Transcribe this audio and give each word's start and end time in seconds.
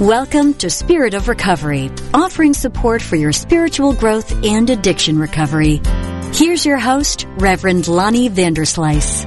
Welcome 0.00 0.54
to 0.54 0.70
Spirit 0.70 1.14
of 1.14 1.28
Recovery, 1.28 1.88
offering 2.12 2.52
support 2.52 3.00
for 3.00 3.14
your 3.14 3.30
spiritual 3.30 3.92
growth 3.92 4.44
and 4.44 4.68
addiction 4.68 5.20
recovery. 5.20 5.80
Here's 6.32 6.66
your 6.66 6.78
host, 6.78 7.28
Reverend 7.38 7.86
Lonnie 7.86 8.28
Vanderslice. 8.28 9.24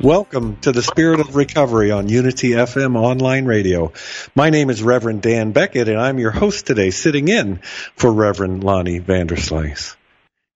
Welcome 0.00 0.58
to 0.58 0.70
the 0.70 0.84
Spirit 0.84 1.18
of 1.18 1.34
Recovery 1.34 1.90
on 1.90 2.08
Unity 2.08 2.50
FM 2.50 2.94
online 2.94 3.46
radio. 3.46 3.92
My 4.36 4.50
name 4.50 4.70
is 4.70 4.80
Reverend 4.80 5.22
Dan 5.22 5.50
Beckett, 5.50 5.88
and 5.88 5.98
I'm 5.98 6.20
your 6.20 6.30
host 6.30 6.68
today, 6.68 6.90
sitting 6.90 7.26
in 7.26 7.56
for 7.96 8.12
Reverend 8.12 8.62
Lonnie 8.62 9.00
Vanderslice. 9.00 9.96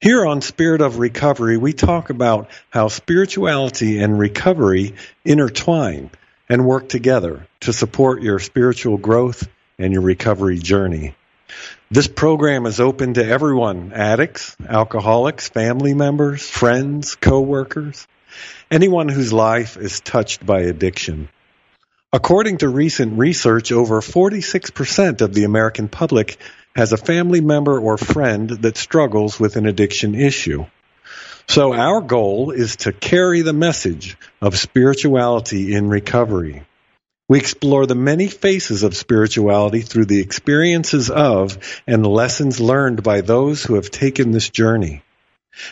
Here 0.02 0.26
on 0.26 0.40
Spirit 0.40 0.80
of 0.80 0.98
Recovery, 0.98 1.56
we 1.56 1.72
talk 1.72 2.10
about 2.10 2.50
how 2.70 2.88
spirituality 2.88 4.00
and 4.00 4.18
recovery 4.18 4.96
intertwine 5.24 6.10
and 6.52 6.66
work 6.66 6.86
together 6.86 7.48
to 7.60 7.72
support 7.72 8.20
your 8.20 8.38
spiritual 8.38 8.98
growth 8.98 9.48
and 9.78 9.90
your 9.90 10.02
recovery 10.02 10.58
journey. 10.58 11.14
This 11.90 12.08
program 12.08 12.66
is 12.66 12.78
open 12.78 13.14
to 13.14 13.24
everyone 13.24 13.94
addicts, 13.94 14.54
alcoholics, 14.68 15.48
family 15.48 15.94
members, 15.94 16.46
friends, 16.46 17.14
co-workers, 17.14 18.06
anyone 18.70 19.08
whose 19.08 19.32
life 19.32 19.78
is 19.78 20.00
touched 20.00 20.44
by 20.44 20.60
addiction. 20.60 21.30
According 22.12 22.58
to 22.58 22.68
recent 22.68 23.18
research, 23.18 23.72
over 23.72 24.02
46% 24.02 25.22
of 25.22 25.32
the 25.32 25.44
American 25.44 25.88
public 25.88 26.36
has 26.76 26.92
a 26.92 26.98
family 26.98 27.40
member 27.40 27.80
or 27.80 27.96
friend 27.96 28.50
that 28.50 28.76
struggles 28.76 29.40
with 29.40 29.56
an 29.56 29.64
addiction 29.64 30.14
issue. 30.14 30.66
So 31.48 31.74
our 31.74 32.00
goal 32.00 32.50
is 32.50 32.76
to 32.76 32.92
carry 32.92 33.42
the 33.42 33.52
message 33.52 34.16
of 34.40 34.58
spirituality 34.58 35.74
in 35.74 35.88
recovery. 35.88 36.64
We 37.28 37.38
explore 37.38 37.86
the 37.86 37.94
many 37.94 38.28
faces 38.28 38.82
of 38.82 38.96
spirituality 38.96 39.80
through 39.80 40.06
the 40.06 40.20
experiences 40.20 41.10
of 41.10 41.58
and 41.86 42.06
lessons 42.06 42.60
learned 42.60 43.02
by 43.02 43.20
those 43.20 43.62
who 43.62 43.74
have 43.74 43.90
taken 43.90 44.32
this 44.32 44.50
journey. 44.50 45.02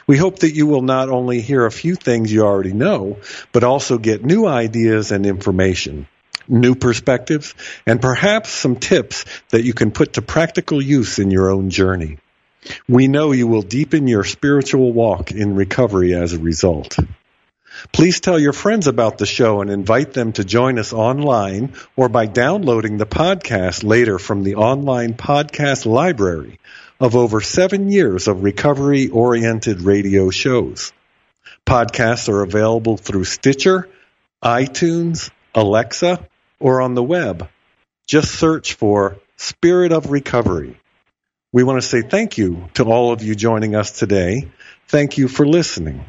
We 0.06 0.16
hope 0.16 0.40
that 0.40 0.54
you 0.54 0.66
will 0.66 0.82
not 0.82 1.08
only 1.08 1.40
hear 1.40 1.64
a 1.64 1.72
few 1.72 1.94
things 1.94 2.32
you 2.32 2.42
already 2.42 2.72
know, 2.72 3.18
but 3.52 3.64
also 3.64 3.98
get 3.98 4.24
new 4.24 4.46
ideas 4.46 5.12
and 5.12 5.24
information 5.26 6.06
new 6.50 6.74
perspectives, 6.74 7.54
and 7.86 8.02
perhaps 8.02 8.50
some 8.50 8.76
tips 8.76 9.24
that 9.50 9.62
you 9.62 9.72
can 9.72 9.92
put 9.92 10.14
to 10.14 10.22
practical 10.22 10.82
use 10.82 11.18
in 11.18 11.30
your 11.30 11.50
own 11.50 11.70
journey. 11.70 12.18
We 12.88 13.08
know 13.08 13.32
you 13.32 13.46
will 13.46 13.62
deepen 13.62 14.06
your 14.06 14.24
spiritual 14.24 14.92
walk 14.92 15.30
in 15.32 15.54
recovery 15.54 16.14
as 16.14 16.32
a 16.32 16.38
result. 16.38 16.98
Please 17.92 18.20
tell 18.20 18.38
your 18.38 18.52
friends 18.52 18.86
about 18.86 19.18
the 19.18 19.26
show 19.26 19.60
and 19.60 19.70
invite 19.70 20.12
them 20.12 20.32
to 20.32 20.44
join 20.44 20.78
us 20.78 20.92
online 20.92 21.72
or 21.96 22.08
by 22.08 22.26
downloading 22.26 22.96
the 22.98 23.06
podcast 23.06 23.84
later 23.84 24.18
from 24.18 24.42
the 24.42 24.56
online 24.56 25.14
podcast 25.14 25.86
library 25.86 26.58
of 26.98 27.16
over 27.16 27.40
seven 27.40 27.90
years 27.90 28.28
of 28.28 28.42
recovery 28.42 29.08
oriented 29.08 29.80
radio 29.80 30.30
shows. 30.30 30.92
Podcasts 31.64 32.28
are 32.28 32.42
available 32.42 32.96
through 32.96 33.24
Stitcher, 33.24 33.88
iTunes, 34.44 35.30
Alexa, 35.54 36.26
or 36.58 36.82
on 36.82 36.94
the 36.94 37.02
web. 37.02 37.48
Just 38.06 38.34
search 38.34 38.74
for 38.74 39.16
Spirit 39.36 39.92
of 39.92 40.10
Recovery. 40.10 40.78
We 41.52 41.64
want 41.64 41.82
to 41.82 41.88
say 41.88 42.02
thank 42.02 42.38
you 42.38 42.68
to 42.74 42.84
all 42.84 43.12
of 43.12 43.22
you 43.22 43.34
joining 43.34 43.74
us 43.74 43.98
today. 43.98 44.48
Thank 44.86 45.18
you 45.18 45.26
for 45.26 45.44
listening. 45.44 46.04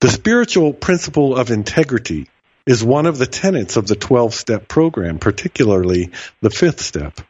The 0.00 0.10
spiritual 0.10 0.72
principle 0.72 1.36
of 1.36 1.50
integrity 1.50 2.28
is 2.66 2.82
one 2.82 3.06
of 3.06 3.18
the 3.18 3.26
tenets 3.26 3.76
of 3.76 3.86
the 3.86 3.94
12 3.94 4.34
step 4.34 4.66
program, 4.66 5.20
particularly 5.20 6.10
the 6.40 6.50
fifth 6.50 6.80
step. 6.80 7.20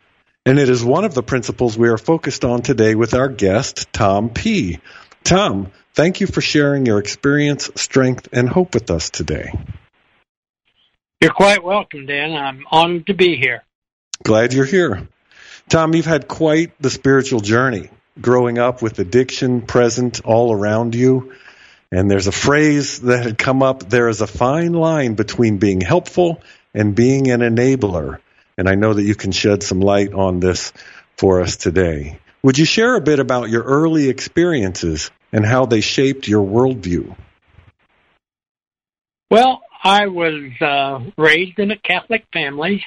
And 0.46 0.58
it 0.58 0.70
is 0.70 0.82
one 0.82 1.04
of 1.04 1.12
the 1.12 1.22
principles 1.22 1.76
we 1.76 1.90
are 1.90 1.98
focused 1.98 2.44
on 2.44 2.62
today 2.62 2.94
with 2.94 3.12
our 3.12 3.28
guest, 3.28 3.92
Tom 3.92 4.30
P. 4.30 4.80
Tom, 5.24 5.70
thank 5.92 6.22
you 6.22 6.26
for 6.26 6.40
sharing 6.40 6.86
your 6.86 6.98
experience, 6.98 7.70
strength, 7.76 8.30
and 8.32 8.48
hope 8.48 8.72
with 8.72 8.90
us 8.90 9.10
today. 9.10 9.52
You're 11.20 11.32
quite 11.32 11.62
welcome, 11.62 12.06
Dan. 12.06 12.32
I'm 12.34 12.64
honored 12.70 13.06
to 13.08 13.14
be 13.14 13.36
here. 13.36 13.62
Glad 14.24 14.54
you're 14.54 14.64
here. 14.64 15.06
Tom, 15.72 15.94
you've 15.94 16.04
had 16.04 16.28
quite 16.28 16.78
the 16.82 16.90
spiritual 16.90 17.40
journey 17.40 17.88
growing 18.20 18.58
up 18.58 18.82
with 18.82 18.98
addiction 18.98 19.62
present 19.62 20.20
all 20.22 20.52
around 20.52 20.94
you. 20.94 21.32
And 21.90 22.10
there's 22.10 22.26
a 22.26 22.32
phrase 22.32 23.00
that 23.00 23.24
had 23.24 23.38
come 23.38 23.62
up 23.62 23.88
there 23.88 24.10
is 24.10 24.20
a 24.20 24.26
fine 24.26 24.74
line 24.74 25.14
between 25.14 25.56
being 25.56 25.80
helpful 25.80 26.42
and 26.74 26.94
being 26.94 27.30
an 27.30 27.40
enabler. 27.40 28.18
And 28.58 28.68
I 28.68 28.74
know 28.74 28.92
that 28.92 29.02
you 29.02 29.14
can 29.14 29.32
shed 29.32 29.62
some 29.62 29.80
light 29.80 30.12
on 30.12 30.40
this 30.40 30.74
for 31.16 31.40
us 31.40 31.56
today. 31.56 32.18
Would 32.42 32.58
you 32.58 32.66
share 32.66 32.94
a 32.94 33.00
bit 33.00 33.18
about 33.18 33.48
your 33.48 33.62
early 33.62 34.10
experiences 34.10 35.10
and 35.32 35.42
how 35.42 35.64
they 35.64 35.80
shaped 35.80 36.28
your 36.28 36.46
worldview? 36.46 37.16
Well, 39.30 39.62
I 39.82 40.08
was 40.08 40.52
uh, 40.60 41.00
raised 41.16 41.58
in 41.58 41.70
a 41.70 41.78
Catholic 41.78 42.26
family. 42.30 42.84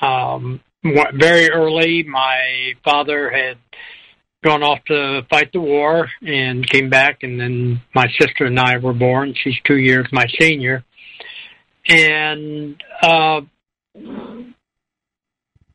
Um, 0.00 0.60
very 0.84 1.50
early, 1.50 2.02
my 2.04 2.74
father 2.84 3.30
had 3.30 3.58
gone 4.44 4.62
off 4.62 4.84
to 4.84 5.22
fight 5.28 5.52
the 5.52 5.60
war 5.60 6.08
and 6.22 6.68
came 6.68 6.88
back, 6.88 7.22
and 7.22 7.40
then 7.40 7.80
my 7.94 8.06
sister 8.18 8.44
and 8.44 8.58
I 8.58 8.78
were 8.78 8.92
born. 8.92 9.34
She's 9.36 9.56
two 9.64 9.78
years 9.78 10.06
my 10.12 10.26
senior, 10.38 10.84
and 11.88 12.82
uh, 13.02 13.40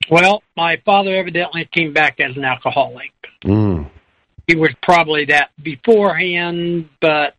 well, 0.09 0.43
my 0.55 0.81
father 0.85 1.15
evidently 1.15 1.67
came 1.71 1.93
back 1.93 2.19
as 2.19 2.35
an 2.37 2.45
alcoholic. 2.45 3.11
Mm. 3.43 3.89
He 4.47 4.55
was 4.55 4.71
probably 4.81 5.25
that 5.25 5.51
beforehand, 5.61 6.89
but 7.01 7.35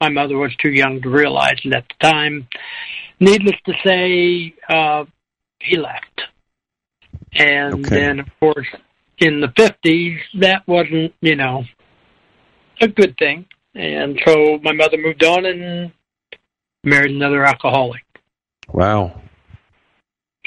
my 0.00 0.08
mother 0.08 0.36
was 0.36 0.54
too 0.60 0.70
young 0.70 1.00
to 1.02 1.08
realize 1.08 1.60
it 1.64 1.72
at 1.72 1.84
the 1.88 2.08
time. 2.08 2.48
Needless 3.20 3.56
to 3.66 3.72
say, 3.86 4.54
uh, 4.68 5.04
he 5.64 5.76
left. 5.76 6.22
And 7.34 7.86
Okay. 7.86 7.94
then, 7.96 8.20
of 8.20 8.26
course, 8.38 8.66
in 9.18 9.40
the 9.40 9.48
50s, 9.48 10.18
that 10.40 10.66
wasn't, 10.66 11.14
you 11.20 11.36
know, 11.36 11.64
a 12.80 12.88
good 12.88 13.16
thing. 13.18 13.46
And 13.74 14.20
so 14.26 14.58
my 14.62 14.72
mother 14.72 14.98
moved 14.98 15.24
on 15.24 15.46
and 15.46 15.92
married 16.84 17.12
another 17.12 17.44
alcoholic. 17.44 18.04
Wow. 18.68 19.20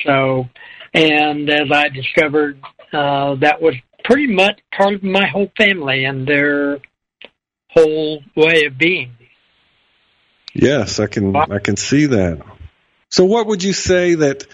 So, 0.06 0.46
and 0.94 1.50
as 1.50 1.72
I 1.72 1.90
discovered, 1.90 2.60
uh, 2.94 3.36
that 3.36 3.62
was 3.62 3.76
pretty 4.04 4.28
much 4.28 4.60
part 4.76 4.94
of 4.94 5.04
my 5.04 5.28
whole 5.28 5.52
family 5.58 6.06
and 6.06 6.28
their 6.28 6.80
whole 7.72 8.22
way 8.36 8.66
of 8.66 8.78
being. 8.78 9.12
Yes, 10.54 11.00
I 11.00 11.08
can 11.08 11.36
I 11.36 11.60
can 11.60 11.76
see 11.76 12.06
that. 12.06 12.42
So 13.10 13.26
what 13.26 13.48
would 13.48 13.64
you 13.64 13.74
say 13.74 14.16
that 14.16 14.46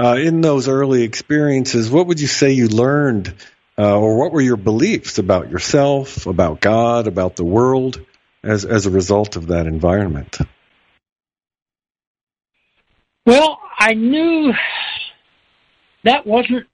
uh, 0.00 0.16
in 0.16 0.40
those 0.40 0.68
early 0.68 1.02
experiences, 1.02 1.90
what 1.90 2.06
would 2.06 2.20
you 2.20 2.26
say 2.26 2.52
you 2.52 2.68
learned 2.68 3.34
uh, 3.78 3.98
or 3.98 4.18
what 4.18 4.32
were 4.32 4.40
your 4.40 4.56
beliefs 4.56 5.18
about 5.18 5.50
yourself, 5.50 6.26
about 6.26 6.60
God, 6.60 7.06
about 7.06 7.36
the 7.36 7.44
world 7.44 8.00
as 8.42 8.64
as 8.64 8.86
a 8.86 8.90
result 8.90 9.36
of 9.36 9.48
that 9.48 9.66
environment? 9.66 10.38
Well, 13.26 13.58
I 13.78 13.94
knew 13.94 14.52
that 16.04 16.26
wasn't 16.26 16.66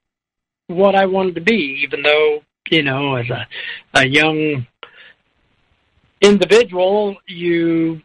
what 0.67 0.95
I 0.95 1.05
wanted 1.05 1.35
to 1.35 1.41
be, 1.41 1.81
even 1.83 2.01
though, 2.01 2.41
you 2.69 2.83
know, 2.83 3.15
as 3.15 3.29
a, 3.29 3.47
a 3.93 4.07
young 4.07 4.67
individual, 6.21 7.17
you, 7.27 8.01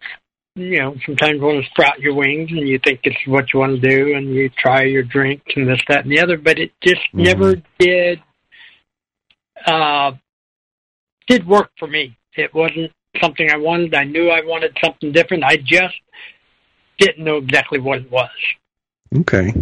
you 0.55 0.79
know, 0.79 0.95
sometimes 1.07 1.37
you 1.37 1.43
want 1.43 1.65
to 1.65 1.71
sprout 1.71 2.01
your 2.01 2.15
wings 2.15 2.51
and 2.51 2.69
you 2.69 2.79
think 2.79 3.01
it's 3.05 3.17
what 3.27 3.53
you 3.53 3.61
want 3.61 3.81
to 3.81 3.89
do 3.89 4.15
and 4.15 4.35
you 4.35 4.51
try 4.51 4.83
your 4.83 5.03
drinks 5.03 5.53
and 5.57 5.69
this, 5.69 5.81
that, 5.89 6.05
and 6.05 6.13
the 6.13 6.21
other, 6.21 6.37
but 6.37 6.59
it 6.59 6.73
just 6.83 7.01
mm-hmm. 7.15 7.23
never 7.23 7.55
did, 7.79 8.21
uh, 9.67 10.13
did 11.27 11.47
work 11.47 11.71
for 11.79 11.89
me. 11.89 12.17
It 12.37 12.55
wasn't 12.55 12.93
something 13.21 13.49
I 13.51 13.57
wanted. 13.57 13.95
I 13.95 14.05
knew 14.05 14.29
I 14.29 14.43
wanted 14.45 14.77
something 14.83 15.13
different. 15.13 15.45
I 15.45 15.57
just 15.57 15.95
didn't 16.99 17.25
know 17.25 17.39
exactly 17.39 17.81
what 17.81 17.99
it 17.99 18.11
was. 18.11 18.31
Okay. 19.15 19.53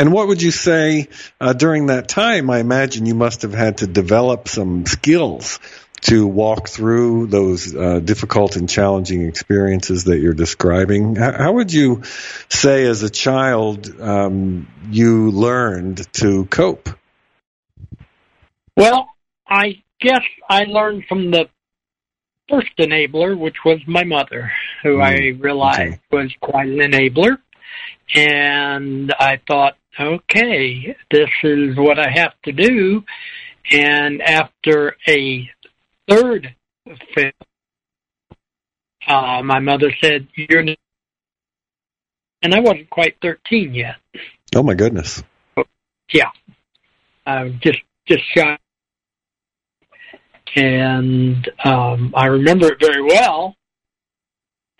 And 0.00 0.12
what 0.12 0.28
would 0.28 0.40
you 0.40 0.52
say 0.52 1.08
uh, 1.40 1.52
during 1.52 1.86
that 1.86 2.08
time? 2.08 2.50
I 2.50 2.60
imagine 2.60 3.06
you 3.06 3.16
must 3.16 3.42
have 3.42 3.52
had 3.52 3.78
to 3.78 3.88
develop 3.88 4.46
some 4.46 4.86
skills 4.86 5.58
to 6.02 6.26
walk 6.26 6.68
through 6.68 7.26
those 7.26 7.74
uh, 7.74 7.98
difficult 8.00 8.56
and 8.56 8.68
challenging 8.68 9.22
experiences 9.22 10.04
that 10.04 10.18
you're 10.18 10.34
describing. 10.34 11.16
How, 11.16 11.32
how 11.32 11.52
would 11.52 11.72
you 11.72 12.02
say, 12.48 12.86
as 12.86 13.02
a 13.02 13.10
child, 13.10 14.00
um, 14.00 14.68
you 14.90 15.30
learned 15.30 16.12
to 16.14 16.44
cope? 16.46 16.88
Well, 18.76 19.08
I 19.48 19.82
guess 20.00 20.22
I 20.48 20.64
learned 20.64 21.04
from 21.08 21.30
the 21.30 21.48
first 22.48 22.76
enabler, 22.78 23.36
which 23.36 23.56
was 23.64 23.80
my 23.86 24.04
mother, 24.04 24.52
who 24.82 24.98
mm, 24.98 25.04
I 25.04 25.38
realized 25.38 25.80
okay. 25.80 26.00
was 26.10 26.32
quite 26.40 26.68
an 26.68 26.78
enabler. 26.78 27.38
And 28.14 29.12
I 29.18 29.40
thought, 29.46 29.76
okay, 30.00 30.96
this 31.10 31.28
is 31.42 31.76
what 31.76 31.98
I 31.98 32.10
have 32.10 32.32
to 32.44 32.52
do. 32.52 33.04
And 33.70 34.22
after 34.22 34.96
a 35.06 35.50
third 36.08 36.54
fit, 37.14 37.34
uh, 39.06 39.42
my 39.44 39.60
mother 39.60 39.92
said, 40.00 40.28
"You're," 40.34 40.60
and 42.42 42.54
I 42.54 42.60
wasn't 42.60 42.90
quite 42.90 43.16
thirteen 43.20 43.74
yet. 43.74 43.96
Oh 44.54 44.62
my 44.62 44.74
goodness! 44.74 45.22
Yeah, 46.12 46.30
I 47.26 47.44
was 47.44 47.52
just 47.60 47.78
just 48.06 48.22
shy, 48.34 48.58
and 50.56 51.50
um, 51.64 52.12
I 52.16 52.26
remember 52.26 52.72
it 52.72 52.80
very 52.80 53.02
well. 53.02 53.54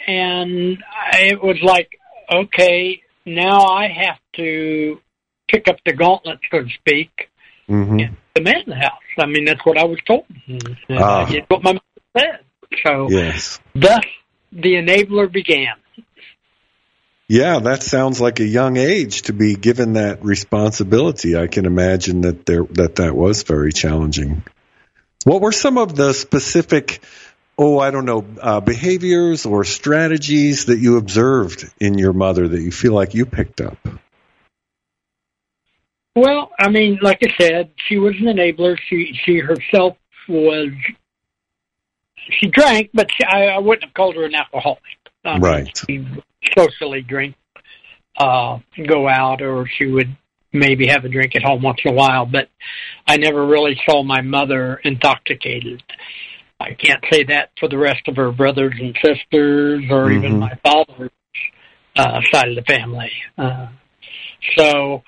And 0.06 0.78
I, 1.12 1.24
it 1.32 1.42
was 1.42 1.58
like, 1.62 1.90
okay, 2.32 3.02
now 3.26 3.66
I 3.66 3.88
have 3.88 4.18
to 4.36 5.00
pick 5.48 5.68
up 5.68 5.76
the 5.84 5.92
gauntlet, 5.92 6.38
so 6.50 6.62
to 6.62 6.68
speak, 6.70 7.10
mm-hmm. 7.68 8.14
the 8.34 8.40
man 8.40 8.62
in 8.66 8.70
the 8.70 8.76
house. 8.76 9.02
I 9.18 9.26
mean, 9.26 9.44
that's 9.44 9.64
what 9.64 9.78
I 9.78 9.84
was 9.84 9.98
told. 10.06 10.24
And, 10.46 10.76
uh, 10.90 10.96
ah. 10.98 11.32
what 11.48 11.62
my 11.62 11.72
mother 11.72 11.82
said. 12.16 12.40
So 12.84 13.08
yes. 13.10 13.60
thus 13.74 14.04
the 14.52 14.74
enabler 14.74 15.30
began. 15.30 15.74
Yeah, 17.28 17.58
that 17.58 17.82
sounds 17.82 18.22
like 18.22 18.40
a 18.40 18.46
young 18.46 18.78
age 18.78 19.22
to 19.22 19.34
be 19.34 19.54
given 19.54 19.94
that 19.94 20.24
responsibility. 20.24 21.36
I 21.36 21.46
can 21.46 21.66
imagine 21.66 22.22
that 22.22 22.46
there 22.46 22.64
that 22.70 22.96
that 22.96 23.14
was 23.14 23.42
very 23.42 23.72
challenging. 23.72 24.42
What 25.24 25.42
were 25.42 25.52
some 25.52 25.76
of 25.76 25.94
the 25.94 26.14
specific, 26.14 27.02
oh, 27.58 27.78
I 27.78 27.90
don't 27.90 28.06
know, 28.06 28.24
uh, 28.40 28.60
behaviors 28.60 29.44
or 29.44 29.64
strategies 29.64 30.66
that 30.66 30.78
you 30.78 30.96
observed 30.96 31.70
in 31.78 31.98
your 31.98 32.14
mother 32.14 32.48
that 32.48 32.62
you 32.62 32.72
feel 32.72 32.94
like 32.94 33.12
you 33.12 33.26
picked 33.26 33.60
up? 33.60 33.76
Well, 36.18 36.50
I 36.58 36.68
mean, 36.68 36.98
like 37.00 37.18
I 37.22 37.32
said, 37.40 37.70
she 37.86 37.96
was 37.96 38.14
an 38.16 38.26
enabler. 38.26 38.76
She 38.88 39.16
she 39.24 39.38
herself 39.38 39.96
was 40.28 40.70
she 42.16 42.48
drank, 42.48 42.90
but 42.92 43.08
she, 43.16 43.24
I, 43.24 43.46
I 43.46 43.58
wouldn't 43.58 43.84
have 43.84 43.94
called 43.94 44.16
her 44.16 44.24
an 44.24 44.34
alcoholic. 44.34 44.82
Um, 45.24 45.40
right. 45.40 45.70
She 45.86 46.06
socially 46.56 47.02
drink, 47.02 47.36
uh, 48.16 48.58
go 48.86 49.08
out, 49.08 49.42
or 49.42 49.68
she 49.78 49.86
would 49.86 50.16
maybe 50.52 50.88
have 50.88 51.04
a 51.04 51.08
drink 51.08 51.36
at 51.36 51.42
home 51.42 51.62
once 51.62 51.78
in 51.84 51.92
a 51.92 51.94
while. 51.94 52.26
But 52.26 52.48
I 53.06 53.16
never 53.16 53.46
really 53.46 53.80
saw 53.88 54.02
my 54.02 54.20
mother 54.20 54.80
intoxicated. 54.82 55.82
I 56.58 56.74
can't 56.74 57.04
say 57.12 57.22
that 57.24 57.50
for 57.60 57.68
the 57.68 57.78
rest 57.78 58.08
of 58.08 58.16
her 58.16 58.32
brothers 58.32 58.74
and 58.80 58.96
sisters, 59.04 59.84
or 59.88 60.06
mm-hmm. 60.06 60.24
even 60.24 60.38
my 60.40 60.58
father's 60.64 61.10
uh, 61.94 62.20
side 62.32 62.48
of 62.48 62.56
the 62.56 62.64
family. 62.66 63.12
Uh, 63.36 63.68
so 64.56 65.02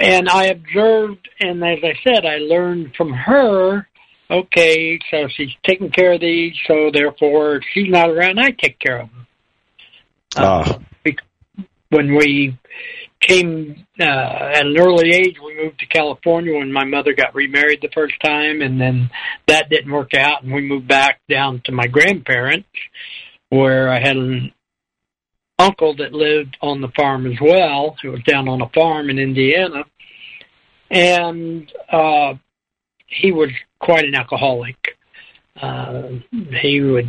and 0.00 0.28
I 0.28 0.46
observed, 0.46 1.28
and 1.40 1.62
as 1.64 1.78
I 1.82 1.94
said, 2.04 2.24
I 2.24 2.36
learned 2.38 2.94
from 2.96 3.12
her. 3.12 3.86
Okay, 4.30 4.98
so 5.10 5.26
she's 5.28 5.50
taking 5.66 5.90
care 5.90 6.12
of 6.12 6.20
these, 6.20 6.54
so 6.66 6.90
therefore, 6.92 7.60
she's 7.72 7.88
not 7.88 8.10
around, 8.10 8.38
I 8.38 8.50
take 8.50 8.78
care 8.78 9.00
of 9.00 9.08
them. 9.08 9.26
Ah. 10.36 10.74
Uh, 10.74 10.78
when 11.90 12.14
we 12.14 12.56
came 13.20 13.84
uh, 14.00 14.04
at 14.04 14.64
an 14.64 14.78
early 14.78 15.10
age, 15.10 15.36
we 15.44 15.56
moved 15.56 15.80
to 15.80 15.86
California 15.86 16.54
when 16.54 16.72
my 16.72 16.84
mother 16.84 17.12
got 17.12 17.34
remarried 17.34 17.80
the 17.82 17.90
first 17.92 18.14
time, 18.24 18.62
and 18.62 18.80
then 18.80 19.10
that 19.46 19.68
didn't 19.68 19.92
work 19.92 20.14
out, 20.14 20.42
and 20.42 20.52
we 20.52 20.62
moved 20.62 20.88
back 20.88 21.20
down 21.28 21.60
to 21.64 21.72
my 21.72 21.86
grandparents, 21.86 22.68
where 23.50 23.90
I 23.90 23.98
had 24.00 24.16
an 24.16 24.52
uncle 25.60 25.94
that 25.96 26.12
lived 26.12 26.56
on 26.60 26.80
the 26.80 26.88
farm 26.96 27.26
as 27.26 27.38
well, 27.40 27.96
who 28.02 28.10
was 28.12 28.22
down 28.24 28.48
on 28.48 28.62
a 28.62 28.68
farm 28.70 29.10
in 29.10 29.18
Indiana, 29.18 29.84
and 30.90 31.70
uh, 31.90 32.34
he 33.06 33.32
was 33.32 33.50
quite 33.78 34.04
an 34.04 34.14
alcoholic. 34.14 34.96
Uh, 35.60 36.08
he 36.60 36.80
would 36.80 37.08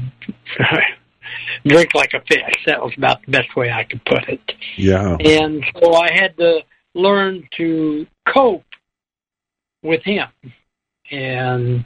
drink 1.65 1.93
like 1.95 2.13
a 2.13 2.21
fish. 2.21 2.63
That 2.65 2.81
was 2.81 2.93
about 2.97 3.25
the 3.25 3.31
best 3.31 3.55
way 3.55 3.71
I 3.71 3.83
could 3.83 4.03
put 4.05 4.27
it. 4.27 4.41
Yeah. 4.77 5.15
And 5.19 5.63
so 5.79 5.93
I 5.93 6.11
had 6.11 6.35
to 6.37 6.61
learn 6.93 7.47
to 7.57 8.05
cope 8.27 8.65
with 9.81 10.03
him 10.03 10.27
and 11.09 11.85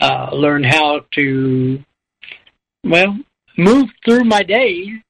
uh, 0.00 0.28
learn 0.32 0.62
how 0.62 1.00
to, 1.14 1.82
well, 2.84 3.16
move 3.56 3.88
through 4.04 4.24
my 4.24 4.42
days 4.42 5.00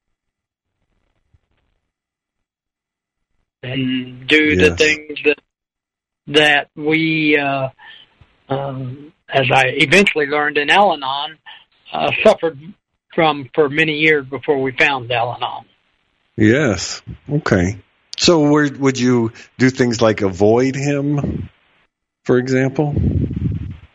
and 3.65 4.27
do 4.27 4.45
yes. 4.45 4.69
the 4.69 4.77
things 4.77 5.19
that 5.25 5.39
that 6.27 6.69
we, 6.75 7.37
uh, 7.39 7.69
um, 8.49 9.13
as 9.29 9.47
I 9.53 9.65
eventually 9.77 10.27
learned 10.27 10.57
in 10.57 10.71
Al-Anon, 10.71 11.39
uh, 11.93 12.11
suffered 12.23 12.59
from 13.15 13.51
for 13.55 13.69
many 13.69 13.93
years 13.93 14.27
before 14.27 14.61
we 14.61 14.73
found 14.73 15.11
Al-Anon. 15.11 15.67
Yes. 16.37 17.03
Okay. 17.31 17.79
So, 18.17 18.51
where, 18.51 18.71
would 18.73 18.99
you 18.99 19.33
do 19.59 19.71
things 19.71 20.01
like 20.01 20.23
avoid 20.23 20.77
him, 20.77 21.49
for 22.25 22.39
example? 22.39 22.95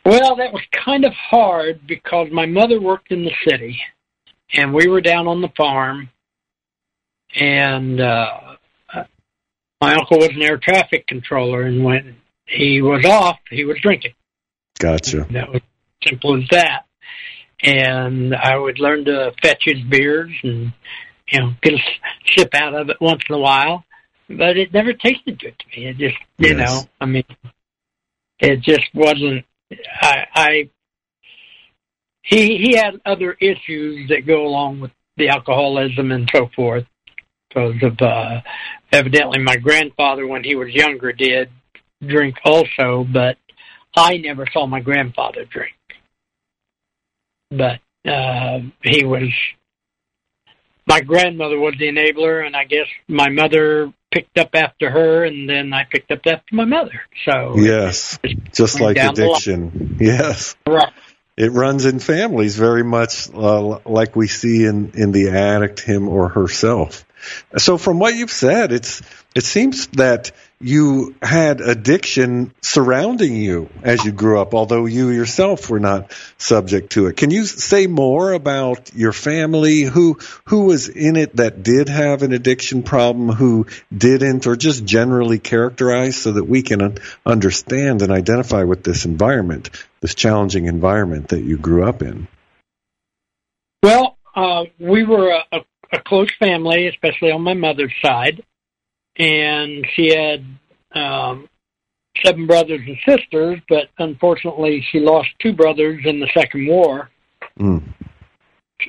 Well, 0.05 0.35
that 0.37 0.53
was 0.53 0.63
kind 0.85 1.05
of 1.05 1.13
hard 1.13 1.85
because 1.87 2.29
my 2.31 2.45
mother 2.45 2.81
worked 2.81 3.11
in 3.11 3.23
the 3.23 3.33
city, 3.47 3.79
and 4.53 4.73
we 4.73 4.87
were 4.87 5.01
down 5.01 5.27
on 5.27 5.41
the 5.41 5.49
farm, 5.55 6.09
and 7.35 7.99
uh, 8.01 8.48
my 9.81 9.93
uncle 9.93 10.17
was 10.19 10.29
an 10.29 10.41
air 10.41 10.57
traffic 10.57 11.07
controller, 11.07 11.61
and 11.63 11.83
when 11.83 12.17
he 12.45 12.81
was 12.81 13.05
off, 13.05 13.39
he 13.49 13.65
was 13.65 13.77
drinking. 13.81 14.13
Gotcha. 14.79 15.27
That 15.31 15.51
was 15.51 15.61
simple 16.05 16.41
as 16.41 16.47
that. 16.51 16.85
And 17.61 18.33
I 18.33 18.57
would 18.57 18.79
learn 18.79 19.05
to 19.05 19.33
fetch 19.41 19.63
his 19.65 19.81
beers 19.81 20.31
and, 20.43 20.73
you 21.29 21.39
know, 21.39 21.53
get 21.61 21.73
a 21.73 21.79
sip 22.35 22.55
out 22.55 22.73
of 22.73 22.89
it 22.89 22.97
once 23.01 23.21
in 23.29 23.35
a 23.35 23.39
while. 23.39 23.83
But 24.29 24.57
it 24.57 24.73
never 24.73 24.93
tasted 24.93 25.39
good 25.39 25.55
to 25.59 25.65
me. 25.79 25.87
It 25.87 25.97
just, 25.97 26.15
you 26.37 26.55
yes. 26.55 26.57
know, 26.57 26.89
I 27.01 27.05
mean, 27.05 27.23
it 28.39 28.61
just 28.61 28.87
wasn't. 28.93 29.45
I, 30.01 30.25
I 30.33 30.69
he 32.21 32.57
he 32.57 32.75
had 32.77 33.01
other 33.05 33.33
issues 33.33 34.09
that 34.09 34.27
go 34.27 34.45
along 34.45 34.81
with 34.81 34.91
the 35.17 35.29
alcoholism 35.29 36.11
and 36.11 36.29
so 36.33 36.49
forth 36.55 36.85
because 37.49 37.75
of 37.83 38.01
uh, 38.01 38.41
evidently 38.91 39.39
my 39.39 39.57
grandfather 39.57 40.25
when 40.25 40.43
he 40.43 40.55
was 40.55 40.69
younger 40.69 41.11
did 41.11 41.49
drink 42.05 42.37
also, 42.45 43.05
but 43.11 43.37
I 43.95 44.17
never 44.17 44.45
saw 44.53 44.65
my 44.67 44.79
grandfather 44.79 45.45
drink. 45.45 45.75
But 47.51 47.79
uh, 48.09 48.59
he 48.83 49.03
was 49.03 49.29
my 50.87 51.01
grandmother 51.01 51.59
was 51.59 51.75
the 51.77 51.87
enabler, 51.87 52.45
and 52.45 52.55
I 52.55 52.65
guess 52.65 52.87
my 53.07 53.29
mother 53.29 53.93
picked 54.11 54.37
up 54.37 54.49
after 54.53 54.89
her, 54.89 55.23
and 55.23 55.47
then 55.47 55.71
I 55.73 55.83
picked 55.83 56.11
up 56.11 56.21
after 56.25 56.55
my 56.55 56.65
mother. 56.65 57.01
So 57.25 57.55
yes, 57.57 58.19
just 58.53 58.79
like 58.79 58.97
addiction. 58.97 59.97
Yes, 59.99 60.55
right. 60.67 60.93
It 61.37 61.51
runs 61.53 61.85
in 61.85 61.99
families 61.99 62.57
very 62.57 62.83
much 62.83 63.29
uh, 63.33 63.79
like 63.85 64.15
we 64.15 64.27
see 64.27 64.65
in 64.65 64.91
in 64.95 65.11
the 65.11 65.29
addict, 65.29 65.79
him 65.79 66.09
or 66.09 66.29
herself. 66.29 67.05
So, 67.57 67.77
from 67.77 67.99
what 67.99 68.15
you've 68.15 68.31
said, 68.31 68.71
it's 68.71 69.01
it 69.35 69.43
seems 69.43 69.87
that 69.87 70.31
you 70.59 71.15
had 71.21 71.61
addiction 71.61 72.53
surrounding 72.61 73.35
you 73.35 73.69
as 73.81 74.03
you 74.03 74.11
grew 74.11 74.41
up, 74.41 74.53
although 74.53 74.85
you 74.85 75.09
yourself 75.09 75.69
were 75.69 75.79
not 75.79 76.11
subject 76.37 76.93
to 76.93 77.07
it. 77.07 77.15
Can 77.15 77.31
you 77.31 77.45
say 77.45 77.87
more 77.87 78.33
about 78.33 78.93
your 78.93 79.13
family? 79.13 79.83
Who 79.83 80.17
who 80.45 80.65
was 80.65 80.89
in 80.89 81.15
it 81.15 81.35
that 81.37 81.63
did 81.63 81.87
have 81.87 82.23
an 82.23 82.33
addiction 82.33 82.83
problem, 82.83 83.29
who 83.29 83.67
didn't, 83.95 84.47
or 84.47 84.55
just 84.55 84.83
generally 84.83 85.39
characterize 85.39 86.17
so 86.17 86.33
that 86.33 86.45
we 86.45 86.61
can 86.61 86.97
understand 87.25 88.01
and 88.01 88.11
identify 88.11 88.63
with 88.63 88.83
this 88.83 89.05
environment, 89.05 89.69
this 90.01 90.15
challenging 90.15 90.65
environment 90.65 91.29
that 91.29 91.41
you 91.41 91.57
grew 91.57 91.87
up 91.87 92.01
in? 92.01 92.27
Well, 93.81 94.17
uh, 94.35 94.65
we 94.77 95.05
were 95.05 95.29
a, 95.29 95.43
a, 95.51 95.59
a 95.91 95.99
close 95.99 96.29
family, 96.39 96.87
especially 96.87 97.31
on 97.31 97.41
my 97.41 97.53
mother's 97.53 97.93
side 98.03 98.43
and 99.19 99.85
she 99.93 100.07
had 100.07 100.45
um, 100.95 101.49
seven 102.23 102.47
brothers 102.47 102.81
and 102.87 102.97
sisters, 103.07 103.59
but 103.67 103.89
unfortunately, 103.99 104.85
she 104.91 104.99
lost 104.99 105.27
two 105.39 105.53
brothers 105.53 106.01
in 106.05 106.19
the 106.19 106.29
Second 106.33 106.67
War. 106.67 107.09
Mm. 107.59 107.93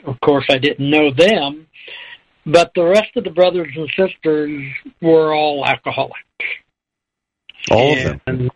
Of 0.06 0.20
course, 0.20 0.46
I 0.48 0.58
didn't 0.58 0.88
know 0.88 1.12
them, 1.12 1.66
but 2.46 2.70
the 2.74 2.84
rest 2.84 3.10
of 3.16 3.24
the 3.24 3.30
brothers 3.30 3.72
and 3.76 3.90
sisters 3.96 4.62
were 5.02 5.34
all 5.34 5.66
alcoholics. 5.66 6.20
All 7.70 7.98
of 7.98 8.20
them. 8.24 8.50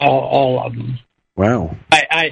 All, 0.00 0.20
all 0.20 0.66
of 0.66 0.72
them. 0.74 0.98
Wow. 1.36 1.76
I, 1.92 2.02
I 2.10 2.30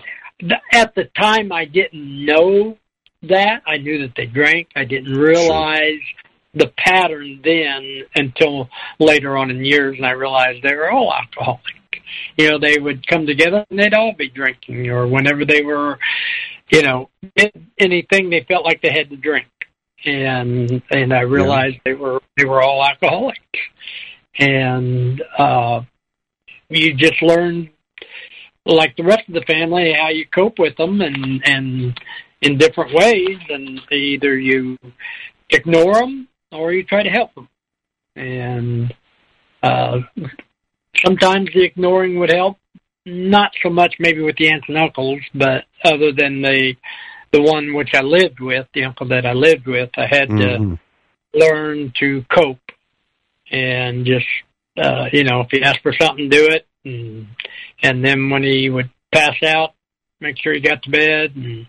at 0.73 0.95
the 0.95 1.05
time 1.17 1.53
I 1.53 1.67
didn't 1.67 2.25
know 2.25 2.79
that. 3.23 3.63
I 3.67 3.79
knew 3.79 4.03
that 4.03 4.15
they 4.17 4.27
drank. 4.27 4.69
I 4.77 4.85
didn't 4.85 5.15
realize 5.15 6.01
sure 6.01 6.31
the 6.55 6.73
pattern 6.77 7.41
then 7.45 8.03
until 8.15 8.69
later 8.99 9.37
on 9.37 9.51
in 9.51 9.65
years, 9.65 9.97
and 9.97 10.07
I 10.07 10.13
realized 10.13 10.63
they 10.63 10.75
were 10.75 10.91
all 10.91 11.13
alcoholic. 11.13 11.63
You 12.37 12.51
know, 12.51 12.59
they 12.59 12.79
would 12.79 13.07
come 13.07 13.27
together 13.27 13.65
and 13.71 13.79
they'd 13.79 13.95
all 13.95 14.15
be 14.17 14.29
drinking, 14.29 14.89
or 14.89 15.07
whenever 15.07 15.45
they 15.45 15.63
were, 15.63 15.99
you 16.71 16.83
know, 16.83 17.09
anything 17.79 18.31
they 18.31 18.45
felt 18.49 18.65
like 18.65 18.83
they 18.83 18.93
had 18.93 19.11
to 19.11 19.17
drink, 19.17 19.49
and 20.05 20.83
and 20.91 21.13
I 21.13 21.21
realized 21.21 21.77
yeah. 21.77 21.93
they 21.93 21.95
were 21.95 22.21
they 22.37 22.45
were 22.45 22.63
all 22.63 22.85
alcoholic, 22.85 23.39
and 24.39 25.23
uh, 25.39 25.83
you 26.69 26.95
just 26.95 27.23
learn 27.23 27.71
like 28.67 28.97
the 28.97 29.05
rest 29.05 29.29
of 29.29 29.35
the 29.35 29.45
family 29.47 29.93
how 29.99 30.09
you 30.09 30.27
cope 30.27 30.59
with 30.59 30.77
them 30.77 31.01
and 31.01 31.43
and 31.45 32.01
in 32.43 32.59
different 32.59 32.95
ways 32.95 33.39
and 33.49 33.81
either 33.93 34.39
you 34.39 34.79
ignore 35.51 35.95
them 35.95 36.29
or 36.53 36.73
you 36.73 36.85
try 36.85 37.03
to 37.03 37.11
help 37.11 37.35
them. 37.35 37.49
And 38.17 38.95
uh, 39.63 40.01
sometimes 41.05 41.51
the 41.53 41.65
ignoring 41.65 42.19
would 42.19 42.33
help. 42.33 42.57
Not 43.07 43.53
so 43.63 43.71
much 43.71 43.97
maybe 43.99 44.21
with 44.21 44.37
the 44.37 44.51
aunts 44.51 44.69
and 44.69 44.77
uncles, 44.77 45.21
but 45.35 45.65
other 45.85 46.13
than 46.13 46.43
the 46.43 46.75
the 47.33 47.41
one 47.41 47.75
which 47.75 47.95
I 47.95 48.03
lived 48.03 48.41
with, 48.41 48.67
the 48.75 48.85
uncle 48.85 49.07
that 49.09 49.25
I 49.25 49.33
lived 49.33 49.67
with, 49.67 49.91
I 49.97 50.07
had 50.07 50.29
mm-hmm. 50.29 50.75
to 50.75 50.79
learn 51.33 51.93
to 52.01 52.25
cope 52.29 52.59
and 53.51 54.05
just 54.05 54.27
uh, 54.77 55.07
you 55.13 55.25
know, 55.25 55.41
if 55.41 55.49
he 55.51 55.63
asked 55.63 55.83
for 55.83 55.93
something, 55.93 56.29
do 56.29 56.49
it. 56.49 56.67
And, 56.85 57.29
and 57.83 58.05
then 58.05 58.31
when 58.31 58.43
he 58.43 58.71
would 58.71 58.91
pass 59.13 59.37
out, 59.43 59.75
make 60.21 60.39
sure 60.39 60.53
he 60.53 60.61
got 60.61 60.83
to 60.83 60.91
bed 60.91 61.35
and 61.35 61.67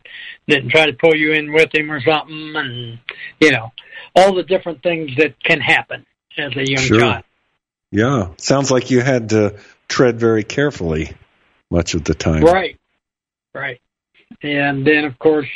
didn't 0.47 0.69
try 0.69 0.85
to 0.85 0.93
pull 0.93 1.15
you 1.15 1.33
in 1.33 1.53
with 1.53 1.73
him 1.73 1.91
or 1.91 2.01
something. 2.01 2.53
And, 2.55 2.99
you 3.39 3.51
know, 3.51 3.71
all 4.15 4.33
the 4.33 4.43
different 4.43 4.83
things 4.83 5.11
that 5.17 5.41
can 5.43 5.59
happen 5.59 6.05
as 6.37 6.55
a 6.55 6.69
young 6.69 6.83
sure. 6.83 6.99
child. 6.99 7.23
Yeah, 7.91 8.29
sounds 8.37 8.71
like 8.71 8.89
you 8.89 9.01
had 9.01 9.29
to 9.29 9.59
tread 9.89 10.19
very 10.19 10.43
carefully 10.43 11.11
much 11.69 11.93
of 11.93 12.03
the 12.03 12.13
time. 12.13 12.43
Right, 12.43 12.77
right. 13.53 13.81
And 14.41 14.87
then, 14.87 15.03
of 15.03 15.19
course, 15.19 15.49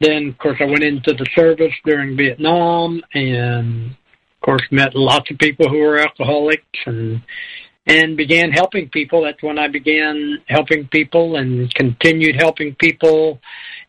then 0.00 0.28
of 0.28 0.38
course 0.38 0.58
I 0.60 0.64
went 0.64 0.82
into 0.82 1.12
the 1.12 1.26
service 1.34 1.72
during 1.84 2.16
Vietnam, 2.16 3.02
and 3.14 3.90
of 3.90 4.40
course 4.40 4.62
met 4.70 4.94
lots 4.94 5.30
of 5.30 5.38
people 5.38 5.68
who 5.68 5.78
were 5.78 5.98
alcoholics, 5.98 6.78
and 6.86 7.22
and 7.88 8.16
began 8.16 8.52
helping 8.52 8.88
people. 8.88 9.24
That's 9.24 9.42
when 9.42 9.58
I 9.58 9.68
began 9.68 10.38
helping 10.46 10.86
people 10.86 11.36
and 11.36 11.72
continued 11.74 12.36
helping 12.36 12.74
people. 12.74 13.40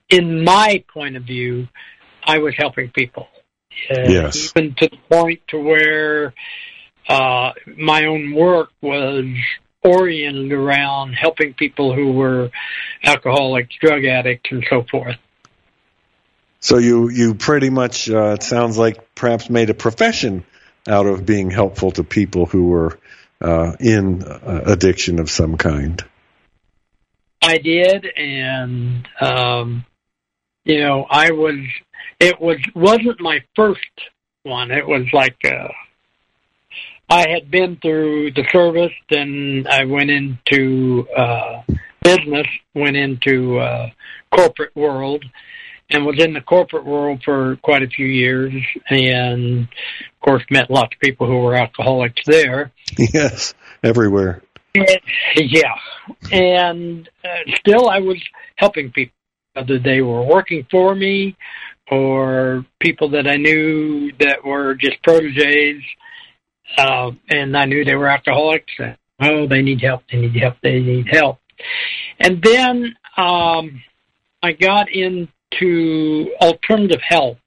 In 0.09 0.43
my 0.43 0.83
point 0.91 1.17
of 1.17 1.23
view, 1.23 1.67
I 2.23 2.39
was 2.39 2.55
helping 2.57 2.89
people 2.89 3.27
uh, 3.89 4.01
yes. 4.07 4.51
Even 4.55 4.75
to 4.75 4.89
the 4.89 4.97
point 5.09 5.41
to 5.49 5.59
where 5.59 6.33
uh, 7.07 7.51
my 7.77 8.05
own 8.05 8.33
work 8.33 8.69
was 8.81 9.25
oriented 9.83 10.51
around 10.51 11.13
helping 11.13 11.53
people 11.53 11.93
who 11.93 12.11
were 12.11 12.51
alcoholics, 13.03 13.75
drug 13.81 14.05
addicts, 14.05 14.51
and 14.51 14.65
so 14.69 14.83
forth. 14.89 15.15
So 16.59 16.77
you 16.77 17.09
you 17.09 17.35
pretty 17.35 17.69
much 17.69 18.09
uh, 18.09 18.33
it 18.33 18.43
sounds 18.43 18.77
like 18.77 19.15
perhaps 19.15 19.49
made 19.49 19.69
a 19.69 19.73
profession 19.73 20.43
out 20.87 21.05
of 21.05 21.25
being 21.25 21.49
helpful 21.49 21.91
to 21.91 22.03
people 22.03 22.45
who 22.45 22.67
were 22.67 22.99
uh, 23.41 23.73
in 23.79 24.23
addiction 24.45 25.19
of 25.19 25.29
some 25.29 25.57
kind. 25.57 26.03
I 27.41 27.57
did, 27.57 28.05
and 28.05 29.07
um, 29.21 29.85
you 30.65 30.81
know, 30.81 31.05
I 31.09 31.31
was 31.31 31.59
it 32.19 32.39
was 32.39 32.57
wasn't 32.75 33.21
my 33.21 33.41
first 33.55 33.79
one. 34.43 34.71
It 34.71 34.85
was 34.85 35.05
like 35.13 35.37
uh, 35.45 35.69
I 37.09 37.27
had 37.29 37.49
been 37.49 37.77
through 37.77 38.31
the 38.31 38.45
service, 38.51 38.93
then 39.09 39.65
I 39.69 39.85
went 39.85 40.11
into 40.11 41.07
uh, 41.17 41.63
business, 42.03 42.45
went 42.75 42.97
into 42.97 43.57
uh, 43.57 43.89
corporate 44.35 44.75
world, 44.75 45.25
and 45.89 46.05
was 46.05 46.19
in 46.19 46.33
the 46.33 46.41
corporate 46.41 46.85
world 46.85 47.23
for 47.25 47.55
quite 47.63 47.81
a 47.81 47.87
few 47.87 48.05
years, 48.05 48.53
and 48.89 49.61
of 49.61 50.19
course 50.23 50.43
met 50.51 50.69
lots 50.69 50.93
of 50.95 50.99
people 50.99 51.25
who 51.25 51.39
were 51.39 51.55
alcoholics 51.55 52.21
there. 52.27 52.71
Yes, 53.13 53.53
everywhere. 53.83 54.41
yeah, 55.35 55.75
and 56.31 57.09
uh, 57.23 57.51
still 57.55 57.89
I 57.89 57.99
was 57.99 58.17
helping 58.55 58.91
people, 58.91 59.13
whether 59.53 59.79
they 59.79 60.01
were 60.01 60.23
working 60.23 60.65
for 60.69 60.95
me 60.95 61.35
or 61.91 62.65
people 62.79 63.09
that 63.09 63.27
I 63.27 63.37
knew 63.37 64.11
that 64.19 64.43
were 64.43 64.75
just 64.75 65.01
proteges, 65.03 65.83
uh, 66.77 67.11
and 67.29 67.57
I 67.57 67.65
knew 67.65 67.83
they 67.83 67.95
were 67.95 68.09
alcoholics. 68.09 68.73
And, 68.77 68.97
oh, 69.21 69.47
they 69.47 69.61
need 69.61 69.81
help. 69.81 70.03
They 70.11 70.19
need 70.19 70.35
help. 70.35 70.57
They 70.61 70.79
need 70.79 71.07
help. 71.07 71.39
And 72.19 72.41
then 72.41 72.95
um, 73.17 73.81
I 74.41 74.53
got 74.53 74.87
into 74.91 76.31
alternative 76.41 77.01
health. 77.01 77.37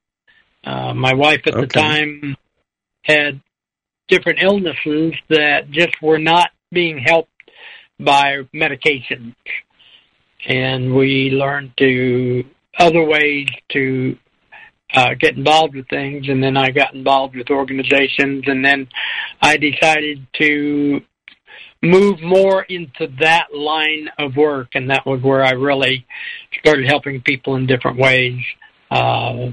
Uh, 0.65 0.95
my 0.95 1.15
wife 1.15 1.43
at 1.47 1.55
okay. 1.55 1.61
the 1.63 1.67
time 1.67 2.37
had 3.03 3.41
different 4.13 4.43
illnesses 4.43 5.15
that 5.31 5.71
just 5.71 5.95
were 6.03 6.19
not 6.19 6.51
being 6.71 6.99
helped 6.99 7.31
by 7.99 8.43
medications. 8.55 9.35
And 10.47 10.95
we 10.95 11.31
learned 11.31 11.73
to 11.79 12.45
other 12.79 13.05
ways 13.05 13.49
to 13.71 14.19
uh, 14.93 15.15
get 15.19 15.39
involved 15.39 15.75
with 15.75 15.89
things, 15.89 16.29
and 16.29 16.43
then 16.43 16.59
I 16.59 16.71
got 16.71 16.95
involved 16.95 17.37
with 17.37 17.49
organizations, 17.49 18.45
and 18.47 18.63
then 18.63 18.87
I 19.41 19.57
decided 19.57 20.27
to 20.41 21.01
move 21.83 22.21
more 22.21 22.65
into 22.65 23.07
that 23.21 23.55
line 23.55 24.11
of 24.19 24.37
work, 24.37 24.69
and 24.75 24.91
that 24.91 25.07
was 25.07 25.23
where 25.23 25.43
I 25.43 25.53
really 25.53 26.07
started 26.61 26.87
helping 26.87 27.23
people 27.23 27.57
in 27.57 27.67
different 27.67 27.97
ways. 27.97 28.43
Uh, 28.91 29.53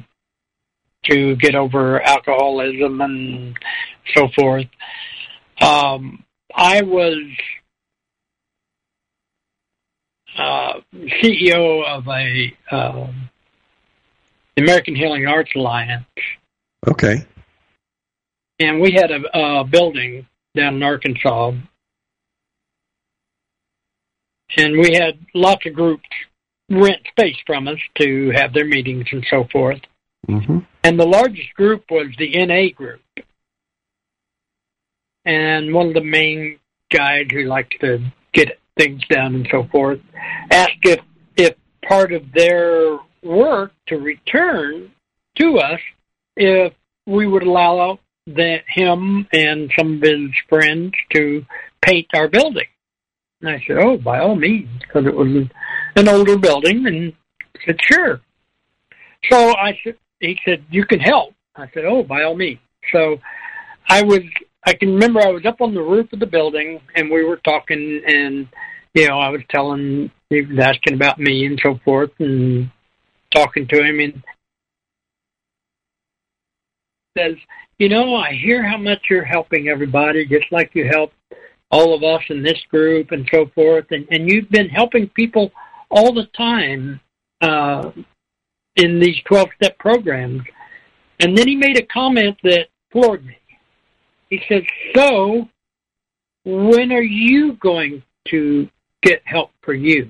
to 1.06 1.36
get 1.38 1.56
over 1.56 2.02
alcoholism 2.02 3.02
and 3.02 3.56
so 4.16 4.28
forth. 4.36 4.68
Um, 5.62 6.24
I 6.56 6.82
was 6.82 7.24
uh, 10.38 10.80
CEO 10.94 11.86
of 11.86 12.08
a 12.08 12.54
um, 12.72 13.30
the 14.56 14.64
American 14.64 14.96
Healing 14.96 15.26
Arts 15.26 15.52
Alliance. 15.56 16.06
Okay. 16.88 17.26
And 18.60 18.82
we 18.82 18.92
had 18.92 19.12
a, 19.12 19.22
a 19.34 19.64
building 19.64 20.28
down 20.56 20.76
in 20.76 20.84
Arkansas, 20.84 21.54
and 24.58 24.78
we 24.78 24.94
had 24.94 25.18
lots 25.34 25.66
of 25.66 25.74
groups 25.74 26.04
rent 26.70 27.02
space 27.10 27.38
from 27.46 27.68
us 27.68 27.78
to 28.00 28.32
have 28.36 28.54
their 28.54 28.66
meetings 28.66 29.06
and 29.12 29.26
so 29.30 29.46
forth. 29.52 29.80
Mm-hmm. 30.28 30.60
And 30.84 31.00
the 31.00 31.06
largest 31.06 31.54
group 31.56 31.86
was 31.90 32.08
the 32.18 32.46
NA 32.46 32.74
group. 32.76 33.02
And 35.26 35.74
one 35.74 35.88
of 35.88 35.94
the 35.94 36.04
main 36.04 36.60
guys 36.92 37.28
who 37.32 37.44
liked 37.44 37.76
to 37.82 38.00
get 38.34 38.60
things 38.78 39.02
done 39.10 39.36
and 39.36 39.48
so 39.52 39.68
forth 39.72 40.00
asked 40.52 40.84
if, 40.84 41.02
if 41.36 41.56
part 41.88 42.14
of 42.14 42.32
their 42.34 42.98
work 43.24 43.74
to 43.88 43.98
return 43.98 44.92
to 45.38 45.60
us 45.60 45.80
if 46.36 46.74
we 47.06 47.28
would 47.28 47.44
allow 47.44 48.00
that 48.28 48.62
him 48.68 49.28
and 49.34 49.72
some 49.78 49.96
of 49.96 50.02
his 50.02 50.30
friends 50.48 50.94
to 51.14 51.46
paint 51.82 52.08
our 52.14 52.28
building. 52.28 52.68
And 53.42 53.50
I 53.50 53.64
said, 53.66 53.78
"Oh, 53.78 53.98
by 53.98 54.20
all 54.20 54.36
means," 54.36 54.70
because 54.82 55.06
it 55.06 55.16
was 55.16 55.48
an 55.96 56.10
older 56.10 56.38
building, 56.38 56.86
and 56.86 57.14
said, 57.66 57.78
"Sure." 57.82 58.22
So 59.30 59.56
I 59.56 59.80
said, 59.84 59.96
"He 60.20 60.40
said 60.46 60.64
you 60.70 60.86
can 60.86 61.00
help." 61.00 61.34
I 61.56 61.70
said, 61.74 61.86
"Oh, 61.86 62.04
by 62.04 62.24
all 62.24 62.36
means." 62.36 62.60
So 62.92 63.20
I 63.88 64.04
was. 64.04 64.22
I 64.66 64.74
can 64.74 64.94
remember 64.94 65.22
I 65.22 65.32
was 65.32 65.46
up 65.46 65.62
on 65.62 65.74
the 65.74 65.82
roof 65.82 66.12
of 66.12 66.20
the 66.20 66.26
building, 66.26 66.82
and 66.96 67.10
we 67.10 67.24
were 67.24 67.38
talking, 67.38 68.02
and 68.06 68.48
you 68.94 69.08
know, 69.08 69.20
I 69.20 69.30
was 69.30 69.42
telling, 69.50 70.12
he 70.30 70.42
was 70.42 70.60
asking 70.60 70.96
about 70.96 71.20
me 71.20 71.46
and 71.46 71.60
so 71.64 71.80
forth, 71.86 72.12
and 72.20 72.70
talking 73.34 73.68
to 73.68 73.84
him, 73.84 74.00
and 74.00 74.24
says, 77.18 77.36
you 77.78 77.90
know, 77.90 78.16
I 78.16 78.34
hear 78.34 78.64
how 78.64 78.78
much 78.78 79.06
you're 79.10 79.24
helping 79.24 79.70
everybody, 79.70 80.26
just 80.26 80.52
like 80.52 80.72
you 80.74 80.88
help 80.88 81.14
all 81.72 81.94
of 81.94 82.04
us 82.04 82.24
in 82.30 82.44
this 82.44 82.60
group 82.70 83.12
and 83.12 83.28
so 83.32 83.46
forth. 83.56 83.86
And, 83.92 84.08
and 84.12 84.30
you've 84.30 84.50
been 84.50 84.70
helping 84.70 85.08
people 85.10 85.52
all 85.90 86.14
the 86.14 86.26
time 86.38 87.00
uh, 87.42 87.92
in 88.80 89.00
these 89.00 89.22
12 89.26 89.50
step 89.56 89.78
programs. 89.78 90.42
And 91.20 91.38
then 91.38 91.48
he 91.48 91.56
made 91.56 91.78
a 91.78 91.86
comment 91.86 92.38
that 92.44 92.68
floored 92.92 93.26
me. 93.26 93.38
He 94.30 94.42
said, 94.48 94.66
So, 94.96 95.50
when 96.46 96.92
are 96.92 97.02
you 97.02 97.54
going 97.54 98.04
to 98.30 98.70
get 99.04 99.22
help 99.26 99.52
for 99.62 99.74
you? 99.74 100.10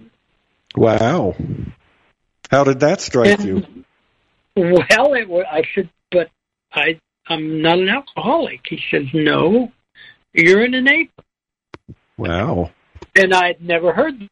Wow. 0.75 1.35
How 2.51 2.63
did 2.63 2.79
that 2.81 3.01
strike 3.01 3.39
and, 3.39 3.43
you? 3.43 3.83
Well, 4.55 4.85
it 5.13 5.47
I 5.51 5.63
said, 5.73 5.89
but 6.11 6.29
I, 6.73 6.99
I'm 7.27 7.61
not 7.61 7.79
an 7.79 7.89
alcoholic. 7.89 8.61
He 8.67 8.79
says, 8.91 9.05
No, 9.13 9.71
you're 10.33 10.63
an 10.63 10.73
enabler. 10.73 11.09
Wow. 12.17 12.71
And 13.15 13.33
I'd 13.33 13.61
never 13.61 13.93
heard. 13.93 14.19
That. 14.19 14.29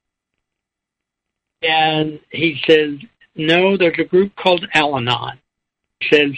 And 1.67 2.19
he 2.29 2.59
says, 2.67 2.99
no, 3.37 3.77
there's 3.77 3.99
a 3.99 4.03
group 4.03 4.35
called 4.35 4.65
Al-Anon. 4.73 5.39
Says, 6.11 6.31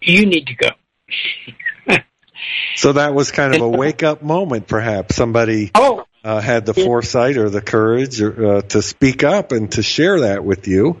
you 0.00 0.26
need 0.26 0.46
to 0.48 0.54
go. 0.54 0.68
so 2.76 2.92
that 2.92 3.14
was 3.14 3.30
kind 3.30 3.54
of 3.54 3.60
a 3.60 3.68
wake 3.78 4.02
up 4.02 4.22
moment, 4.22 4.66
perhaps. 4.66 5.16
Somebody 5.16 5.70
oh, 5.74 6.04
uh, 6.24 6.40
had 6.40 6.66
the 6.66 6.74
foresight 6.74 7.36
or 7.36 7.50
the 7.50 7.62
courage 7.62 8.20
or, 8.20 8.46
uh, 8.46 8.62
to 8.62 8.82
speak 8.82 9.24
up 9.24 9.52
and 9.52 9.70
to 9.72 9.82
share 9.82 10.20
that 10.20 10.44
with 10.44 10.68
you. 10.68 11.00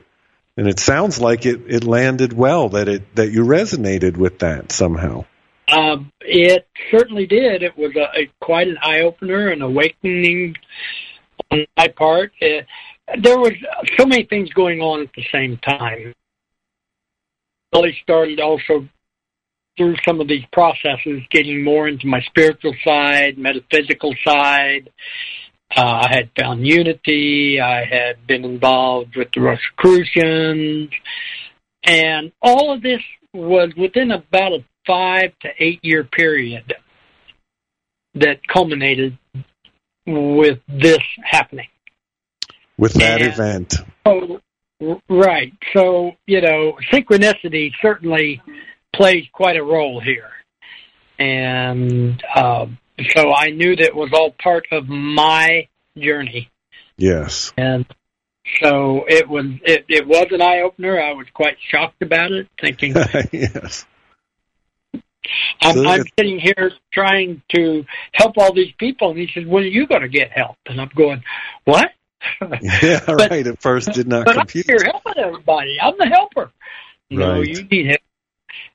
And 0.56 0.68
it 0.68 0.80
sounds 0.80 1.20
like 1.20 1.46
it, 1.46 1.62
it 1.68 1.84
landed 1.84 2.32
well 2.32 2.70
that 2.70 2.88
it 2.88 3.14
that 3.14 3.30
you 3.30 3.44
resonated 3.44 4.16
with 4.16 4.40
that 4.40 4.72
somehow. 4.72 5.24
Um, 5.70 6.10
it 6.20 6.66
certainly 6.90 7.26
did. 7.26 7.62
It 7.62 7.76
was 7.76 7.94
a, 7.94 8.22
a 8.22 8.30
quite 8.40 8.66
an 8.66 8.78
eye 8.82 9.02
opener, 9.02 9.48
an 9.48 9.62
awakening 9.62 10.56
on 11.52 11.66
my 11.76 11.88
part. 11.88 12.32
It, 12.40 12.66
there 13.22 13.38
was 13.38 13.52
so 13.96 14.06
many 14.06 14.24
things 14.24 14.50
going 14.50 14.80
on 14.80 15.02
at 15.02 15.10
the 15.14 15.24
same 15.32 15.58
time. 15.58 16.12
Really 17.74 17.96
started 18.02 18.40
also 18.40 18.88
through 19.76 19.96
some 20.04 20.20
of 20.20 20.28
these 20.28 20.44
processes, 20.52 21.22
getting 21.30 21.62
more 21.62 21.88
into 21.88 22.06
my 22.06 22.20
spiritual 22.22 22.74
side, 22.84 23.38
metaphysical 23.38 24.14
side. 24.24 24.90
Uh, 25.74 26.02
I 26.02 26.08
had 26.10 26.30
found 26.38 26.66
unity. 26.66 27.60
I 27.60 27.84
had 27.84 28.26
been 28.26 28.44
involved 28.44 29.16
with 29.16 29.28
the 29.34 29.40
Rosicrucians, 29.40 30.90
and 31.84 32.32
all 32.42 32.72
of 32.72 32.82
this 32.82 33.02
was 33.32 33.70
within 33.76 34.10
about 34.10 34.52
a 34.52 34.64
five 34.86 35.32
to 35.40 35.48
eight 35.58 35.80
year 35.82 36.04
period 36.04 36.74
that 38.14 38.46
culminated 38.48 39.16
with 40.06 40.58
this 40.66 41.02
happening. 41.22 41.68
With 42.78 42.94
that 42.94 43.20
and, 43.20 43.32
event. 43.32 43.74
Oh, 44.06 44.40
right. 45.08 45.52
So, 45.74 46.12
you 46.26 46.40
know, 46.40 46.78
synchronicity 46.92 47.72
certainly 47.82 48.40
plays 48.94 49.26
quite 49.32 49.56
a 49.56 49.62
role 49.62 50.00
here. 50.00 50.30
And 51.18 52.22
uh, 52.34 52.66
so 53.10 53.34
I 53.34 53.50
knew 53.50 53.74
that 53.74 53.84
it 53.84 53.96
was 53.96 54.10
all 54.12 54.34
part 54.40 54.66
of 54.70 54.88
my 54.88 55.68
journey. 55.96 56.50
Yes. 56.96 57.52
And 57.56 57.86
so 58.60 59.04
it 59.06 59.28
was 59.28 59.46
it, 59.62 59.84
it 59.88 60.06
was 60.06 60.26
an 60.30 60.40
eye 60.40 60.60
opener. 60.60 61.00
I 61.00 61.12
was 61.12 61.26
quite 61.34 61.56
shocked 61.70 62.02
about 62.02 62.32
it, 62.32 62.48
thinking 62.60 62.94
yes. 63.32 63.84
I'm, 65.60 65.74
so 65.74 65.86
I'm 65.86 66.04
sitting 66.18 66.38
here 66.38 66.72
trying 66.92 67.42
to 67.54 67.84
help 68.12 68.38
all 68.38 68.54
these 68.54 68.72
people, 68.78 69.10
and 69.10 69.18
he 69.18 69.28
says, 69.34 69.44
"When 69.46 69.64
are 69.64 69.66
you 69.66 69.86
going 69.86 70.00
to 70.00 70.08
get 70.08 70.30
help?" 70.30 70.56
And 70.66 70.80
I'm 70.80 70.90
going, 70.96 71.22
"What?" 71.64 71.90
yeah, 72.62 73.00
but, 73.06 73.30
right. 73.30 73.46
At 73.46 73.60
first, 73.60 73.92
did 73.92 74.08
not 74.08 74.26
but 74.26 74.36
compute. 74.36 74.66
I'm 74.68 74.78
here 74.78 74.90
helping 74.92 75.22
everybody. 75.22 75.78
I'm 75.80 75.94
the 75.98 76.06
helper. 76.06 76.50
You 77.08 77.20
right. 77.20 77.26
know, 77.26 77.40
you 77.42 77.62
need 77.64 77.86
help, 77.86 78.00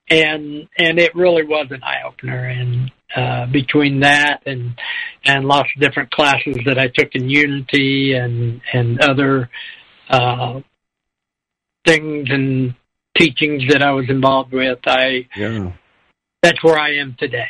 and 0.09 0.67
and 0.77 0.99
it 0.99 1.15
really 1.15 1.43
was 1.43 1.67
an 1.71 1.83
eye 1.83 2.01
opener. 2.05 2.47
And 2.47 2.91
uh, 3.15 3.45
between 3.51 4.01
that 4.01 4.43
and 4.45 4.79
and 5.25 5.45
lots 5.45 5.69
of 5.75 5.81
different 5.81 6.11
classes 6.11 6.57
that 6.65 6.79
I 6.79 6.87
took 6.87 7.15
in 7.15 7.29
Unity 7.29 8.13
and 8.13 8.61
and 8.71 9.01
other 9.01 9.49
uh, 10.09 10.61
things 11.85 12.29
and 12.29 12.75
teachings 13.17 13.63
that 13.69 13.83
I 13.83 13.91
was 13.91 14.09
involved 14.09 14.53
with, 14.53 14.79
I 14.85 15.27
yeah 15.35 15.73
that's 16.43 16.61
where 16.61 16.77
I 16.77 16.97
am 16.97 17.15
today. 17.17 17.49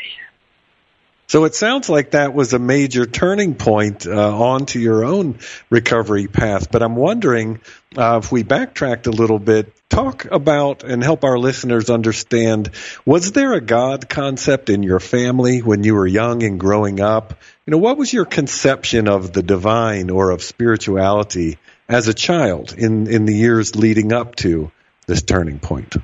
So 1.34 1.46
it 1.46 1.56
sounds 1.56 1.89
like 1.89 2.12
that 2.12 2.36
was 2.36 2.54
a 2.54 2.60
major 2.60 3.08
turning 3.08 3.56
point 3.56 4.06
uh, 4.06 4.38
onto 4.38 4.78
your 4.78 5.04
own 5.04 5.39
recovery 5.72 6.28
path. 6.28 6.69
But 6.69 6.84
I'm 6.84 6.96
wondering 6.96 7.60
uh, 7.98 8.22
if 8.24 8.32
we 8.32 8.43
backtracked 8.43 9.08
a 9.08 9.10
little 9.10 9.39
bit, 9.39 9.74
talk 9.89 10.26
about 10.26 10.84
and 10.84 11.04
help 11.04 11.24
our 11.24 11.39
listeners 11.39 11.89
understand 11.89 12.69
was 13.04 13.32
there 13.32 13.54
a 13.54 13.62
God 13.62 14.08
concept 14.08 14.69
in 14.69 14.84
your 14.84 15.00
family 15.00 15.63
when 15.63 15.84
you 15.84 15.96
were 15.96 16.06
young 16.06 16.43
and 16.43 16.60
growing 16.60 17.00
up? 17.00 17.34
You 17.65 17.72
know, 17.72 17.80
what 17.80 17.98
was 17.98 18.13
your 18.13 18.26
conception 18.26 19.08
of 19.08 19.34
the 19.34 19.41
divine 19.41 20.12
or 20.12 20.30
of 20.30 20.43
spirituality 20.43 21.58
as 21.89 22.08
a 22.08 22.13
child 22.13 22.76
in, 22.78 23.08
in 23.08 23.26
the 23.26 23.34
years 23.34 23.76
leading 23.76 24.13
up 24.13 24.36
to 24.36 24.72
this 25.08 25.24
turning 25.24 25.58
point? 25.58 25.96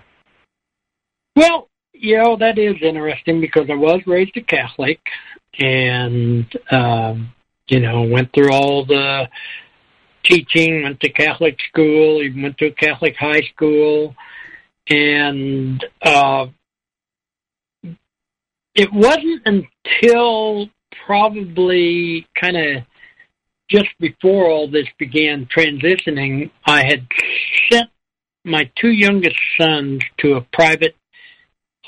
Well, 1.36 1.68
you 1.99 2.17
know 2.17 2.38
that 2.38 2.57
is 2.57 2.75
interesting 2.81 3.41
because 3.41 3.69
I 3.69 3.75
was 3.75 4.01
raised 4.07 4.35
a 4.38 4.41
Catholic, 4.41 4.99
and 5.59 6.45
um, 6.71 7.33
you 7.67 7.79
know 7.79 8.03
went 8.03 8.33
through 8.33 8.51
all 8.51 8.85
the 8.85 9.27
teaching, 10.23 10.83
went 10.83 10.99
to 11.01 11.09
Catholic 11.09 11.59
school, 11.67 12.21
even 12.21 12.43
went 12.43 12.57
to 12.59 12.67
a 12.67 12.71
Catholic 12.71 13.15
high 13.17 13.41
school, 13.53 14.15
and 14.89 15.85
uh, 16.01 16.47
it 18.75 18.91
wasn't 18.93 19.41
until 19.45 20.69
probably 21.05 22.27
kind 22.39 22.55
of 22.55 22.83
just 23.69 23.89
before 23.99 24.49
all 24.49 24.69
this 24.69 24.88
began 24.97 25.47
transitioning, 25.55 26.49
I 26.65 26.83
had 26.83 27.05
sent 27.69 27.89
my 28.43 28.69
two 28.75 28.89
youngest 28.89 29.35
sons 29.59 30.01
to 30.19 30.35
a 30.35 30.41
private 30.41 30.95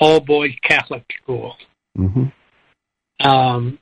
all 0.00 0.20
boys 0.20 0.52
Catholic 0.62 1.04
school 1.22 1.56
mm-hmm. 1.96 3.26
um, 3.26 3.78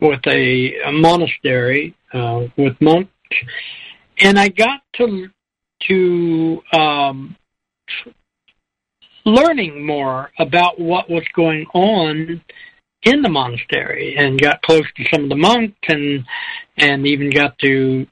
with 0.00 0.20
a, 0.26 0.80
a 0.86 0.92
monastery 0.92 1.94
uh, 2.12 2.46
with 2.56 2.80
monks, 2.80 3.10
and 4.18 4.38
I 4.38 4.48
got 4.48 4.82
to 4.98 5.28
to 5.88 6.62
um, 6.72 7.36
learning 9.24 9.84
more 9.84 10.30
about 10.38 10.80
what 10.80 11.10
was 11.10 11.24
going 11.34 11.66
on 11.74 12.40
in 13.02 13.22
the 13.22 13.28
monastery 13.28 14.14
and 14.16 14.40
got 14.40 14.62
close 14.62 14.84
to 14.96 15.04
some 15.12 15.24
of 15.24 15.28
the 15.28 15.36
monks 15.36 15.76
and 15.88 16.24
and 16.76 17.06
even 17.06 17.30
got 17.30 17.58
to 17.58 18.06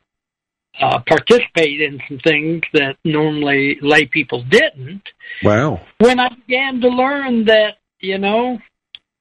uh, 0.80 1.00
participate 1.06 1.80
in 1.80 2.00
some 2.08 2.18
things 2.18 2.62
that 2.72 2.96
normally 3.04 3.78
lay 3.82 4.06
people 4.06 4.42
didn't. 4.44 5.02
Wow. 5.42 5.80
When 5.98 6.18
I 6.18 6.28
began 6.30 6.80
to 6.80 6.88
learn 6.88 7.44
that, 7.46 7.76
you 8.00 8.18
know, 8.18 8.58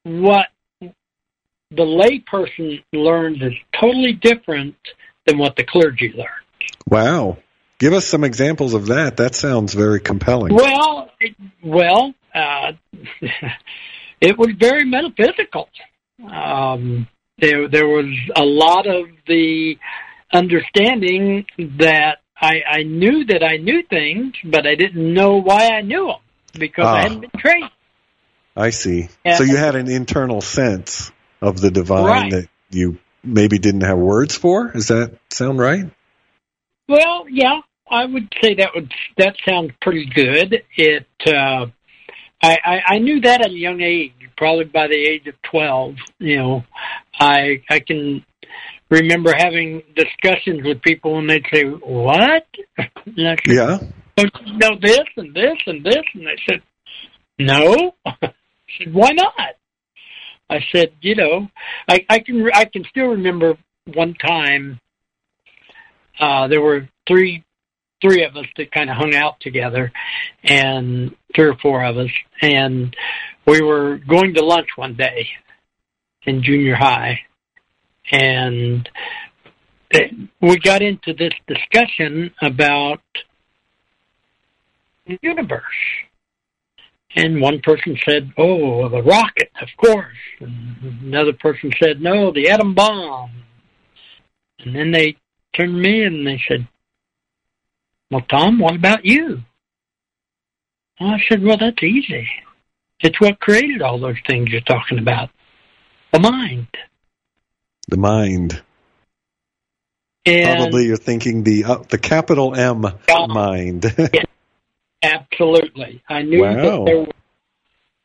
what 0.04 0.48
the 0.80 1.84
layperson 1.84 2.84
learns 2.94 3.42
is 3.42 3.54
totally 3.80 4.14
different 4.14 4.76
than 5.26 5.38
what 5.38 5.56
the 5.56 5.64
clergy 5.64 6.14
learns. 6.16 6.72
Wow. 6.88 7.38
Give 7.78 7.94
us 7.94 8.06
some 8.06 8.24
examples 8.24 8.74
of 8.74 8.88
that. 8.88 9.18
That 9.18 9.36
sounds 9.36 9.74
very 9.74 10.00
compelling. 10.00 10.54
Well, 10.54 11.12
it, 11.20 11.36
well, 11.64 12.14
uh, 12.34 12.74
it 14.22 14.38
was 14.38 14.50
very 14.58 14.86
metaphysical. 14.86 15.70
Um, 16.30 17.08
there, 17.38 17.70
there 17.70 17.88
was 17.88 18.14
a 18.36 18.44
lot 18.44 18.86
of 18.88 19.06
the 19.28 19.78
understanding 20.32 21.46
that 21.58 22.18
I, 22.42 22.62
I 22.70 22.84
knew 22.84 23.26
that 23.26 23.44
I 23.44 23.58
knew 23.58 23.84
things, 23.84 24.34
but 24.44 24.66
I 24.66 24.76
didn't 24.76 25.14
know 25.14 25.42
why 25.42 25.70
I 25.70 25.82
knew 25.82 26.08
them 26.08 26.22
because 26.58 26.86
I 26.86 27.02
hadn't 27.02 27.18
ah. 27.18 27.22
been 27.22 27.42
trained. 27.42 27.72
I 28.56 28.70
see. 28.72 29.10
Yeah. 29.26 29.36
So 29.36 29.44
you 29.44 29.58
had 29.58 29.76
an 29.76 29.90
internal 29.90 30.42
sense 30.42 31.12
of 31.42 31.60
the 31.60 31.72
divine 31.72 32.06
Right. 32.06 32.32
that 32.32 32.48
you 32.70 32.98
maybe 33.24 33.60
didn't 33.60 33.82
have 33.82 33.98
words 33.98 34.36
for. 34.36 34.70
Does 34.70 34.88
that 34.88 35.18
sound 35.30 35.60
right? 35.60 35.86
Well, 36.88 37.26
yeah, 37.30 37.62
I 37.90 38.06
would 38.06 38.34
say 38.42 38.56
that 38.56 38.72
would 38.76 38.92
that 39.18 39.36
sounds 39.48 39.72
pretty 39.82 40.06
good. 40.06 40.64
It 40.76 41.08
uh 41.28 41.68
I, 42.42 42.58
I, 42.64 42.82
I 42.88 43.00
knew 43.00 43.20
that 43.22 43.42
at 43.42 43.52
a 43.52 43.54
young 43.54 43.82
age, 43.82 44.14
probably 44.38 44.66
by 44.66 44.88
the 44.88 44.96
age 44.96 45.28
of 45.28 45.42
twelve. 45.42 45.96
You 46.20 46.38
know, 46.38 46.64
I 47.20 47.64
I 47.70 47.80
can 47.80 48.26
remember 48.90 49.34
having 49.36 49.84
discussions 49.96 50.64
with 50.64 50.82
people 50.82 51.20
and 51.20 51.30
they'd 51.30 51.46
say, 51.54 51.64
"What?" 51.64 52.46
And 52.78 53.28
I 53.28 53.36
said, 53.46 53.56
Yeah. 53.56 53.78
"Don't 54.16 54.58
know 54.58 54.78
this 54.82 55.06
and 55.18 55.34
this 55.34 55.58
and 55.66 55.86
this?" 55.86 56.04
And 56.14 56.28
they 56.28 56.38
said, 56.48 56.62
"No." 57.38 57.96
I 58.06 58.34
said, 58.78 58.94
"Why 58.94 59.12
not?" 59.12 59.34
I 60.50 60.60
said, 60.72 60.94
"You 61.02 61.16
know, 61.16 61.48
I, 61.88 62.06
I 62.10 62.20
can 62.20 62.50
I 62.54 62.66
can 62.66 62.84
still 62.90 63.08
remember 63.08 63.58
one 63.86 64.16
time. 64.16 64.80
Uh, 66.20 66.48
there 66.48 66.62
were 66.62 66.90
three 67.08 67.44
three 68.02 68.24
of 68.24 68.36
us 68.36 68.46
that 68.58 68.72
kind 68.72 68.90
of 68.90 68.96
hung 68.96 69.14
out 69.14 69.40
together, 69.42 69.92
and 70.44 71.16
three 71.36 71.48
or 71.48 71.56
four 71.62 71.84
of 71.84 71.98
us, 71.98 72.10
and 72.42 72.96
we 73.46 73.62
were 73.62 73.98
going 73.98 74.34
to 74.36 74.46
lunch 74.46 74.70
one 74.76 74.96
day 74.96 75.28
in 76.24 76.44
junior 76.44 76.76
high, 76.76 77.20
and 78.12 78.90
we 80.42 80.58
got 80.60 80.82
into 80.82 81.14
this 81.14 81.34
discussion 81.48 82.32
about 82.42 83.02
the 85.06 85.18
universe. 85.22 85.64
And 87.16 87.42
one 87.42 87.60
person 87.62 87.98
said, 88.08 88.32
"Oh, 88.38 88.88
the 88.88 89.02
rocket, 89.02 89.52
of 89.62 89.70
course." 89.78 90.16
And 90.40 91.02
another 91.02 91.34
person 91.34 91.72
said, 91.82 92.02
"No, 92.02 92.32
the 92.32 92.50
atom 92.50 92.76
bomb." 92.76 93.32
And 94.60 94.76
then 94.76 94.92
they 94.92 95.18
turned 95.56 95.74
to 95.74 95.90
me 95.90 96.04
and 96.04 96.26
they 96.26 96.40
said, 96.48 96.68
"Well, 98.12 98.22
Tom, 98.30 98.60
what 98.60 98.76
about 98.76 99.06
you?" 99.06 99.44
I 101.00 101.20
said, 101.28 101.42
"Well, 101.42 101.58
that's 101.58 101.82
easy. 101.82 102.30
It's 103.00 103.20
what 103.20 103.40
created 103.40 103.82
all 103.82 103.98
those 103.98 104.20
things 104.28 104.52
you're 104.52 104.62
talking 104.62 105.00
about, 105.00 105.32
the 106.12 106.20
mind." 106.20 106.68
The 107.90 107.98
mind. 107.98 108.62
And 110.26 110.44
Probably 110.58 110.86
you're 110.86 110.98
thinking 110.98 111.44
the 111.44 111.64
uh, 111.64 111.78
the 111.90 111.98
capital 111.98 112.54
M 112.54 112.86
Yeah. 113.08 113.26
mind. 113.28 113.86
Absolutely. 115.02 116.04
I 116.08 116.22
knew 116.22 116.42
Wow. 116.42 116.54
that 116.54 116.86
there 116.86 117.00
was, 117.00 117.14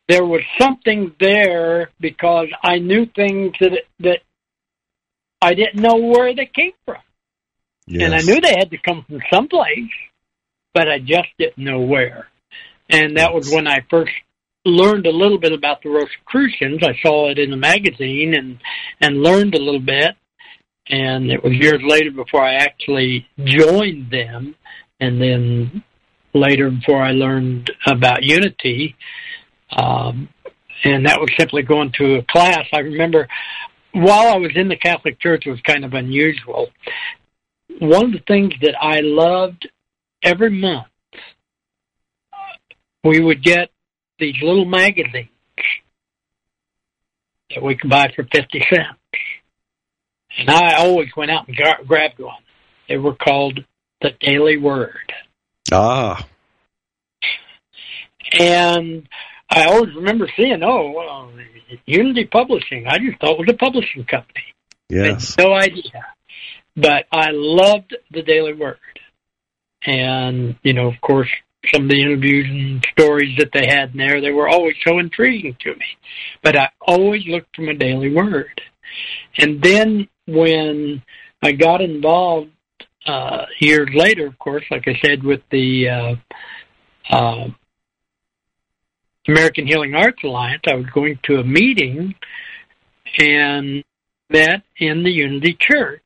there 0.09 0.25
was 0.25 0.41
something 0.59 1.15
there 1.21 1.91
because 2.01 2.49
I 2.63 2.79
knew 2.79 3.05
things 3.05 3.53
that 3.61 3.73
that 4.01 4.21
I 5.43 5.53
didn't 5.53 5.83
know 5.83 5.97
where 5.97 6.35
they 6.35 6.47
came 6.47 6.73
from. 6.87 7.03
And 7.89 8.15
I 8.15 8.21
knew 8.21 8.41
they 8.41 8.57
had 8.57 8.71
to 8.71 8.79
come 8.79 9.05
from 9.07 9.21
someplace, 9.31 9.93
but 10.73 10.89
I 10.89 10.99
just 10.99 11.29
didn't 11.39 11.59
know 11.63 11.81
where. 11.81 12.29
And 12.89 13.19
that 13.19 13.35
was 13.35 13.51
when 13.51 13.67
I 13.67 13.81
first 13.91 14.13
learned 14.65 15.07
a 15.07 15.11
little 15.11 15.39
bit 15.39 15.53
about 15.53 15.83
the 15.83 15.91
Rosicrucians. 15.91 16.83
I 16.83 16.97
saw 17.03 17.31
it 17.31 17.39
in 17.39 17.51
the 17.51 17.57
magazine 17.57 18.35
and 18.35 18.59
and 19.01 19.23
learned 19.23 19.55
a 19.55 19.63
little 19.63 19.81
bit. 19.81 20.17
And 20.89 21.31
it 21.31 21.43
was 21.43 21.55
years 21.55 21.81
later 21.83 22.11
before 22.11 22.43
I 22.45 22.55
actually 22.55 23.27
joined 23.43 24.11
them, 24.11 24.55
and 25.01 25.21
then 25.21 25.83
later 26.35 26.71
before 26.71 27.03
I 27.03 27.13
learned 27.13 27.71
about 27.87 28.23
unity. 28.23 28.95
Um, 29.71 30.29
and 30.85 31.07
that 31.07 31.19
was 31.19 31.31
simply 31.39 31.63
going 31.63 31.93
to 31.99 32.17
a 32.17 32.23
class. 32.25 32.67
I 32.73 32.81
remember 32.81 33.27
while 33.93 34.35
I 34.35 34.37
was 34.37 34.51
in 34.55 34.69
the 34.69 34.77
Catholic 34.77 35.19
Church, 35.21 35.47
it 35.47 35.51
was 35.51 35.61
kind 35.63 35.85
of 35.85 35.95
unusual. 35.95 36.69
One 37.79 38.07
of 38.07 38.13
the 38.13 38.23
things 38.27 38.53
that 38.61 38.75
I 38.81 39.01
loved 39.01 39.69
every 40.23 40.51
month, 40.51 40.89
we 43.03 43.21
would 43.21 43.43
get 43.43 43.71
these 44.19 44.37
little 44.43 44.65
magazines 44.65 45.29
that 47.55 47.63
we 47.63 47.77
could 47.77 47.91
buy 47.91 48.13
for 48.15 48.25
50 48.25 48.65
cents. 48.71 48.99
And 50.39 50.51
I 50.51 50.75
always 50.75 51.09
went 51.17 51.31
out 51.31 51.47
and 51.47 51.57
gra- 51.57 51.85
grabbed 51.87 52.19
one. 52.19 52.43
They 52.89 52.97
were 52.97 53.15
called 53.15 53.61
the 54.01 54.11
Daily 54.21 54.57
Word. 54.57 55.13
Ah, 55.73 56.27
And 58.39 59.09
I 59.51 59.65
always 59.65 59.95
remember 59.95 60.29
seeing, 60.37 60.63
oh, 60.63 60.91
well, 60.91 61.33
Unity 61.87 62.25
Publishing. 62.27 62.87
I 62.87 62.99
just 62.99 63.21
thought 63.21 63.33
it 63.33 63.39
was 63.39 63.49
a 63.51 63.57
publishing 63.57 64.05
company. 64.05 64.45
yes. 64.89 65.37
I 65.39 65.43
had 65.43 65.49
no 65.49 65.55
idea. 65.55 66.07
But 66.77 67.07
I 67.13 67.29
loved 67.31 67.97
the 68.11 68.23
Daily 68.23 68.55
Word. 68.55 68.79
And, 69.87 70.57
you 70.63 70.73
know, 70.73 70.89
of 70.89 71.01
course, 71.01 71.29
some 71.73 71.85
of 71.85 71.89
the 71.89 72.01
interviews 72.01 72.47
and 72.49 72.87
stories 72.93 73.37
that 73.39 73.51
they 73.53 73.67
had 73.67 73.91
in 73.91 73.99
there, 73.99 74.21
they 74.21 74.31
were 74.31 74.49
always 74.49 74.75
so 74.87 74.99
intriguing 74.99 75.57
to 75.61 75.75
me. 75.75 75.87
But 76.43 76.57
I 76.57 76.71
always 76.81 77.27
looked 77.27 77.55
for 77.57 77.63
my 77.63 77.75
Daily 77.75 78.13
Word. 78.13 78.61
And 79.39 79.63
then 79.63 80.09
when 80.27 81.03
I 81.43 81.53
got 81.53 81.81
involved 81.81 82.51
uh, 83.07 83.47
years 83.61 83.89
later, 83.95 84.27
of 84.27 84.39
course, 84.39 84.65
like 84.71 84.87
I 84.87 84.99
said, 85.05 85.23
with 85.23 85.41
the 85.51 85.89
uh, 85.89 87.15
uh, 87.15 87.49
American 89.29 89.67
Healing 89.67 89.95
Arts 89.95 90.23
Alliance, 90.25 90.63
I 90.67 90.75
was 90.75 90.87
going 90.95 91.19
to 91.25 91.37
a 91.37 91.45
meeting 91.45 92.15
and 93.19 93.85
met 94.31 94.63
in 94.79 95.03
the 95.03 95.11
Unity 95.11 95.57
Church. 95.61 96.03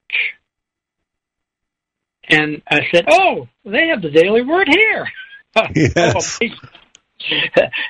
And 2.29 2.61
I 2.71 2.81
said, 2.93 3.07
"Oh, 3.11 3.49
they 3.65 3.89
have 3.89 4.03
the 4.03 4.11
Daily 4.11 4.43
Word 4.43 4.69
here." 4.69 5.09
Yes. 5.75 6.39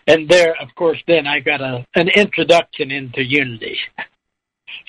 and 0.06 0.28
there, 0.28 0.54
of 0.60 0.74
course, 0.74 0.98
then 1.06 1.26
I 1.26 1.40
got 1.40 1.60
a 1.60 1.86
an 1.94 2.08
introduction 2.08 2.90
into 2.90 3.22
Unity. 3.22 3.78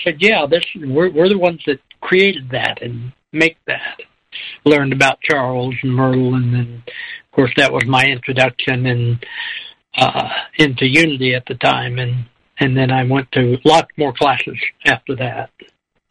Said, 0.04 0.18
"Yeah, 0.20 0.46
this 0.50 0.66
we're 0.76 1.12
we're 1.12 1.30
the 1.30 1.38
ones 1.38 1.62
that 1.66 1.80
created 2.02 2.50
that 2.52 2.82
and 2.82 3.12
make 3.34 3.58
that." 3.68 4.00
Learned 4.64 4.94
about 4.94 5.20
Charles 5.22 5.76
and 5.82 5.94
Myrtle, 5.94 6.36
and 6.36 6.54
then, 6.54 6.84
of 6.88 7.32
course, 7.32 7.52
that 7.58 7.74
was 7.74 7.86
my 7.86 8.06
introduction 8.06 8.86
and 8.86 9.26
uh, 9.98 10.30
into 10.58 10.86
Unity 10.86 11.34
at 11.34 11.46
the 11.48 11.56
time, 11.56 11.98
and 11.98 12.26
and 12.60 12.78
then 12.78 12.92
I 12.92 13.04
went 13.04 13.32
to 13.34 13.58
lots 13.64 13.90
more 13.98 14.14
classes 14.14 14.58
after 14.86 15.16
that. 15.16 15.50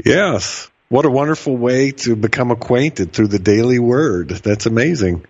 Yes. 0.04 0.70
What 0.88 1.04
a 1.04 1.10
wonderful 1.10 1.56
way 1.56 1.90
to 1.90 2.16
become 2.16 2.50
acquainted 2.50 3.12
through 3.12 3.28
the 3.28 3.38
daily 3.38 3.78
word. 3.78 4.30
That's 4.30 4.64
amazing. 4.64 5.26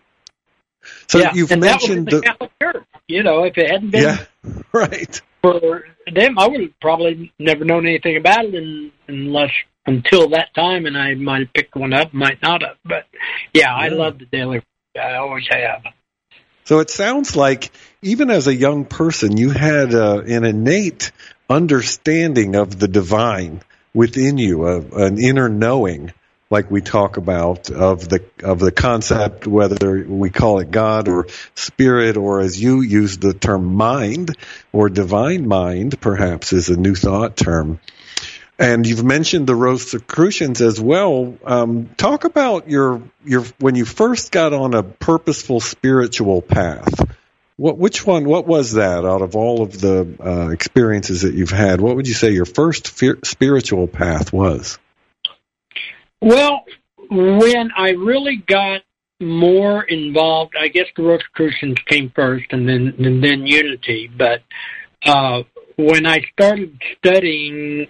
So 1.07 1.19
yeah, 1.19 1.33
you've 1.35 1.51
and 1.51 1.61
mentioned 1.61 2.07
that 2.09 2.13
was 2.13 2.15
in 2.15 2.21
the 2.21 2.21
the 2.21 2.23
Catholic 2.23 2.51
Church. 2.63 2.85
You 3.09 3.23
know, 3.23 3.45
if 3.45 3.57
it 3.57 3.71
hadn't 3.71 3.91
been 3.91 4.03
Yeah. 4.03 4.25
Right. 4.73 5.21
for 5.43 5.85
them, 6.13 6.39
I 6.39 6.49
would 6.49 6.61
have 6.61 6.81
probably 6.81 7.33
never 7.39 7.65
known 7.65 7.87
anything 7.87 8.17
about 8.17 8.45
it 8.45 8.55
in, 8.55 8.93
unless 9.07 9.51
until 9.87 10.29
that 10.31 10.55
time, 10.55 10.85
and 10.87 10.97
I 10.97 11.15
might 11.15 11.41
have 11.41 11.53
picked 11.53 11.75
one 11.75 11.93
up, 11.93 12.13
might 12.13 12.43
not 12.43 12.63
have. 12.63 12.77
But 12.85 13.07
yeah, 13.55 13.75
I 13.75 13.89
love 13.89 14.19
the 14.19 14.27
daily. 14.27 14.63
I 15.01 15.15
always 15.15 15.47
have. 15.51 15.85
So 16.65 16.81
it 16.81 16.91
sounds 16.91 17.35
like 17.35 17.71
even 18.03 18.31
as 18.31 18.47
a 18.47 18.55
young 18.55 18.85
person, 18.85 19.39
you 19.39 19.51
had 19.51 19.95
uh, 19.95 20.21
an 20.27 20.45
innate 20.45 21.13
understanding 21.49 22.57
of 22.57 22.79
the 22.79 22.89
divine 22.89 23.63
within 23.95 24.37
you, 24.37 24.67
a, 24.67 24.81
an 25.07 25.19
inner 25.19 25.49
knowing, 25.49 26.13
like 26.51 26.71
we 26.71 26.81
talk 26.81 27.19
about 27.19 27.71
of 27.71 28.09
the 28.09 28.25
of 28.43 28.59
the 28.59 28.73
concept, 28.73 29.47
whether 29.47 30.05
we 30.05 30.31
call 30.31 30.61
it 30.61 30.71
God 30.71 31.09
or 31.09 31.27
spirit, 31.55 32.17
or 32.17 32.41
as 32.41 32.61
you 32.61 32.81
use 32.81 33.19
the 33.19 33.35
term 33.35 33.75
mind 33.75 34.35
or 34.73 34.89
divine 34.89 35.47
mind, 35.47 36.01
perhaps 36.01 36.53
is 36.53 36.71
a 36.71 36.77
new 36.77 36.95
thought 36.95 37.37
term. 37.37 37.81
And 38.59 38.87
you've 38.87 39.05
mentioned 39.05 39.47
the 39.47 39.55
Rosicrucians 39.55 40.61
as 40.61 40.81
well. 40.81 41.37
Um, 41.45 41.91
talk 41.97 42.25
about 42.25 42.69
your 42.69 43.03
your 43.25 43.45
when 43.61 43.75
you 43.75 43.85
first 43.85 44.33
got 44.33 44.53
on 44.53 44.75
a 44.75 44.83
purposeful 44.83 45.61
spiritual 45.61 46.43
path. 46.43 47.09
What 47.57 47.77
which 47.77 48.07
one? 48.07 48.25
What 48.25 48.47
was 48.47 48.73
that 48.73 49.05
out 49.05 49.21
of 49.21 49.37
all 49.37 49.63
of 49.63 49.79
the 49.81 50.17
uh, 50.19 50.49
experiences 50.49 51.23
that 51.23 51.35
you've 51.35 51.51
had? 51.51 51.81
What 51.81 51.95
would 51.97 52.09
you 52.09 52.15
say 52.15 52.31
your 52.31 52.47
first 52.47 52.87
spiritual 53.27 53.87
path 53.87 54.33
was? 54.33 54.79
Well, 56.21 56.65
when 57.11 57.71
I 57.77 57.91
really 57.91 58.37
got 58.37 58.83
more 59.21 59.83
involved, 59.83 60.55
I 60.59 60.69
guess 60.69 60.87
the 60.97 61.03
Rosicrucians 61.03 61.79
came 61.87 62.11
first, 62.11 62.47
and 62.51 62.69
then 62.69 62.95
and 62.99 63.23
then 63.23 63.47
Unity. 63.47 64.11
But 64.17 64.43
uh, 65.05 65.43
when 65.77 66.07
I 66.07 66.21
started 66.33 66.81
studying 66.99 67.87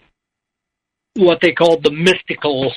what 1.14 1.41
they 1.41 1.53
called 1.53 1.83
the 1.83 1.91
mystical 1.91 2.73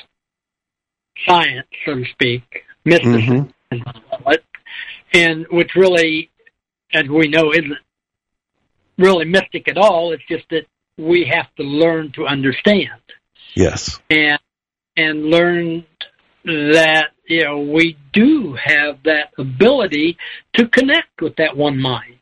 science, 1.26 1.66
so 1.84 1.94
to 1.94 2.04
speak, 2.06 2.64
mysticism, 2.84 3.52
Mm-hmm. 3.72 4.32
and 5.14 5.46
which 5.50 5.74
really, 5.74 6.30
as 6.92 7.08
we 7.08 7.28
know, 7.28 7.52
isn't 7.52 7.78
really 8.98 9.24
mystic 9.24 9.68
at 9.68 9.78
all. 9.78 10.12
It's 10.12 10.22
just 10.28 10.44
that 10.50 10.66
we 10.98 11.24
have 11.32 11.46
to 11.56 11.62
learn 11.62 12.12
to 12.12 12.26
understand. 12.26 13.00
Yes. 13.54 13.98
And 14.10 14.38
and 14.96 15.26
learned 15.26 15.84
that 16.44 17.08
you 17.26 17.44
know 17.44 17.60
we 17.60 17.96
do 18.12 18.56
have 18.62 18.98
that 19.04 19.32
ability 19.38 20.16
to 20.54 20.68
connect 20.68 21.20
with 21.20 21.36
that 21.36 21.56
one 21.56 21.80
mind 21.80 22.16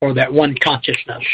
or 0.00 0.14
that 0.14 0.32
one 0.32 0.54
consciousness. 0.62 1.24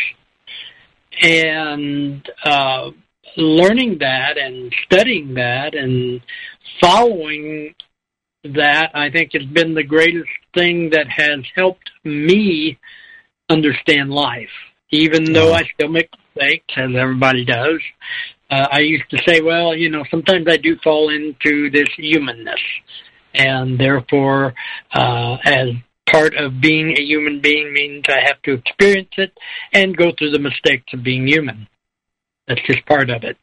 And 1.23 2.29
uh, 2.45 2.91
learning 3.37 3.99
that 4.01 4.39
and 4.39 4.73
studying 4.85 5.35
that 5.35 5.75
and 5.75 6.21
following 6.81 7.75
that 8.45 8.91
i 8.95 9.11
think 9.11 9.33
has 9.33 9.45
been 9.47 9.75
the 9.75 9.83
greatest 9.83 10.29
thing 10.55 10.91
that 10.91 11.09
has 11.09 11.41
helped 11.57 11.91
me 12.05 12.79
understand 13.49 14.11
life 14.11 14.51
even 14.91 15.33
though 15.33 15.53
i 15.53 15.63
still 15.75 15.89
make 15.89 16.09
mistakes 16.35 16.75
as 16.77 16.91
everybody 16.97 17.45
does 17.45 17.81
uh, 18.51 18.67
I 18.71 18.81
used 18.81 19.09
to 19.11 19.19
say, 19.27 19.41
well, 19.41 19.75
you 19.75 19.91
know, 19.91 20.05
sometimes 20.11 20.47
I 20.49 20.57
do 20.57 20.77
fall 20.83 21.11
into 21.11 21.71
this 21.71 21.89
humanness, 21.97 22.61
and 23.35 23.79
therefore, 23.79 24.55
uh, 24.93 25.37
as 25.45 25.69
part 26.11 26.35
of 26.37 26.61
being 26.61 26.97
a 26.97 27.03
human 27.03 27.41
being 27.41 27.73
means 27.73 28.05
I 28.09 28.21
have 28.27 28.41
to 28.43 28.53
experience 28.53 29.13
it 29.17 29.33
and 29.73 29.97
go 29.97 30.13
through 30.17 30.31
the 30.31 30.39
mistakes 30.39 30.93
of 30.93 31.03
being 31.03 31.27
human. 31.27 31.67
That's 32.47 32.61
just 32.67 32.85
part 32.87 33.11
of 33.11 33.25
it. 33.25 33.37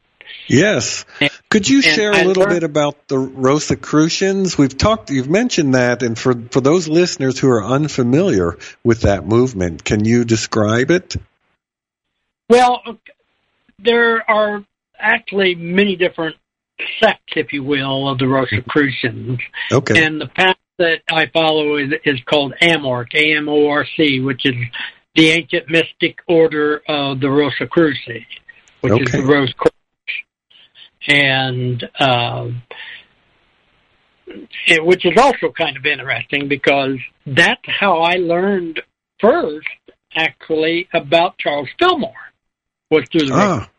Yes. 0.47 1.05
Could 1.49 1.67
you 1.67 1.81
share 1.81 2.11
a 2.11 2.23
little 2.23 2.45
bit 2.45 2.63
about 2.63 3.07
the 3.07 3.17
Rosicrucians? 3.17 4.57
We've 4.57 4.77
talked, 4.77 5.09
you've 5.09 5.29
mentioned 5.29 5.75
that, 5.75 6.03
and 6.03 6.17
for, 6.17 6.33
for 6.33 6.61
those 6.61 6.87
listeners 6.87 7.39
who 7.39 7.49
are 7.49 7.63
unfamiliar 7.63 8.57
with 8.83 9.01
that 9.01 9.25
movement, 9.25 9.83
can 9.83 10.05
you 10.05 10.23
describe 10.23 10.91
it? 10.91 11.15
Well, 12.49 12.81
there 13.79 14.29
are 14.29 14.63
actually 15.01 15.55
many 15.55 15.95
different 15.95 16.35
sects, 16.99 17.33
if 17.35 17.53
you 17.53 17.63
will, 17.63 18.09
of 18.09 18.17
the 18.17 18.27
Rosicrucians. 18.27 19.39
Okay. 19.71 20.03
And 20.05 20.19
the 20.19 20.27
path 20.27 20.57
that 20.77 21.01
I 21.09 21.27
follow 21.27 21.77
is, 21.77 21.91
is 22.05 22.19
called 22.25 22.53
AMORC, 22.61 23.13
A-M-O-R-C, 23.13 24.19
which 24.21 24.45
is 24.45 24.55
the 25.15 25.29
ancient 25.29 25.69
mystic 25.69 26.19
order 26.27 26.81
of 26.87 27.19
the 27.19 27.27
Rosicruci, 27.27 28.25
which 28.81 28.93
okay. 28.93 29.03
is 29.03 29.11
the 29.11 29.23
Rose 29.23 29.53
Cross. 29.53 29.71
And 31.07 31.83
uh, 31.99 32.49
it, 34.67 34.85
which 34.85 35.05
is 35.05 35.17
also 35.17 35.51
kind 35.51 35.77
of 35.77 35.85
interesting 35.85 36.47
because 36.47 36.97
that's 37.25 37.61
how 37.65 37.99
I 37.99 38.15
learned 38.15 38.81
first, 39.19 39.67
actually, 40.15 40.87
about 40.93 41.37
Charles 41.37 41.69
Fillmore 41.79 42.13
was 42.89 43.05
through 43.11 43.27
the 43.27 43.33
ah 43.33 43.69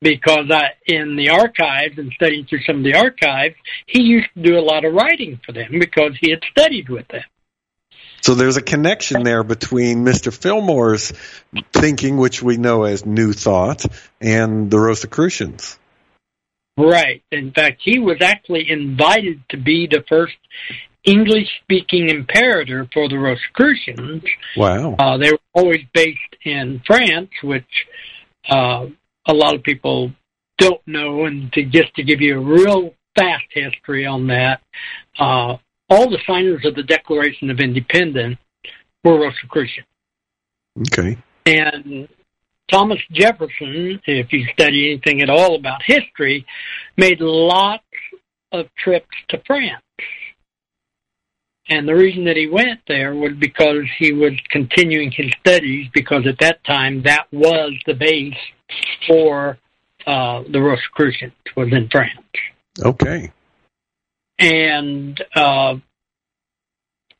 because 0.00 0.50
I, 0.50 0.70
in 0.86 1.16
the 1.16 1.30
archives 1.30 1.98
and 1.98 2.12
studying 2.12 2.46
through 2.46 2.62
some 2.62 2.78
of 2.78 2.84
the 2.84 2.94
archives, 2.94 3.56
he 3.86 4.02
used 4.02 4.28
to 4.34 4.42
do 4.42 4.58
a 4.58 4.62
lot 4.62 4.84
of 4.84 4.94
writing 4.94 5.40
for 5.44 5.52
them 5.52 5.78
because 5.78 6.12
he 6.20 6.30
had 6.30 6.40
studied 6.50 6.88
with 6.88 7.08
them. 7.08 7.24
So 8.20 8.34
there's 8.34 8.56
a 8.56 8.62
connection 8.62 9.22
there 9.22 9.44
between 9.44 10.04
Mr. 10.04 10.36
Fillmore's 10.36 11.12
thinking, 11.72 12.16
which 12.16 12.42
we 12.42 12.56
know 12.56 12.84
as 12.84 13.06
New 13.06 13.32
Thought, 13.32 13.86
and 14.20 14.70
the 14.70 14.78
Rosicrucians. 14.78 15.78
Right. 16.76 17.22
In 17.32 17.52
fact, 17.52 17.80
he 17.84 17.98
was 17.98 18.18
actually 18.20 18.70
invited 18.70 19.42
to 19.50 19.56
be 19.56 19.86
the 19.86 20.04
first 20.08 20.36
English 21.04 21.48
speaking 21.62 22.08
imperator 22.08 22.88
for 22.92 23.08
the 23.08 23.18
Rosicrucians. 23.18 24.22
Wow. 24.56 24.94
Uh, 24.98 25.16
they 25.16 25.32
were 25.32 25.38
always 25.54 25.84
based 25.92 26.36
in 26.44 26.82
France, 26.86 27.30
which 27.42 27.86
uh, 28.48 28.86
a 29.28 29.34
lot 29.34 29.54
of 29.54 29.62
people 29.62 30.10
don't 30.58 30.80
know. 30.86 31.26
And 31.26 31.52
to 31.52 31.64
just 31.64 31.94
to 31.94 32.02
give 32.02 32.20
you 32.20 32.38
a 32.38 32.42
real 32.42 32.94
fast 33.16 33.44
history 33.50 34.06
on 34.06 34.26
that, 34.28 34.60
uh, 35.18 35.56
all 35.90 36.10
the 36.10 36.18
signers 36.26 36.64
of 36.64 36.74
the 36.74 36.82
Declaration 36.82 37.50
of 37.50 37.60
Independence 37.60 38.38
were 39.04 39.20
Rosicrucian. 39.20 39.84
Okay. 40.80 41.16
And 41.46 42.08
Thomas 42.70 42.98
Jefferson, 43.12 44.00
if 44.06 44.32
you 44.32 44.46
study 44.52 44.92
anything 44.92 45.22
at 45.22 45.30
all 45.30 45.56
about 45.56 45.82
history, 45.84 46.44
made 46.96 47.20
lots 47.20 47.84
of 48.52 48.66
trips 48.76 49.06
to 49.30 49.40
France. 49.46 49.82
And 51.70 51.86
the 51.86 51.94
reason 51.94 52.24
that 52.24 52.36
he 52.36 52.46
went 52.46 52.80
there 52.88 53.14
was 53.14 53.32
because 53.38 53.84
he 53.98 54.12
was 54.12 54.32
continuing 54.48 55.10
his 55.10 55.30
studies, 55.40 55.88
because 55.92 56.26
at 56.26 56.38
that 56.40 56.64
time 56.64 57.02
that 57.02 57.26
was 57.30 57.74
the 57.86 57.94
base 57.94 58.34
for 59.06 59.58
uh, 60.06 60.42
the 60.50 60.60
Rosicrucians 60.60 61.32
was 61.56 61.68
in 61.72 61.88
France. 61.90 62.24
Okay. 62.80 63.30
And 64.38 65.22
uh, 65.34 65.74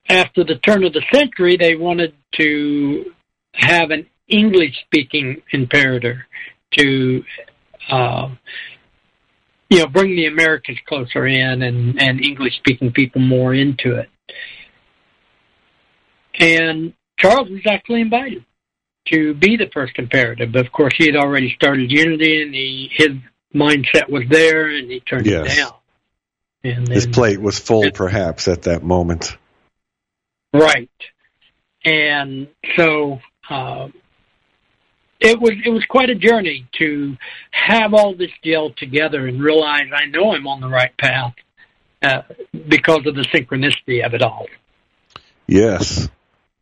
after 0.08 0.44
the 0.44 0.56
turn 0.56 0.84
of 0.84 0.92
the 0.94 1.02
century, 1.12 1.56
they 1.58 1.74
wanted 1.74 2.14
to 2.36 3.12
have 3.52 3.90
an 3.90 4.06
English-speaking 4.28 5.42
imperator 5.52 6.26
to, 6.72 7.24
uh, 7.90 8.28
you 9.68 9.78
know, 9.80 9.86
bring 9.88 10.16
the 10.16 10.26
Americans 10.26 10.78
closer 10.86 11.26
in 11.26 11.62
and, 11.62 12.00
and 12.00 12.24
English-speaking 12.24 12.92
people 12.92 13.20
more 13.20 13.52
into 13.52 13.96
it. 13.96 14.08
And 16.38 16.94
Charles 17.18 17.50
was 17.50 17.62
actually 17.66 18.00
invited 18.00 18.44
to 19.08 19.34
be 19.34 19.56
the 19.56 19.68
first 19.72 19.98
imperator. 19.98 20.46
But 20.46 20.66
of 20.66 20.72
course, 20.72 20.94
he 20.96 21.06
had 21.06 21.16
already 21.16 21.52
started 21.54 21.90
Unity, 21.90 22.42
and 22.42 22.54
he, 22.54 22.90
his 22.92 23.10
mindset 23.54 24.08
was 24.08 24.24
there, 24.28 24.68
and 24.68 24.90
he 24.90 25.00
turned 25.00 25.26
yes. 25.26 25.52
it 25.52 25.56
down. 25.56 25.72
And 26.64 26.86
then, 26.86 26.94
his 26.94 27.06
plate 27.06 27.40
was 27.40 27.58
full, 27.58 27.90
perhaps, 27.92 28.48
at 28.48 28.62
that 28.62 28.82
moment. 28.82 29.36
Right, 30.52 30.90
and 31.84 32.48
so 32.76 33.20
uh, 33.50 33.88
it 35.20 35.38
was 35.40 35.52
it 35.64 35.70
was 35.70 35.84
quite 35.84 36.10
a 36.10 36.14
journey 36.14 36.66
to 36.78 37.16
have 37.50 37.92
all 37.92 38.14
this 38.14 38.30
gel 38.42 38.70
together 38.70 39.26
and 39.26 39.42
realize 39.42 39.88
I 39.94 40.06
know 40.06 40.32
I'm 40.32 40.46
on 40.46 40.60
the 40.60 40.68
right 40.68 40.96
path 40.96 41.34
uh, 42.02 42.22
because 42.52 43.06
of 43.06 43.14
the 43.14 43.26
synchronicity 43.32 44.04
of 44.04 44.14
it 44.14 44.22
all. 44.22 44.46
Yes, 45.46 46.08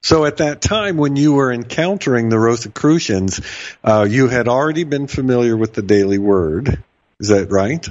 so 0.06 0.24
at 0.24 0.36
that 0.36 0.60
time, 0.60 0.98
when 0.98 1.16
you 1.16 1.32
were 1.32 1.52
encountering 1.52 2.28
the 2.28 2.38
Rosicrucians, 2.38 3.40
uh, 3.82 4.06
you 4.08 4.28
had 4.28 4.46
already 4.46 4.84
been 4.84 5.08
familiar 5.08 5.56
with 5.56 5.74
the 5.74 5.82
Daily 5.82 6.18
Word. 6.18 6.80
Is 7.18 7.30
that 7.30 7.50
right? 7.50 7.84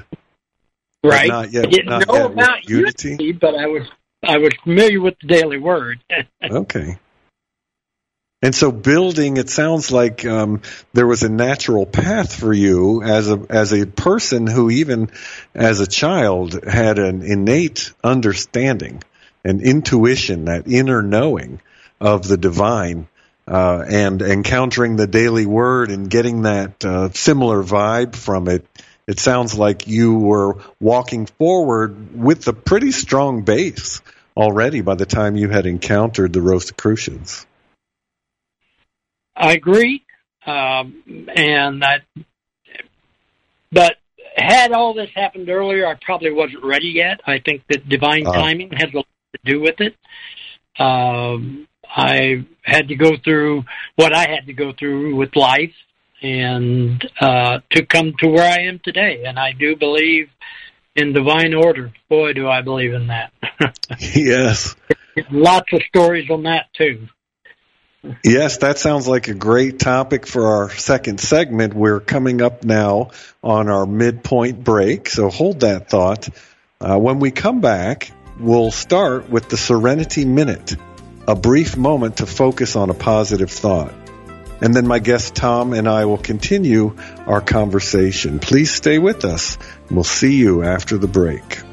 Right. 1.04 1.28
not 1.28 1.52
yet. 1.52 1.66
I 1.66 1.70
didn't 1.70 1.90
not 1.90 2.08
know 2.08 2.28
about 2.28 2.70
Unity, 2.70 3.10
Unity, 3.10 3.32
but 3.34 3.56
I 3.56 3.68
was 3.68 3.84
I 4.24 4.38
was 4.38 4.54
familiar 4.64 5.02
with 5.02 5.16
the 5.20 5.28
Daily 5.28 5.58
Word. 5.58 6.00
okay. 6.42 6.98
And 8.42 8.56
so, 8.56 8.72
building, 8.72 9.36
it 9.36 9.50
sounds 9.50 9.92
like 9.92 10.24
um, 10.26 10.62
there 10.94 11.08
was 11.08 11.24
a 11.24 11.30
natural 11.30 11.86
path 11.86 12.34
for 12.34 12.54
you 12.54 13.04
as 13.04 13.30
a 13.30 13.46
as 13.50 13.74
a 13.74 13.86
person 13.86 14.48
who, 14.48 14.70
even 14.70 15.10
as 15.54 15.82
a 15.82 15.88
child, 15.88 16.64
had 16.64 16.98
an 16.98 17.24
innate 17.24 17.92
understanding, 18.02 19.04
an 19.44 19.60
intuition, 19.60 20.46
that 20.46 20.66
inner 20.66 21.02
knowing 21.02 21.60
of 22.00 22.28
the 22.28 22.38
divine 22.38 23.08
uh, 23.48 23.84
and 23.88 24.22
encountering 24.22 24.96
the 24.96 25.08
daily 25.08 25.46
word 25.46 25.92
and 25.92 26.10
getting 26.10 26.44
that 26.44 26.84
uh, 26.84 27.10
similar 27.12 27.64
vibe 27.64 28.16
from 28.16 28.48
it, 28.48 28.66
it 29.08 29.20
sounds 29.20 29.58
like 29.58 29.88
you 29.88 30.18
were 30.18 30.58
walking 30.80 31.28
forward 31.28 32.16
with 32.16 32.48
a 32.48 32.54
pretty 32.54 32.92
strong 32.92 33.44
base 33.44 34.02
already 34.36 34.82
by 34.82 34.96
the 34.96 35.06
time 35.06 35.36
you 35.36 35.50
had 35.50 35.66
encountered 35.66 36.34
the 36.34 36.42
Rosicrucians. 36.42 37.46
I 39.36 39.54
agree, 39.54 40.04
um, 40.46 41.28
and 41.36 41.84
I, 41.84 42.00
but 43.72 43.98
had 44.36 44.72
all 44.72 44.94
this 44.94 45.10
happened 45.14 45.50
earlier, 45.50 45.88
I 45.88 45.96
probably 45.96 46.32
wasn't 46.32 46.64
ready 46.64 46.88
yet. 46.88 47.22
I 47.26 47.40
think 47.40 47.64
that 47.70 47.88
divine 47.88 48.26
uh, 48.26 48.32
timing 48.32 48.72
has 48.72 48.94
a 48.94 48.98
lot 48.98 49.08
to 49.34 49.40
do 49.52 49.62
with 49.62 49.82
it. 49.82 49.96
Um, 50.78 51.68
I 51.96 52.46
had 52.62 52.90
to 52.90 52.96
go 52.96 53.18
through 53.18 53.64
what 53.96 54.14
I 54.14 54.28
had 54.28 54.48
to 54.48 54.54
go 54.54 54.74
through 54.74 55.16
with 55.16 55.36
life 55.36 55.74
and 56.22 57.04
uh, 57.20 57.60
to 57.72 57.86
come 57.86 58.14
to 58.20 58.28
where 58.28 58.50
I 58.50 58.64
am 58.64 58.80
today. 58.84 59.24
And 59.26 59.38
I 59.38 59.52
do 59.52 59.76
believe 59.76 60.30
in 60.96 61.14
divine 61.14 61.54
order. 61.54 61.92
Boy, 62.10 62.34
do 62.34 62.48
I 62.48 62.62
believe 62.62 62.94
in 62.94 63.08
that. 63.08 63.32
yes. 64.00 64.76
Lots 65.30 65.72
of 65.74 65.82
stories 65.84 66.30
on 66.30 66.44
that, 66.44 66.68
too. 66.74 67.08
Yes, 68.24 68.58
that 68.58 68.78
sounds 68.78 69.08
like 69.08 69.28
a 69.28 69.34
great 69.34 69.80
topic 69.80 70.28
for 70.28 70.48
our 70.48 70.70
second 70.70 71.20
segment. 71.20 71.74
We're 71.74 72.00
coming 72.00 72.42
up 72.42 72.64
now 72.64 73.12
on 73.44 73.70
our 73.70 73.86
midpoint 73.86 74.64
break, 74.64 75.10
so 75.10 75.30
hold 75.30 75.62
that 75.62 75.90
thought. 75.90 76.30
Uh, 76.80 77.00
when 77.00 77.20
we 77.20 77.32
come 77.32 77.62
back, 77.62 78.12
we'll 78.40 78.72
start 78.72 79.30
with 79.30 79.50
the 79.50 79.58
Serenity 79.58 80.26
Minute 80.26 80.76
a 81.28 81.36
brief 81.36 81.76
moment 81.76 82.18
to 82.18 82.26
focus 82.26 82.76
on 82.76 82.90
a 82.90 82.94
positive 82.94 83.50
thought. 83.50 83.94
and 84.62 84.74
then 84.74 84.88
my 84.88 85.00
guest 85.00 85.36
Tom 85.36 85.74
and 85.74 85.88
I 85.88 86.06
will 86.06 86.18
continue 86.18 86.96
our 87.28 87.42
conversation. 87.42 88.40
Please 88.40 88.72
stay 88.72 89.00
with 89.00 89.26
us. 89.26 89.58
We'll 89.92 90.06
see 90.06 90.36
you 90.36 90.64
after 90.64 90.98
the 90.98 91.08
break. 91.08 91.65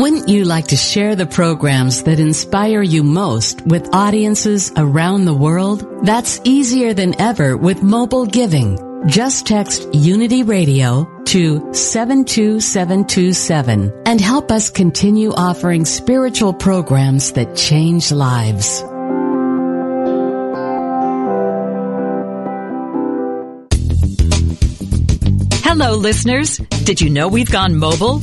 Wouldn't 0.00 0.28
you 0.30 0.46
like 0.46 0.68
to 0.68 0.76
share 0.76 1.14
the 1.14 1.26
programs 1.26 2.04
that 2.04 2.18
inspire 2.18 2.80
you 2.80 3.02
most 3.02 3.60
with 3.66 3.94
audiences 3.94 4.72
around 4.74 5.26
the 5.26 5.34
world? 5.34 6.06
That's 6.06 6.40
easier 6.42 6.94
than 6.94 7.20
ever 7.20 7.54
with 7.54 7.82
mobile 7.82 8.24
giving. 8.24 8.78
Just 9.08 9.46
text 9.46 9.92
Unity 9.92 10.42
Radio 10.42 11.04
to 11.26 11.74
72727 11.74 13.92
and 14.06 14.18
help 14.18 14.50
us 14.50 14.70
continue 14.70 15.34
offering 15.34 15.84
spiritual 15.84 16.54
programs 16.54 17.32
that 17.32 17.54
change 17.54 18.10
lives. 18.10 18.82
Hello, 25.62 25.96
listeners. 25.96 26.56
Did 26.84 27.02
you 27.02 27.10
know 27.10 27.28
we've 27.28 27.50
gone 27.50 27.76
mobile? 27.76 28.22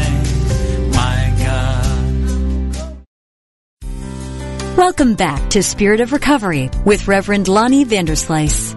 Welcome 4.81 5.13
back 5.13 5.51
to 5.51 5.61
Spirit 5.61 6.01
of 6.01 6.11
Recovery 6.11 6.71
with 6.83 7.07
Reverend 7.07 7.47
Lonnie 7.47 7.85
Vanderslice. 7.85 8.73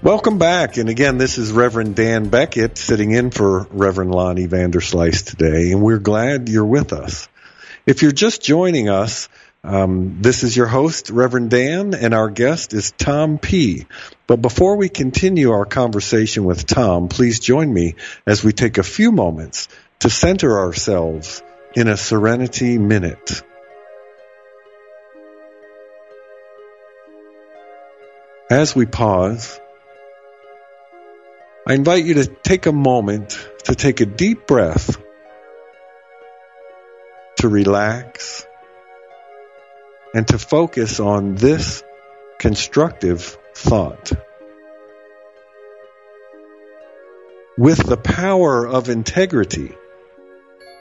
Welcome 0.00 0.38
back. 0.38 0.76
And 0.76 0.88
again, 0.88 1.18
this 1.18 1.38
is 1.38 1.50
Reverend 1.50 1.96
Dan 1.96 2.28
Beckett 2.28 2.78
sitting 2.78 3.10
in 3.10 3.32
for 3.32 3.66
Reverend 3.72 4.12
Lonnie 4.12 4.46
Vanderslice 4.46 5.24
today, 5.24 5.72
and 5.72 5.82
we're 5.82 5.98
glad 5.98 6.48
you're 6.48 6.64
with 6.64 6.92
us. 6.92 7.28
If 7.84 8.02
you're 8.02 8.12
just 8.12 8.42
joining 8.42 8.88
us, 8.88 9.28
um, 9.64 10.22
this 10.22 10.44
is 10.44 10.56
your 10.56 10.68
host, 10.68 11.10
Reverend 11.10 11.50
Dan, 11.50 11.94
and 11.94 12.14
our 12.14 12.30
guest 12.30 12.74
is 12.74 12.92
Tom 12.92 13.38
P. 13.38 13.86
But 14.28 14.40
before 14.40 14.76
we 14.76 14.88
continue 14.88 15.50
our 15.50 15.66
conversation 15.66 16.44
with 16.44 16.64
Tom, 16.64 17.08
please 17.08 17.40
join 17.40 17.74
me 17.74 17.96
as 18.24 18.44
we 18.44 18.52
take 18.52 18.78
a 18.78 18.84
few 18.84 19.10
moments 19.10 19.66
to 19.98 20.10
center 20.10 20.60
ourselves 20.60 21.42
in 21.78 21.86
a 21.86 21.96
Serenity 21.96 22.76
Minute. 22.76 23.40
As 28.50 28.74
we 28.74 28.84
pause, 28.84 29.60
I 31.64 31.74
invite 31.74 32.04
you 32.04 32.14
to 32.14 32.26
take 32.26 32.66
a 32.66 32.72
moment 32.72 33.38
to 33.66 33.76
take 33.76 34.00
a 34.00 34.06
deep 34.06 34.48
breath, 34.48 35.00
to 37.36 37.48
relax, 37.48 38.44
and 40.16 40.26
to 40.26 40.38
focus 40.40 40.98
on 40.98 41.36
this 41.36 41.84
constructive 42.40 43.38
thought. 43.54 44.10
With 47.56 47.78
the 47.78 47.96
power 47.96 48.66
of 48.66 48.88
integrity, 48.88 49.76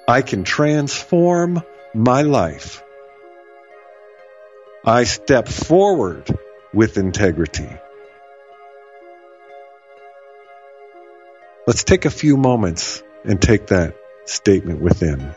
I 0.08 0.22
can 0.22 0.46
transform 0.46 1.62
my 1.94 2.22
life. 2.22 2.82
I 4.86 5.04
step 5.04 5.50
forward 5.50 6.26
with 6.74 6.98
integrity. 6.98 7.70
Let's 11.66 11.84
take 11.84 12.06
a 12.06 12.10
few 12.10 12.38
moments 12.38 13.04
and 13.26 13.42
take 13.42 13.68
that 13.68 13.96
statement 14.24 14.80
within. 14.80 15.36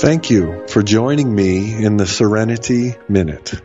Thank 0.00 0.30
you 0.30 0.64
for 0.68 0.80
joining 0.80 1.34
me 1.34 1.84
in 1.84 1.96
the 1.96 2.06
Serenity 2.06 2.94
Minute. 3.08 3.60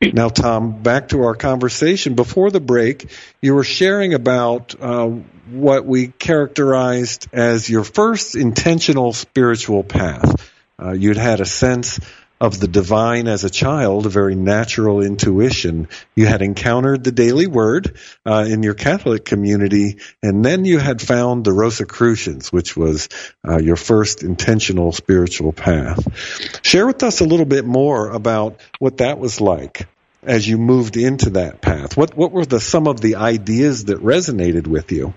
Now, 0.00 0.30
Tom, 0.30 0.82
back 0.82 1.08
to 1.08 1.24
our 1.24 1.34
conversation. 1.34 2.14
Before 2.14 2.50
the 2.50 2.60
break, 2.60 3.10
you 3.42 3.54
were 3.54 3.62
sharing 3.62 4.14
about 4.14 4.74
uh, 4.80 5.08
what 5.50 5.84
we 5.84 6.08
characterized 6.08 7.28
as 7.34 7.68
your 7.68 7.84
first 7.84 8.36
intentional 8.36 9.12
spiritual 9.12 9.84
path. 9.84 10.50
Uh, 10.82 10.92
you'd 10.92 11.18
had 11.18 11.42
a 11.42 11.46
sense 11.46 12.00
of 12.40 12.58
the 12.58 12.68
divine 12.68 13.28
as 13.28 13.44
a 13.44 13.50
child, 13.50 14.06
a 14.06 14.08
very 14.08 14.34
natural 14.34 15.02
intuition. 15.02 15.88
You 16.14 16.26
had 16.26 16.42
encountered 16.42 17.04
the 17.04 17.12
daily 17.12 17.46
word 17.46 17.96
uh, 18.26 18.44
in 18.48 18.62
your 18.62 18.74
Catholic 18.74 19.24
community, 19.24 19.98
and 20.22 20.44
then 20.44 20.64
you 20.64 20.78
had 20.78 21.00
found 21.00 21.44
the 21.44 21.52
Rosicrucians, 21.52 22.52
which 22.52 22.76
was 22.76 23.08
uh, 23.46 23.58
your 23.58 23.76
first 23.76 24.22
intentional 24.22 24.92
spiritual 24.92 25.52
path. 25.52 26.62
Share 26.64 26.86
with 26.86 27.02
us 27.02 27.20
a 27.20 27.24
little 27.24 27.46
bit 27.46 27.64
more 27.64 28.10
about 28.10 28.60
what 28.78 28.98
that 28.98 29.18
was 29.18 29.40
like 29.40 29.86
as 30.22 30.48
you 30.48 30.58
moved 30.58 30.96
into 30.96 31.30
that 31.30 31.60
path. 31.60 31.96
What 31.96 32.16
what 32.16 32.32
were 32.32 32.46
the 32.46 32.60
some 32.60 32.88
of 32.88 33.00
the 33.00 33.16
ideas 33.16 33.86
that 33.86 33.98
resonated 33.98 34.66
with 34.66 34.90
you? 34.90 35.14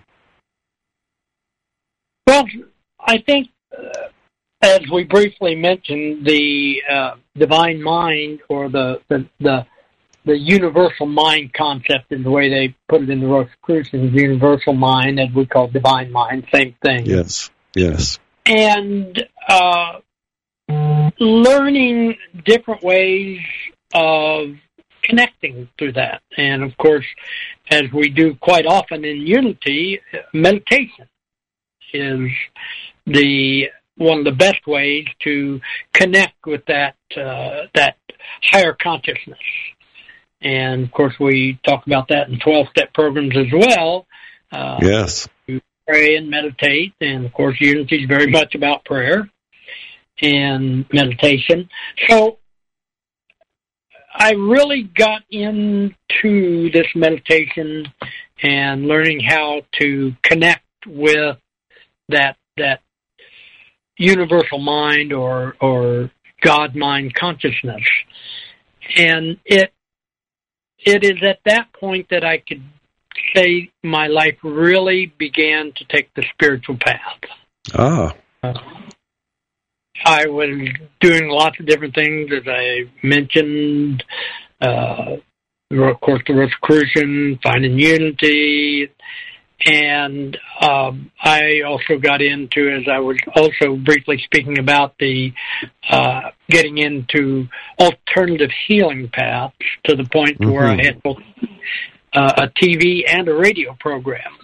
Well, 2.25 2.45
I 2.99 3.19
think 3.19 3.49
uh, 3.75 4.09
as 4.61 4.81
we 4.91 5.03
briefly 5.03 5.55
mentioned, 5.55 6.25
the 6.25 6.81
uh, 6.89 7.15
divine 7.35 7.81
mind 7.81 8.41
or 8.49 8.69
the, 8.69 9.01
the, 9.07 9.27
the 9.39 9.65
the 10.25 10.37
universal 10.37 11.05
mind 11.05 11.53
concept 11.53 12.11
is 12.11 12.21
the 12.21 12.29
way 12.29 12.49
they 12.49 12.75
put 12.89 13.01
it 13.01 13.09
in 13.09 13.21
the 13.21 13.27
Rosicrucians, 13.27 14.13
universal 14.13 14.73
mind, 14.73 15.21
as 15.21 15.29
we 15.33 15.45
call 15.45 15.69
divine 15.69 16.11
mind, 16.11 16.45
same 16.53 16.75
thing. 16.83 17.05
Yes, 17.05 17.49
yes. 17.73 18.19
And 18.45 19.25
uh, 19.47 19.99
learning 21.17 22.17
different 22.43 22.83
ways 22.83 23.39
of 23.93 24.55
connecting 25.01 25.69
through 25.77 25.93
that. 25.93 26.21
And 26.37 26.61
of 26.61 26.75
course, 26.77 27.05
as 27.71 27.83
we 27.93 28.09
do 28.09 28.35
quite 28.35 28.65
often 28.65 29.05
in 29.05 29.25
unity, 29.25 30.01
meditation 30.33 31.07
is 31.93 32.29
the 33.05 33.69
one 33.97 34.19
of 34.19 34.25
the 34.25 34.31
best 34.31 34.65
ways 34.67 35.05
to 35.23 35.59
connect 35.93 36.45
with 36.45 36.63
that 36.67 36.95
uh, 37.15 37.67
that 37.73 37.97
higher 38.43 38.73
consciousness. 38.73 39.39
And 40.41 40.83
of 40.83 40.91
course, 40.91 41.15
we 41.19 41.59
talk 41.65 41.85
about 41.87 42.07
that 42.09 42.29
in 42.29 42.39
twelve 42.39 42.67
step 42.69 42.93
programs 42.93 43.35
as 43.35 43.51
well. 43.51 44.05
Uh, 44.51 44.77
yes. 44.81 45.27
To 45.47 45.59
pray 45.87 46.15
and 46.15 46.29
meditate, 46.29 46.93
and 47.01 47.25
of 47.25 47.33
course, 47.33 47.57
unity 47.59 48.03
is 48.03 48.07
very 48.07 48.27
much 48.27 48.55
about 48.55 48.85
prayer 48.85 49.29
and 50.21 50.85
meditation. 50.91 51.69
So, 52.07 52.39
I 54.13 54.31
really 54.31 54.83
got 54.83 55.21
into 55.29 56.71
this 56.71 56.87
meditation 56.95 57.87
and 58.41 58.87
learning 58.87 59.19
how 59.21 59.61
to 59.79 60.13
connect 60.23 60.63
with 60.85 61.37
that 62.09 62.37
that 62.57 62.81
universal 63.97 64.59
mind 64.59 65.13
or 65.13 65.55
or 65.59 66.11
God 66.41 66.75
mind 66.75 67.13
consciousness. 67.15 67.83
And 68.95 69.37
it 69.45 69.73
it 70.79 71.03
is 71.03 71.21
at 71.27 71.39
that 71.45 71.73
point 71.73 72.07
that 72.09 72.23
I 72.23 72.37
could 72.37 72.63
say 73.35 73.71
my 73.83 74.07
life 74.07 74.37
really 74.43 75.11
began 75.17 75.73
to 75.75 75.85
take 75.85 76.13
the 76.13 76.23
spiritual 76.33 76.77
path. 76.77 77.19
Ah. 77.75 78.13
I 80.05 80.27
was 80.27 80.69
doing 81.01 81.29
lots 81.29 81.59
of 81.59 81.65
different 81.65 81.95
things, 81.95 82.31
as 82.31 82.47
I 82.47 82.83
mentioned. 83.03 84.03
Uh, 84.61 85.17
of 85.71 85.99
course, 86.01 86.21
the 86.27 86.33
Rosicrucian, 86.33 87.39
finding 87.43 87.77
unity, 87.77 88.89
and 89.65 90.37
um, 90.61 91.11
I 91.21 91.61
also 91.65 91.97
got 91.97 92.21
into, 92.21 92.69
as 92.69 92.87
I 92.87 92.99
was 92.99 93.17
also 93.35 93.75
briefly 93.75 94.19
speaking 94.23 94.59
about 94.59 94.95
the 94.99 95.33
uh, 95.89 96.29
getting 96.49 96.77
into 96.77 97.47
alternative 97.79 98.51
healing 98.67 99.09
paths 99.09 99.55
to 99.85 99.95
the 99.95 100.05
point 100.05 100.39
mm-hmm. 100.39 100.51
where 100.51 100.67
I 100.67 100.75
had 100.75 101.01
both 101.01 101.17
uh, 102.13 102.33
a 102.37 102.47
TV 102.49 103.03
and 103.07 103.27
a 103.27 103.33
radio 103.33 103.75
program 103.79 104.37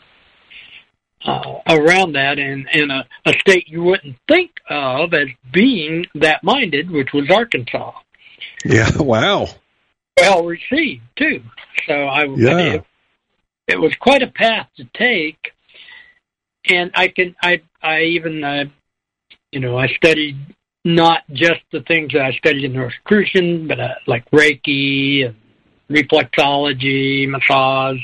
uh, 1.25 1.59
around 1.69 2.13
that, 2.13 2.39
in 2.39 2.67
in 2.73 2.89
a, 2.89 3.05
a 3.25 3.33
state 3.39 3.67
you 3.67 3.83
wouldn't 3.83 4.17
think 4.27 4.51
of 4.69 5.13
as 5.13 5.27
being 5.51 6.05
that 6.15 6.43
minded, 6.43 6.89
which 6.89 7.13
was 7.13 7.29
Arkansas. 7.29 7.91
Yeah, 8.65 8.89
wow. 8.97 9.47
Well 10.19 10.45
received 10.45 11.03
too. 11.15 11.43
So 11.87 11.93
I, 11.93 12.25
yeah 12.35 12.81
it 13.67 13.79
was 13.79 13.93
quite 13.95 14.21
a 14.21 14.27
path 14.27 14.67
to 14.77 14.85
take, 14.95 15.51
and 16.65 16.91
I 16.95 17.07
can 17.07 17.35
I 17.41 17.61
I 17.81 18.01
even 18.01 18.43
uh, 18.43 18.65
you 19.51 19.59
know 19.59 19.77
I 19.77 19.87
studied 19.87 20.37
not 20.85 21.21
just 21.31 21.61
the 21.71 21.81
things 21.81 22.11
that 22.13 22.21
I 22.21 22.31
studied 22.33 22.65
in 22.65 22.77
Rosicrucian, 22.77 23.67
but 23.67 23.79
uh, 23.79 23.95
like 24.05 24.29
Reiki 24.31 25.25
and 25.25 25.35
reflexology, 25.89 27.27
massage. 27.27 27.99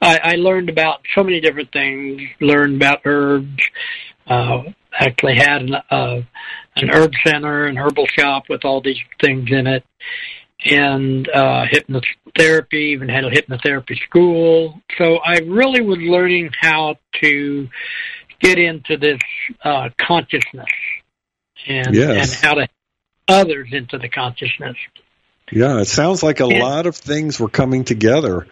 I, 0.00 0.18
I 0.22 0.32
learned 0.32 0.68
about 0.68 1.00
so 1.14 1.22
many 1.22 1.40
different 1.40 1.72
things. 1.72 2.22
Learned 2.40 2.76
about 2.76 3.00
herbs. 3.04 3.62
Uh, 4.26 4.62
actually 4.98 5.36
had 5.36 5.62
an, 5.62 5.74
uh, 5.74 6.20
an 6.76 6.90
herb 6.90 7.12
center, 7.24 7.66
an 7.66 7.76
herbal 7.76 8.06
shop 8.06 8.44
with 8.48 8.64
all 8.64 8.80
these 8.80 8.98
things 9.20 9.48
in 9.50 9.66
it, 9.66 9.84
and 10.70 11.28
uh, 11.28 11.66
hypnotherapy, 11.66 12.92
even 12.92 13.08
had 13.08 13.24
a 13.24 13.30
hypnotherapy 13.30 13.98
school. 14.02 14.80
So 14.98 15.16
I 15.16 15.38
really 15.38 15.80
was 15.80 15.98
learning 15.98 16.50
how 16.60 16.96
to 17.20 17.68
get 18.40 18.58
into 18.58 18.96
this 18.96 19.20
uh, 19.64 19.90
consciousness 19.98 20.66
and, 21.66 21.94
yes. 21.94 22.34
and 22.34 22.44
how 22.44 22.54
to 22.54 22.68
others 23.28 23.68
into 23.72 23.98
the 23.98 24.08
consciousness. 24.08 24.76
Yeah, 25.50 25.80
it 25.80 25.86
sounds 25.86 26.22
like 26.22 26.40
a 26.40 26.46
lot 26.46 26.86
of 26.86 26.96
things 26.96 27.38
were 27.38 27.48
coming 27.48 27.84
together 27.84 28.46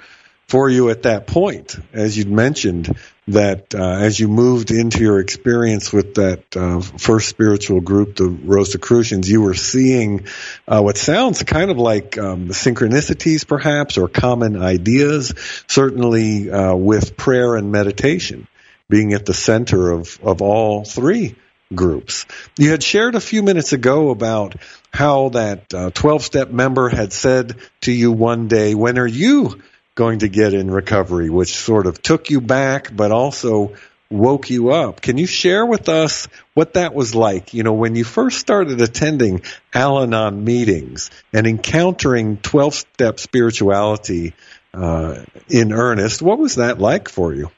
for 0.46 0.68
you 0.68 0.90
at 0.90 1.02
that 1.02 1.26
point, 1.26 1.76
as 1.92 2.16
you'd 2.16 2.30
mentioned 2.30 2.96
that 3.28 3.74
uh, 3.74 3.82
as 3.82 4.20
you 4.20 4.28
moved 4.28 4.70
into 4.70 5.00
your 5.00 5.18
experience 5.18 5.92
with 5.92 6.14
that 6.14 6.56
uh, 6.56 6.80
first 6.80 7.28
spiritual 7.28 7.80
group, 7.80 8.16
the 8.16 8.28
Rosicrucians, 8.28 9.30
you 9.30 9.40
were 9.40 9.54
seeing 9.54 10.26
uh, 10.68 10.80
what 10.80 10.98
sounds 10.98 11.42
kind 11.42 11.70
of 11.70 11.78
like 11.78 12.18
um, 12.18 12.48
synchronicities, 12.48 13.46
perhaps, 13.46 13.96
or 13.96 14.08
common 14.08 14.60
ideas. 14.60 15.32
Certainly, 15.68 16.50
uh, 16.50 16.74
with 16.74 17.16
prayer 17.16 17.56
and 17.56 17.72
meditation 17.72 18.46
being 18.88 19.14
at 19.14 19.24
the 19.24 19.34
center 19.34 19.90
of 19.90 20.18
of 20.22 20.42
all 20.42 20.84
three 20.84 21.34
groups. 21.74 22.26
You 22.58 22.70
had 22.70 22.82
shared 22.82 23.14
a 23.14 23.20
few 23.20 23.42
minutes 23.42 23.72
ago 23.72 24.10
about 24.10 24.56
how 24.92 25.30
that 25.30 25.70
12 25.70 26.04
uh, 26.04 26.18
step 26.18 26.50
member 26.50 26.88
had 26.88 27.12
said 27.12 27.56
to 27.82 27.92
you 27.92 28.12
one 28.12 28.48
day, 28.48 28.74
"When 28.74 28.98
are 28.98 29.06
you?" 29.06 29.60
Going 29.94 30.20
to 30.20 30.28
get 30.28 30.54
in 30.54 30.70
recovery, 30.70 31.30
which 31.30 31.54
sort 31.54 31.86
of 31.86 32.02
took 32.02 32.30
you 32.30 32.40
back, 32.40 32.94
but 32.94 33.12
also 33.12 33.74
woke 34.10 34.50
you 34.50 34.70
up. 34.70 35.00
Can 35.00 35.18
you 35.18 35.26
share 35.26 35.64
with 35.64 35.88
us 35.88 36.28
what 36.54 36.74
that 36.74 36.94
was 36.94 37.14
like? 37.14 37.54
You 37.54 37.62
know, 37.62 37.72
when 37.72 37.94
you 37.94 38.04
first 38.04 38.38
started 38.38 38.80
attending 38.80 39.42
Al 39.72 40.02
Anon 40.02 40.44
meetings 40.44 41.10
and 41.32 41.46
encountering 41.46 42.38
12 42.38 42.74
step 42.74 43.18
spirituality 43.20 44.34
uh, 44.72 45.22
in 45.48 45.72
earnest, 45.72 46.22
what 46.22 46.38
was 46.38 46.56
that 46.56 46.78
like 46.78 47.08
for 47.08 47.34
you? 47.34 47.50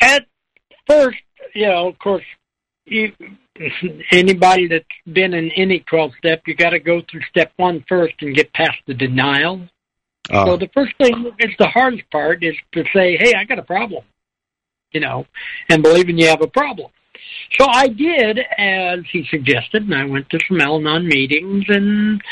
At 0.00 0.26
first, 0.86 1.18
you 1.54 1.66
know, 1.66 1.88
of 1.88 1.98
course, 1.98 2.24
you, 2.86 3.12
anybody 4.10 4.66
that's 4.68 4.84
been 5.12 5.34
in 5.34 5.50
any 5.52 5.80
12 5.80 6.12
step, 6.18 6.42
you 6.46 6.54
got 6.54 6.70
to 6.70 6.78
go 6.78 7.02
through 7.10 7.22
step 7.22 7.52
one 7.56 7.84
first 7.88 8.14
and 8.20 8.34
get 8.34 8.52
past 8.52 8.78
the 8.86 8.94
denial. 8.94 9.60
Uh, 10.30 10.46
so 10.46 10.56
the 10.56 10.68
first 10.74 10.96
thing 10.96 11.32
is 11.38 11.50
the 11.58 11.68
hardest 11.68 12.08
part 12.10 12.42
is 12.42 12.54
to 12.72 12.84
say, 12.94 13.16
hey, 13.16 13.34
I 13.34 13.44
got 13.44 13.58
a 13.58 13.62
problem, 13.62 14.04
you 14.92 15.00
know, 15.00 15.26
and 15.68 15.82
believing 15.82 16.18
you 16.18 16.28
have 16.28 16.42
a 16.42 16.46
problem. 16.46 16.90
So 17.58 17.66
I 17.68 17.88
did 17.88 18.38
as 18.56 19.00
he 19.10 19.26
suggested, 19.30 19.82
and 19.82 19.94
I 19.94 20.04
went 20.04 20.30
to 20.30 20.38
some 20.48 20.60
Al-Anon 20.60 21.06
meetings, 21.06 21.64
and 21.68 22.22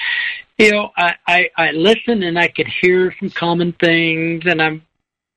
you 0.59 0.73
know, 0.73 0.91
I, 0.97 1.15
I 1.27 1.51
I 1.57 1.71
listened 1.73 2.25
and 2.25 2.39
I 2.39 2.49
could 2.49 2.69
hear 2.81 3.15
some 3.19 3.31
common 3.31 3.73
things, 3.73 4.45
and 4.47 4.63
I 4.63 4.81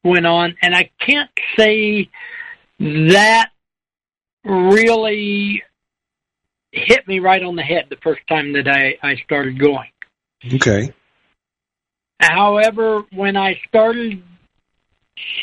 went 0.04 0.26
on, 0.26 0.56
and 0.62 0.76
I 0.76 0.90
can't 1.00 1.30
say 1.58 2.10
that 2.80 3.50
really 4.44 5.64
hit 6.72 7.08
me 7.08 7.20
right 7.20 7.44
on 7.44 7.56
the 7.56 7.64
head 7.64 7.88
the 7.90 7.98
first 7.98 8.22
time 8.28 8.54
that 8.54 8.68
I, 8.68 8.98
I 9.04 9.16
started 9.18 9.60
going. 9.60 9.90
Okay. 10.54 10.94
However, 12.20 13.04
when 13.14 13.36
I 13.36 13.60
started 13.68 14.22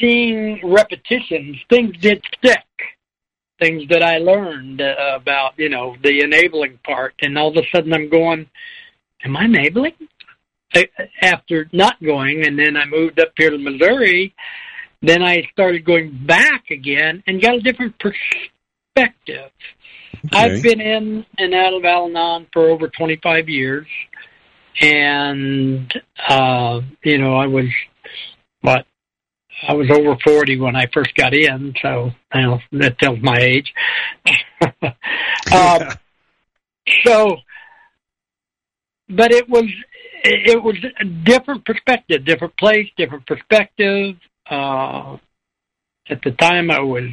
seeing 0.01 0.61
repetitions, 0.65 1.57
things 1.69 1.97
did 1.99 2.25
stick. 2.37 2.65
Things 3.59 3.89
that 3.89 4.05
I 4.05 4.19
learned 4.19 4.81
uh, 4.81 4.95
about, 5.17 5.55
you 5.57 5.69
know, 5.69 5.97
the 6.03 6.21
enabling 6.21 6.79
part, 6.85 7.15
and 7.21 7.37
all 7.37 7.49
of 7.49 7.57
a 7.57 7.67
sudden 7.75 7.93
I'm 7.93 8.09
going, 8.09 8.49
"Am 9.25 9.37
I 9.37 9.47
enabling?" 9.47 9.95
I, 10.75 10.87
after 11.23 11.69
not 11.73 12.01
going, 12.01 12.47
and 12.47 12.57
then 12.57 12.77
I 12.77 12.85
moved 12.85 13.19
up 13.19 13.33
here 13.37 13.51
to 13.51 13.59
Missouri. 13.59 14.33
Then 15.03 15.23
I 15.23 15.43
started 15.53 15.85
going 15.85 16.25
back 16.25 16.71
again 16.71 17.23
and 17.27 17.43
got 17.43 17.55
a 17.55 17.61
different 17.61 17.97
perspective. 17.99 19.51
Okay. 20.27 20.37
I've 20.39 20.63
been 20.63 20.81
in 20.81 21.27
and 21.39 21.55
out 21.55 21.75
of 21.75 21.85
Al 21.85 22.07
Anon 22.07 22.47
for 22.53 22.69
over 22.69 22.89
25 22.89 23.49
years. 23.49 23.87
And, 24.81 25.93
uh, 26.29 26.81
you 27.03 27.19
know, 27.19 27.37
I 27.37 27.47
was, 27.47 27.67
what, 28.61 28.87
I 29.67 29.75
was 29.75 29.91
over 29.91 30.17
40 30.23 30.61
when 30.61 30.77
I 30.77 30.87
first 30.93 31.15
got 31.15 31.35
in, 31.35 31.75
so 31.83 32.13
you 32.35 32.43
know, 32.43 32.61
that 32.73 32.99
tells 32.99 33.19
my 33.21 33.39
age. 33.39 33.73
um, 35.53 35.89
so, 37.05 37.37
but 39.09 39.33
it 39.33 39.49
was 39.49 39.65
it 40.25 40.63
was 40.63 40.77
a 41.01 41.05
different 41.05 41.65
perspective, 41.65 42.25
different 42.25 42.57
place, 42.57 42.89
different 42.97 43.27
perspective. 43.27 44.17
Uh, 44.49 45.17
at 46.09 46.23
the 46.23 46.31
time, 46.33 46.71
I 46.71 46.81
was 46.81 47.09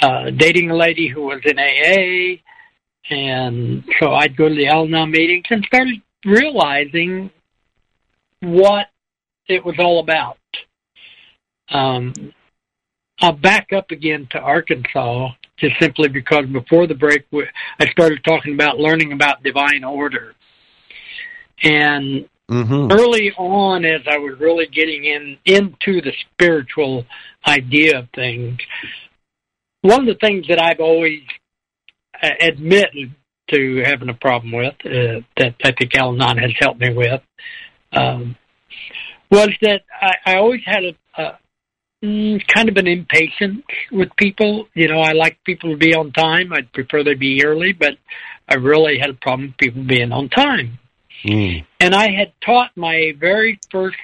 uh, 0.00 0.30
dating 0.30 0.70
a 0.70 0.76
lady 0.76 1.08
who 1.08 1.22
was 1.22 1.40
in 1.44 1.58
AA, 1.58 2.40
and 3.10 3.84
so 4.00 4.14
I'd 4.14 4.36
go 4.36 4.48
to 4.48 4.54
the 4.54 4.68
Al-Anon 4.68 5.10
meetings 5.10 5.44
and 5.50 5.64
started 5.64 6.00
realizing 6.24 7.30
what 8.40 8.86
it 9.48 9.64
was 9.64 9.76
all 9.78 10.00
about. 10.00 10.38
Um, 11.70 12.12
I'll 13.20 13.32
back 13.32 13.72
up 13.72 13.90
again 13.90 14.28
to 14.32 14.38
Arkansas 14.38 15.30
just 15.58 15.78
simply 15.80 16.08
because 16.08 16.46
before 16.46 16.86
the 16.86 16.94
break, 16.94 17.24
I 17.78 17.86
started 17.90 18.22
talking 18.24 18.54
about 18.54 18.78
learning 18.78 19.12
about 19.12 19.42
divine 19.42 19.84
order. 19.84 20.34
And 21.62 22.28
mm-hmm. 22.50 22.90
early 22.90 23.32
on, 23.38 23.84
as 23.84 24.00
I 24.10 24.18
was 24.18 24.38
really 24.40 24.66
getting 24.66 25.04
in 25.04 25.38
into 25.44 26.00
the 26.00 26.12
spiritual 26.32 27.06
idea 27.46 28.00
of 28.00 28.08
things, 28.14 28.58
one 29.82 30.00
of 30.00 30.06
the 30.06 30.26
things 30.26 30.46
that 30.48 30.60
I've 30.60 30.80
always 30.80 31.22
uh, 32.22 32.28
admitted 32.40 33.14
to 33.50 33.82
having 33.84 34.08
a 34.08 34.14
problem 34.14 34.52
with, 34.52 34.74
uh, 34.84 35.20
that 35.36 35.54
I 35.62 35.72
think 35.72 35.94
Al-Anon 35.94 36.38
has 36.38 36.52
helped 36.58 36.80
me 36.80 36.94
with, 36.94 37.20
um, 37.92 38.36
was 39.30 39.50
that 39.60 39.82
I, 40.00 40.14
I 40.24 40.36
always 40.36 40.62
had 40.64 40.84
a, 40.84 41.22
a 41.22 41.38
mm, 42.04 42.46
kind 42.46 42.68
of 42.68 42.76
an 42.76 42.86
impatience 42.86 43.64
with 43.90 44.08
people. 44.16 44.68
You 44.74 44.88
know, 44.88 45.00
I 45.00 45.12
like 45.12 45.38
people 45.44 45.70
to 45.70 45.76
be 45.76 45.94
on 45.94 46.12
time. 46.12 46.52
I'd 46.52 46.72
prefer 46.72 47.02
they 47.02 47.14
be 47.14 47.44
early, 47.44 47.72
but 47.72 47.98
I 48.48 48.54
really 48.54 48.98
had 48.98 49.10
a 49.10 49.14
problem 49.14 49.48
with 49.48 49.58
people 49.58 49.84
being 49.84 50.12
on 50.12 50.28
time. 50.28 50.78
Mm. 51.24 51.64
And 51.80 51.94
I 51.94 52.10
had 52.10 52.32
taught 52.44 52.70
my 52.76 53.12
very 53.18 53.58
first 53.70 53.96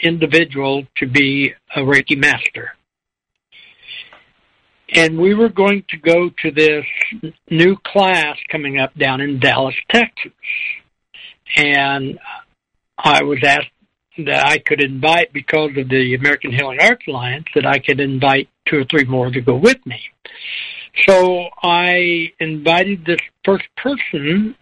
individual 0.00 0.84
to 0.96 1.06
be 1.06 1.54
a 1.74 1.80
Reiki 1.80 2.16
master. 2.18 2.75
And 4.92 5.18
we 5.18 5.34
were 5.34 5.48
going 5.48 5.84
to 5.90 5.96
go 5.96 6.30
to 6.42 6.50
this 6.50 6.84
new 7.50 7.76
class 7.84 8.36
coming 8.50 8.78
up 8.78 8.94
down 8.94 9.20
in 9.20 9.40
Dallas, 9.40 9.74
Texas. 9.90 10.32
And 11.56 12.18
I 12.96 13.22
was 13.24 13.38
asked 13.44 13.70
that 14.18 14.46
I 14.46 14.58
could 14.58 14.80
invite, 14.80 15.32
because 15.32 15.70
of 15.76 15.88
the 15.88 16.14
American 16.14 16.52
Healing 16.52 16.78
Arts 16.80 17.04
Alliance, 17.08 17.46
that 17.54 17.66
I 17.66 17.78
could 17.78 18.00
invite 18.00 18.48
two 18.66 18.78
or 18.78 18.84
three 18.84 19.04
more 19.04 19.30
to 19.30 19.40
go 19.40 19.56
with 19.56 19.84
me. 19.84 20.00
So 21.06 21.48
I 21.62 22.32
invited 22.40 23.04
this 23.04 23.20
first 23.44 23.66
person 23.76 24.54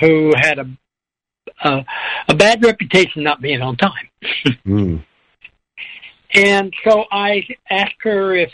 who 0.00 0.32
had 0.36 0.58
a 0.58 0.66
a, 1.62 1.84
a 2.28 2.34
bad 2.34 2.64
reputation 2.64 3.22
not 3.22 3.40
being 3.40 3.60
on 3.60 3.76
time. 3.76 4.08
mm. 4.66 5.04
And 6.34 6.74
so 6.84 7.04
I 7.12 7.46
asked 7.70 7.94
her 8.00 8.34
if 8.34 8.50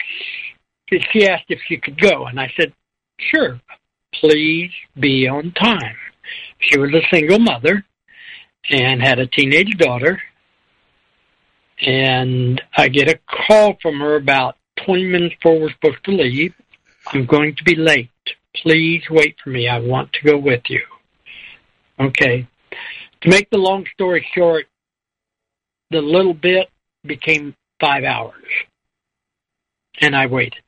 she 1.13 1.29
asked 1.29 1.47
if 1.49 1.61
she 1.67 1.77
could 1.77 2.01
go, 2.01 2.27
and 2.27 2.41
I 2.41 2.53
said, 2.57 2.73
"Sure, 3.19 3.61
please 4.15 4.73
be 4.99 5.29
on 5.29 5.53
time." 5.53 5.97
She 6.59 6.79
was 6.79 6.93
a 6.93 7.07
single 7.11 7.39
mother, 7.39 7.85
and 8.69 9.03
had 9.03 9.19
a 9.19 9.27
teenage 9.27 9.77
daughter. 9.79 10.21
And 11.81 12.61
I 12.77 12.89
get 12.89 13.09
a 13.09 13.19
call 13.47 13.79
from 13.81 14.01
her 14.01 14.17
about 14.17 14.57
20 14.85 15.05
minutes 15.07 15.35
before 15.37 15.61
we're 15.61 15.73
supposed 15.73 16.05
to 16.05 16.13
leave. 16.13 16.55
I'm 17.13 17.27
going 17.27 17.57
to 17.57 17.65
be 17.65 17.75
late. 17.75 18.11
Please 18.55 19.03
wait 19.11 19.37
for 19.43 19.51
me. 19.51 19.69
I 19.69 19.79
want 19.79 20.13
to 20.15 20.23
go 20.23 20.37
with 20.37 20.63
you. 20.69 20.83
Okay. 21.99 22.47
To 23.23 23.29
make 23.29 23.49
the 23.51 23.59
long 23.59 23.87
story 23.95 24.27
short, 24.35 24.67
the 25.91 26.01
little 26.01 26.35
bit 26.35 26.69
became 27.05 27.55
five 27.81 28.05
hours. 28.05 28.45
And 30.01 30.15
I 30.15 30.27
waited. 30.27 30.63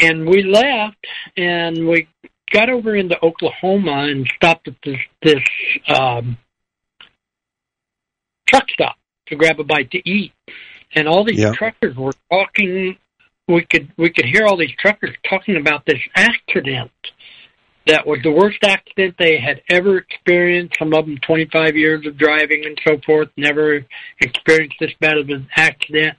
And 0.00 0.28
we 0.28 0.42
left 0.42 1.04
and 1.36 1.88
we 1.88 2.08
got 2.52 2.70
over 2.70 2.94
into 2.94 3.16
Oklahoma 3.24 4.06
and 4.10 4.26
stopped 4.36 4.68
at 4.68 4.74
this 4.84 4.98
this 5.22 5.42
um, 5.88 6.36
truck 8.48 8.68
stop 8.70 8.96
to 9.28 9.36
grab 9.36 9.58
a 9.58 9.64
bite 9.64 9.90
to 9.90 10.08
eat, 10.08 10.32
and 10.94 11.08
all 11.08 11.24
these 11.24 11.40
yeah. 11.40 11.52
truckers 11.52 11.96
were 11.96 12.12
talking. 12.30 12.96
We 13.48 13.64
could 13.64 13.92
we 13.96 14.10
could 14.10 14.26
hear 14.26 14.46
all 14.46 14.56
these 14.56 14.74
truckers 14.78 15.14
talking 15.28 15.56
about 15.56 15.84
this 15.86 16.00
accident 16.14 16.90
that 17.86 18.04
was 18.06 18.18
the 18.22 18.32
worst 18.32 18.58
accident 18.64 19.14
they 19.18 19.38
had 19.38 19.62
ever 19.70 19.98
experienced. 19.98 20.76
Some 20.78 20.92
of 20.92 21.06
them 21.06 21.18
25 21.18 21.76
years 21.76 22.04
of 22.06 22.18
driving 22.18 22.64
and 22.66 22.80
so 22.86 22.98
forth, 23.06 23.28
never 23.36 23.86
experienced 24.20 24.76
this 24.80 24.92
bad 25.00 25.18
of 25.18 25.28
an 25.28 25.48
accident. 25.54 26.16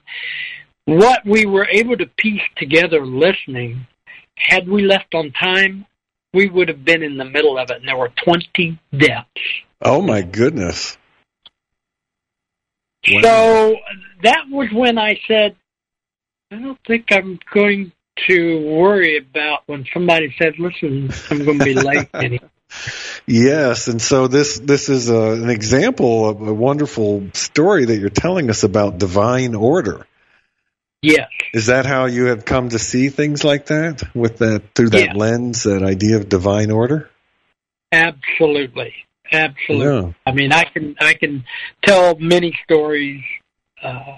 What 0.88 1.26
we 1.26 1.46
were 1.46 1.68
able 1.70 1.98
to 1.98 2.06
piece 2.06 2.42
together 2.56 3.06
listening, 3.06 3.86
had 4.36 4.70
we 4.70 4.84
left 4.84 5.14
on 5.14 5.32
time, 5.32 5.86
we 6.34 6.48
would 6.48 6.70
have 6.70 6.86
been 6.86 7.04
in 7.04 7.18
the 7.18 7.26
middle 7.26 7.58
of 7.60 7.70
it, 7.70 7.80
and 7.80 7.86
there 7.86 7.98
were 7.98 8.10
20 8.24 8.80
deaths. 8.98 9.28
Oh, 9.82 10.02
my 10.02 10.22
goodness. 10.22 10.98
So 13.06 13.76
that 14.24 14.46
was 14.50 14.70
when 14.72 14.98
I 14.98 15.20
said, 15.28 15.58
I 16.52 16.56
don't 16.56 16.80
think 16.88 17.08
I'm 17.12 17.38
going 17.54 17.92
to 18.30 18.66
worry 18.66 19.18
about 19.18 19.64
when 19.66 19.86
somebody 19.94 20.34
said, 20.40 20.54
listen, 20.58 21.12
I'm 21.30 21.44
going 21.44 21.60
to 21.60 21.66
be 21.66 21.74
late. 21.74 22.42
Yes, 23.26 23.88
and 23.88 24.02
so 24.02 24.28
this 24.28 24.60
this 24.60 24.90
is 24.90 25.10
a, 25.10 25.32
an 25.32 25.50
example 25.50 26.30
of 26.30 26.46
a 26.46 26.54
wonderful 26.54 27.28
story 27.34 27.86
that 27.86 27.98
you're 27.98 28.10
telling 28.10 28.50
us 28.50 28.64
about 28.64 28.98
divine 28.98 29.56
order. 29.56 30.06
Yes. 31.02 31.30
Is 31.54 31.68
that 31.68 31.86
how 31.86 32.06
you 32.06 32.26
have 32.26 32.46
come 32.46 32.70
to 32.70 32.80
see 32.80 33.10
things 33.10 33.44
like 33.44 33.68
that 33.68 34.04
with 34.16 34.40
that 34.40 34.74
through 34.74 34.90
that 34.90 35.16
lens, 35.16 35.64
that 35.64 35.84
idea 35.84 36.18
of 36.18 36.28
divine 36.28 36.72
order? 36.72 37.10
Absolutely. 37.92 38.94
Absolutely. 39.32 40.08
Yeah. 40.08 40.14
I 40.26 40.32
mean, 40.32 40.52
I 40.52 40.64
can 40.64 40.96
I 41.00 41.14
can 41.14 41.46
tell 41.84 42.16
many 42.18 42.58
stories 42.64 43.24
uh, 43.82 44.18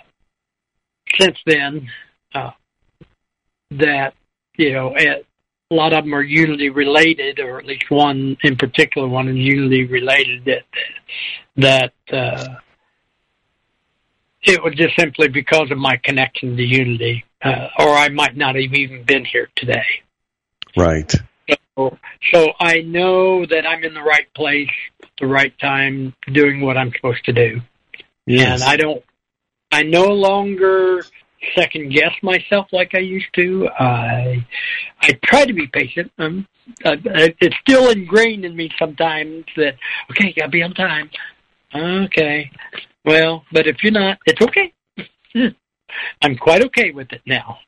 since 1.19 1.37
then 1.45 1.89
uh, 2.33 2.51
that 3.71 4.13
you 4.57 4.73
know 4.73 4.95
a 4.97 5.23
lot 5.71 5.93
of 5.93 6.03
them 6.03 6.13
are 6.13 6.21
unity 6.21 6.69
related, 6.69 7.39
or 7.39 7.59
at 7.59 7.65
least 7.65 7.89
one 7.89 8.37
in 8.43 8.55
particular, 8.55 9.07
one 9.07 9.27
is 9.27 9.35
unity 9.35 9.85
related 9.85 10.45
that 10.45 10.63
that 11.57 11.93
uh, 12.11 12.55
it 14.43 14.63
was 14.63 14.73
just 14.75 14.95
simply 14.97 15.27
because 15.27 15.71
of 15.71 15.77
my 15.77 15.97
connection 15.97 16.55
to 16.55 16.63
Unity, 16.63 17.25
uh, 17.43 17.67
or 17.77 17.89
I 17.89 18.09
might 18.09 18.35
not 18.35 18.55
have 18.55 18.73
even 18.73 19.03
been 19.03 19.25
here 19.25 19.49
today. 19.55 19.85
Right. 20.77 21.11
So, 21.75 21.97
so 22.31 22.47
I 22.59 22.81
know 22.81 23.45
that 23.45 23.65
I'm 23.65 23.83
in 23.83 23.93
the 23.93 24.01
right 24.01 24.31
place, 24.33 24.69
the 25.19 25.27
right 25.27 25.57
time, 25.59 26.13
doing 26.31 26.61
what 26.61 26.77
I'm 26.77 26.91
supposed 26.95 27.25
to 27.25 27.33
do. 27.33 27.61
Yes. 28.25 28.61
And 28.61 28.69
I 28.69 28.75
don't, 28.77 29.03
I 29.71 29.83
no 29.83 30.07
longer 30.07 31.03
second 31.55 31.91
guess 31.91 32.13
myself 32.21 32.67
like 32.71 32.93
I 32.93 32.99
used 32.99 33.33
to. 33.35 33.69
I, 33.69 34.45
I 35.01 35.19
try 35.23 35.45
to 35.45 35.53
be 35.53 35.67
patient. 35.67 36.11
Um, 36.17 36.47
uh, 36.85 36.95
it's 37.03 37.55
still 37.61 37.89
ingrained 37.89 38.45
in 38.45 38.55
me 38.55 38.69
sometimes 38.77 39.45
that 39.55 39.75
okay, 40.11 40.33
gotta 40.37 40.49
be 40.49 40.61
on 40.61 40.73
time. 40.73 41.09
Okay, 41.73 42.51
well, 43.05 43.43
but 43.51 43.67
if 43.67 43.83
you're 43.83 43.91
not, 43.91 44.17
it's 44.25 44.41
okay. 44.41 44.73
I'm 46.21 46.37
quite 46.37 46.63
okay 46.65 46.91
with 46.91 47.11
it 47.11 47.21
now. 47.25 47.59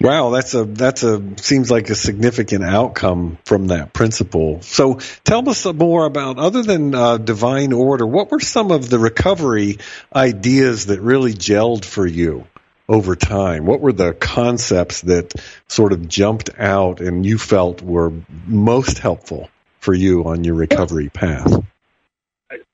Wow, 0.00 0.30
that's 0.30 0.54
a 0.54 0.64
that's 0.64 1.02
a 1.02 1.20
seems 1.38 1.72
like 1.72 1.90
a 1.90 1.96
significant 1.96 2.62
outcome 2.62 3.36
from 3.44 3.66
that 3.68 3.92
principle. 3.92 4.62
So, 4.62 5.00
tell 5.24 5.48
us 5.48 5.64
more 5.66 6.06
about 6.06 6.38
other 6.38 6.62
than 6.62 6.94
uh, 6.94 7.18
divine 7.18 7.72
order. 7.72 8.06
What 8.06 8.30
were 8.30 8.38
some 8.38 8.70
of 8.70 8.88
the 8.88 9.00
recovery 9.00 9.78
ideas 10.14 10.86
that 10.86 11.00
really 11.00 11.32
gelled 11.34 11.84
for 11.84 12.06
you 12.06 12.46
over 12.88 13.16
time? 13.16 13.66
What 13.66 13.80
were 13.80 13.92
the 13.92 14.12
concepts 14.14 15.00
that 15.02 15.34
sort 15.66 15.92
of 15.92 16.08
jumped 16.08 16.50
out 16.56 17.00
and 17.00 17.26
you 17.26 17.36
felt 17.36 17.82
were 17.82 18.12
most 18.46 19.00
helpful 19.00 19.50
for 19.80 19.94
you 19.94 20.26
on 20.26 20.44
your 20.44 20.54
recovery 20.54 21.08
path? 21.08 21.60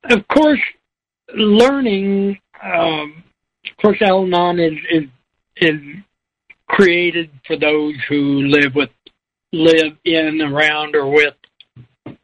Of 0.04 0.28
course, 0.28 0.60
learning, 1.34 2.38
um, 2.62 3.24
of 3.66 3.76
course, 3.82 4.00
Al-Anon 4.00 4.60
is, 4.60 4.78
is, 4.90 5.04
is 5.56 5.80
created 6.68 7.30
for 7.46 7.56
those 7.56 7.94
who 8.08 8.42
live 8.42 8.74
with 8.74 8.90
live 9.52 9.96
in, 10.04 10.40
around, 10.42 10.96
or 10.96 11.08
with 11.08 11.34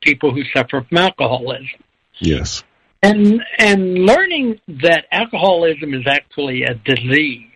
people 0.01 0.35
who 0.35 0.43
suffer 0.55 0.85
from 0.89 0.99
alcoholism. 0.99 1.81
Yes. 2.19 2.65
And 3.03 3.43
and 3.59 4.05
learning 4.05 4.61
that 4.69 5.07
alcoholism 5.11 5.95
is 5.95 6.07
actually 6.07 6.65
a 6.65 6.75
disease, 6.75 7.49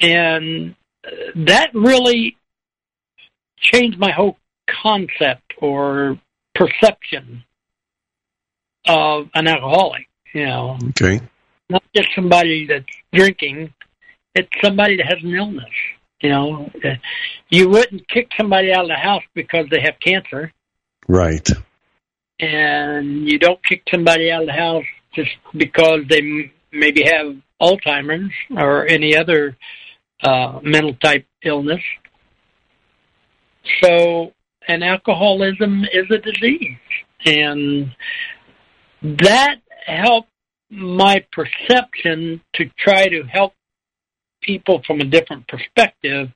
and 0.00 0.74
that 1.34 1.70
really 1.72 2.36
changed 3.56 3.98
my 3.98 4.10
whole 4.10 4.36
concept 4.82 5.54
or 5.58 6.18
perception 6.54 7.44
of 8.86 9.28
an 9.34 9.46
alcoholic. 9.46 10.08
You 10.34 10.46
know, 10.46 10.78
Okay. 10.90 11.20
not 11.68 11.82
just 11.94 12.08
somebody 12.14 12.66
that's 12.66 12.84
drinking; 13.12 13.72
it's 14.34 14.48
somebody 14.62 14.96
that 14.96 15.06
has 15.06 15.22
an 15.22 15.34
illness. 15.34 15.70
You 16.20 16.28
know, 16.30 16.70
you 17.48 17.68
wouldn't 17.68 18.06
kick 18.08 18.28
somebody 18.36 18.72
out 18.72 18.82
of 18.82 18.88
the 18.88 18.94
house 18.96 19.22
because 19.34 19.66
they 19.70 19.80
have 19.80 19.98
cancer, 20.00 20.52
Right. 21.08 21.48
and 22.38 23.28
you 23.28 23.38
don't 23.38 23.64
kick 23.64 23.82
somebody 23.90 24.30
out 24.30 24.42
of 24.42 24.46
the 24.46 24.52
house 24.52 24.84
just 25.14 25.30
because 25.56 26.02
they 26.08 26.18
m- 26.18 26.50
maybe 26.72 27.02
have 27.04 27.36
Alzheimer's 27.60 28.32
or 28.50 28.86
any 28.86 29.16
other 29.16 29.56
uh, 30.22 30.60
mental 30.62 30.94
type 30.94 31.26
illness. 31.42 31.80
So, 33.82 34.32
and 34.68 34.82
alcoholism 34.84 35.84
is 35.92 36.10
a 36.10 36.18
disease, 36.18 36.76
and 37.24 37.94
that 39.02 39.56
helped 39.86 40.28
my 40.70 41.24
perception 41.32 42.40
to 42.54 42.70
try 42.78 43.08
to 43.08 43.22
help 43.22 43.54
people 44.40 44.82
from 44.86 45.00
a 45.00 45.04
different 45.04 45.48
perspective, 45.48 46.28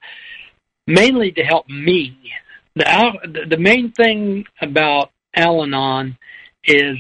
mainly 0.87 1.33
to 1.33 1.43
help 1.43 1.69
me. 1.69 2.17
The 2.77 3.47
the 3.49 3.57
main 3.57 3.93
thing 3.93 4.47
about 4.61 5.11
Al-Anon 5.35 6.19
is 6.65 6.99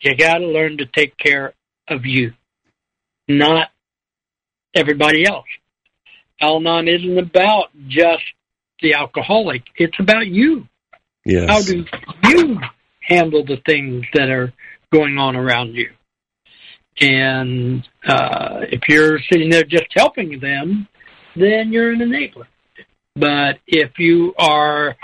you 0.00 0.16
got 0.16 0.38
to 0.38 0.46
learn 0.46 0.78
to 0.78 0.86
take 0.86 1.16
care 1.18 1.54
of 1.88 2.06
you, 2.06 2.32
not 3.26 3.70
everybody 4.74 5.26
else. 5.26 5.46
Al-Anon 6.40 6.88
isn't 6.88 7.18
about 7.18 7.70
just 7.88 8.22
the 8.80 8.94
alcoholic; 8.94 9.62
it's 9.76 9.98
about 9.98 10.26
you. 10.26 10.68
Yes. 11.24 11.50
How 11.50 11.60
do 11.60 11.84
you 12.28 12.60
handle 13.00 13.44
the 13.44 13.60
things 13.66 14.04
that 14.14 14.30
are 14.30 14.52
going 14.92 15.18
on 15.18 15.36
around 15.36 15.74
you? 15.74 15.90
And 17.00 17.88
uh, 18.06 18.60
if 18.70 18.82
you're 18.88 19.20
sitting 19.30 19.50
there 19.50 19.64
just 19.64 19.86
helping 19.94 20.38
them, 20.40 20.86
then 21.36 21.72
you're 21.72 21.92
an 21.92 22.00
enabler. 22.00 22.46
But 23.16 23.58
if 23.66 23.98
you 23.98 24.34
are 24.38 24.96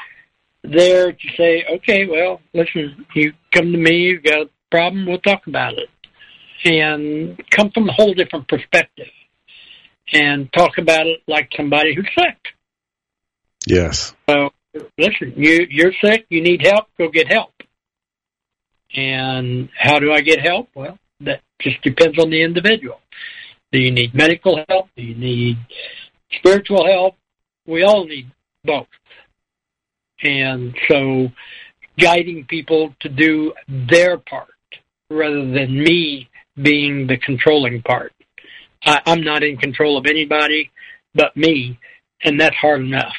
there 0.63 1.13
to 1.13 1.29
say, 1.37 1.65
okay, 1.77 2.07
well, 2.07 2.41
listen, 2.53 3.07
you 3.15 3.33
come 3.53 3.73
to 3.73 3.79
me, 3.79 3.97
you've 3.97 4.23
got 4.23 4.43
a 4.43 4.51
problem, 4.71 5.07
we'll 5.07 5.19
talk 5.19 5.47
about 5.47 5.75
it. 5.75 5.89
And 6.65 7.41
come 7.51 7.71
from 7.71 7.89
a 7.89 7.93
whole 7.93 8.15
different 8.15 8.49
perspective 8.49 9.07
and 10.13 10.53
talk 10.53 10.79
about 10.79 11.07
it 11.07 11.21
like 11.27 11.51
somebody 11.57 11.95
who's 11.95 12.09
sick. 12.19 12.39
Yes. 13.67 14.15
So 14.29 14.51
listen, 14.99 15.35
you 15.37 15.67
you're 15.69 15.93
sick, 16.03 16.27
you 16.29 16.43
need 16.43 16.65
help, 16.65 16.87
go 16.99 17.09
get 17.09 17.31
help. 17.31 17.53
And 18.97 19.69
how 19.79 19.99
do 19.99 20.13
I 20.13 20.21
get 20.21 20.41
help? 20.41 20.69
Well, 20.75 20.99
that 21.21 21.43
just 21.61 21.81
depends 21.83 22.19
on 22.19 22.31
the 22.31 22.43
individual. 22.43 23.01
Do 23.73 23.79
you 23.79 23.91
need 23.91 24.15
medical 24.15 24.65
help? 24.69 24.89
Do 24.97 25.03
you 25.03 25.15
need 25.15 25.59
spiritual 26.33 26.87
help? 26.87 27.17
We 27.67 27.83
all 27.83 28.07
need 28.07 28.31
both. 28.65 28.87
And 30.23 30.75
so 30.89 31.29
guiding 31.99 32.47
people 32.47 32.95
to 33.01 33.09
do 33.09 33.53
their 33.69 34.19
part 34.19 34.49
rather 35.11 35.47
than 35.51 35.79
me 35.79 36.29
being 36.63 37.07
the 37.07 37.19
controlling 37.19 37.83
part. 37.83 38.13
I, 38.85 39.01
I'm 39.07 39.23
not 39.23 39.43
in 39.43 39.57
control 39.57 39.99
of 39.99 40.07
anybody 40.07 40.71
but 41.15 41.37
me, 41.37 41.79
and 42.23 42.39
that's 42.41 42.57
hard 42.57 42.83
enough. 42.83 43.15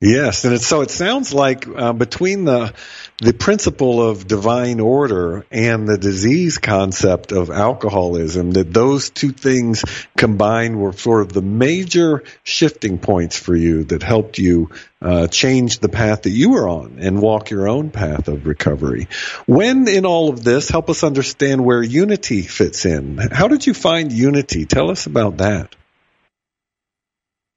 Yes, 0.00 0.44
and 0.44 0.60
so 0.60 0.82
it 0.82 0.92
sounds 0.92 1.34
like 1.34 1.66
uh, 1.66 1.92
between 1.92 2.44
the 2.44 2.72
the 3.20 3.32
principle 3.32 4.00
of 4.00 4.28
divine 4.28 4.78
order 4.78 5.44
and 5.50 5.88
the 5.88 5.98
disease 5.98 6.58
concept 6.58 7.32
of 7.32 7.50
alcoholism, 7.50 8.52
that 8.52 8.72
those 8.72 9.10
two 9.10 9.32
things 9.32 9.84
combined 10.16 10.80
were 10.80 10.92
sort 10.92 11.22
of 11.22 11.32
the 11.32 11.42
major 11.42 12.22
shifting 12.44 12.98
points 12.98 13.36
for 13.36 13.56
you 13.56 13.82
that 13.84 14.04
helped 14.04 14.38
you 14.38 14.70
uh, 15.02 15.26
change 15.26 15.80
the 15.80 15.88
path 15.88 16.22
that 16.22 16.30
you 16.30 16.50
were 16.50 16.68
on 16.68 16.98
and 17.00 17.20
walk 17.20 17.50
your 17.50 17.68
own 17.68 17.90
path 17.90 18.28
of 18.28 18.46
recovery. 18.46 19.08
When 19.46 19.88
in 19.88 20.06
all 20.06 20.28
of 20.28 20.44
this, 20.44 20.68
help 20.68 20.90
us 20.90 21.02
understand 21.02 21.64
where 21.64 21.82
unity 21.82 22.42
fits 22.42 22.86
in. 22.86 23.18
How 23.18 23.48
did 23.48 23.66
you 23.66 23.74
find 23.74 24.12
unity? 24.12 24.64
Tell 24.64 24.92
us 24.92 25.06
about 25.06 25.38
that. 25.38 25.74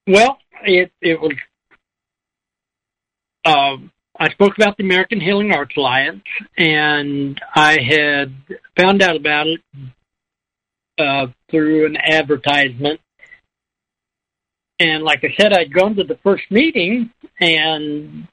Well, 0.08 0.40
it 0.64 0.92
it 1.02 1.22
was. 1.22 1.34
Um, 3.46 3.92
I 4.20 4.30
spoke 4.30 4.54
about 4.58 4.78
the 4.78 4.84
American 4.84 5.20
Healing 5.20 5.52
Arts 5.52 5.76
Alliance, 5.76 6.24
and 6.58 7.40
I 7.56 7.80
had 7.82 8.36
found 8.78 9.02
out 9.02 9.16
about 9.16 9.48
it 9.48 9.62
uh, 11.00 11.28
through 11.50 11.88
an 11.88 11.98
advertisement. 11.98 13.00
And 14.80 15.04
like 15.04 15.24
I 15.24 15.34
said, 15.40 15.54
I'd 15.54 15.74
gone 15.74 15.96
to 15.96 16.04
the 16.04 16.20
first 16.24 16.44
meeting 16.50 17.12
and 17.40 18.28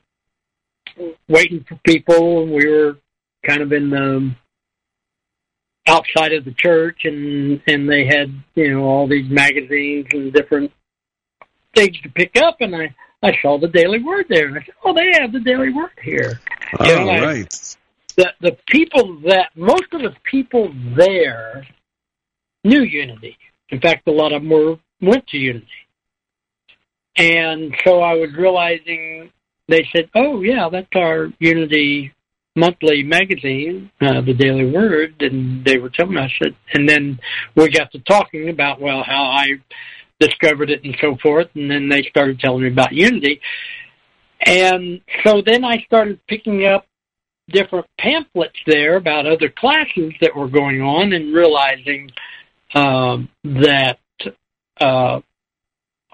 waiting 1.28 1.64
for 1.68 1.76
people. 1.84 2.42
and 2.42 2.52
We 2.52 2.68
were 2.68 2.98
kind 3.46 3.62
of 3.62 3.72
in 3.72 3.90
the 3.90 4.34
outside 5.86 6.32
of 6.32 6.44
the 6.44 6.52
church, 6.52 7.00
and 7.04 7.62
and 7.66 7.88
they 7.88 8.06
had 8.06 8.32
you 8.54 8.72
know 8.72 8.84
all 8.84 9.08
these 9.08 9.30
magazines 9.30 10.06
and 10.12 10.32
different 10.32 10.70
things 11.74 11.98
to 12.02 12.08
pick 12.10 12.36
up, 12.36 12.56
and 12.60 12.74
I 12.74 12.94
I 13.22 13.36
saw 13.42 13.58
the 13.58 13.68
Daily 13.68 14.02
Word 14.02 14.26
there, 14.28 14.46
and 14.46 14.56
I 14.56 14.60
said, 14.60 14.74
"Oh, 14.84 14.94
they 14.94 15.10
have 15.20 15.32
the 15.32 15.40
Daily 15.40 15.70
Word 15.70 15.90
here." 16.02 16.40
All 16.78 16.86
You 16.86 16.96
know, 16.96 17.04
like, 17.04 17.22
right. 17.22 17.76
The 18.16 18.32
the 18.40 18.56
people 18.68 19.20
that 19.26 19.50
most 19.56 19.92
of 19.92 20.02
the 20.02 20.14
people 20.24 20.72
there 20.96 21.66
knew 22.64 22.82
Unity. 22.82 23.36
In 23.70 23.80
fact, 23.80 24.06
a 24.08 24.12
lot 24.12 24.32
of 24.32 24.42
them 24.42 24.50
were 24.50 24.78
went 25.00 25.26
to 25.28 25.36
Unity, 25.36 25.66
and 27.16 27.74
so 27.84 28.00
I 28.00 28.14
was 28.14 28.30
realizing 28.36 29.30
they 29.66 29.88
said, 29.92 30.08
"Oh, 30.14 30.42
yeah, 30.42 30.68
that's 30.70 30.94
our 30.94 31.32
Unity." 31.38 32.12
monthly 32.56 33.04
magazine, 33.04 33.88
uh, 34.00 34.20
the 34.20 34.34
Daily 34.34 34.68
Word, 34.70 35.14
and 35.20 35.64
they 35.64 35.78
were 35.78 35.90
telling 35.90 36.14
me. 36.14 36.20
I 36.20 36.32
said, 36.42 36.56
and 36.74 36.88
then 36.88 37.20
we 37.54 37.70
got 37.70 37.92
to 37.92 38.00
talking 38.00 38.48
about 38.48 38.80
well 38.80 39.04
how 39.04 39.22
I 39.22 39.60
discovered 40.20 40.70
it 40.70 40.84
and 40.84 40.96
so 41.00 41.16
forth, 41.22 41.48
and 41.54 41.70
then 41.70 41.88
they 41.88 42.02
started 42.02 42.40
telling 42.40 42.62
me 42.62 42.68
about 42.68 42.92
Unity, 42.92 43.40
and 44.40 45.00
so 45.24 45.42
then 45.44 45.64
I 45.64 45.82
started 45.86 46.20
picking 46.26 46.66
up 46.66 46.86
different 47.48 47.86
pamphlets 47.98 48.58
there 48.66 48.96
about 48.96 49.26
other 49.26 49.48
classes 49.48 50.12
that 50.20 50.34
were 50.34 50.48
going 50.48 50.82
on, 50.82 51.12
and 51.12 51.34
realizing 51.34 52.10
um, 52.74 53.28
that 53.44 53.98
uh, 54.80 55.20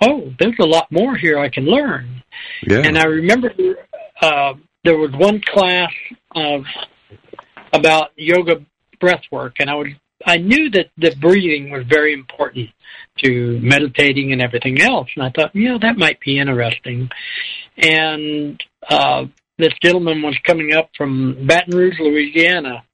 oh, 0.03 0.33
there's 0.39 0.59
a 0.61 0.67
lot 0.67 0.91
more 0.91 1.17
here 1.17 1.39
I 1.39 1.49
can 1.49 1.65
learn. 1.65 2.23
Yeah. 2.67 2.83
And 2.85 2.99
I 2.99 3.05
remember 3.05 3.53
uh, 4.21 4.55
there 4.85 4.97
was 4.97 5.11
one 5.13 5.41
class 5.41 5.93
of 6.35 6.65
about 7.73 8.11
yoga 8.17 8.65
breath 9.01 9.23
work, 9.31 9.57
and 9.61 9.71
I 9.71 9.75
was 9.75 9.89
I 10.25 10.39
knew 10.39 10.71
that 10.71 10.91
the 10.97 11.15
breathing 11.21 11.71
was 11.71 11.85
very 11.87 12.15
important 12.15 12.71
to 13.19 13.61
meditating 13.61 14.33
and 14.33 14.43
everything 14.43 14.81
else, 14.81 15.09
and 15.15 15.25
I 15.25 15.31
thought, 15.31 15.55
you 15.55 15.69
know, 15.69 15.79
that 15.79 15.97
might 15.97 16.21
be 16.21 16.39
interesting. 16.39 17.11
And 17.77 18.63
uh, 18.89 19.27
this 19.59 19.73
gentleman 19.83 20.23
was 20.23 20.37
coming 20.45 20.73
up 20.73 20.91
from 20.97 21.47
Baton 21.47 21.77
Rouge, 21.77 21.99
Louisiana, 21.99 22.85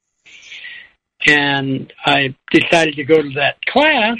and 1.26 1.92
I 2.04 2.34
decided 2.50 2.96
to 2.96 3.04
go 3.04 3.22
to 3.22 3.30
that 3.34 3.64
class. 3.66 4.18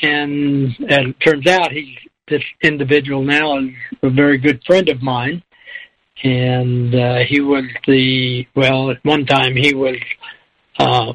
And 0.00 0.68
as 0.88 1.06
it 1.06 1.20
turns 1.20 1.46
out, 1.46 1.72
he's 1.72 1.96
this 2.28 2.42
individual 2.62 3.22
now 3.22 3.58
is 3.58 3.70
a 4.02 4.10
very 4.10 4.36
good 4.36 4.62
friend 4.66 4.88
of 4.90 5.02
mine 5.02 5.42
and 6.22 6.94
uh, 6.94 7.18
he 7.28 7.40
was 7.40 7.64
the 7.86 8.46
well 8.54 8.90
at 8.90 9.04
one 9.04 9.24
time 9.24 9.54
he 9.54 9.74
was 9.74 9.96
uh, 10.78 11.12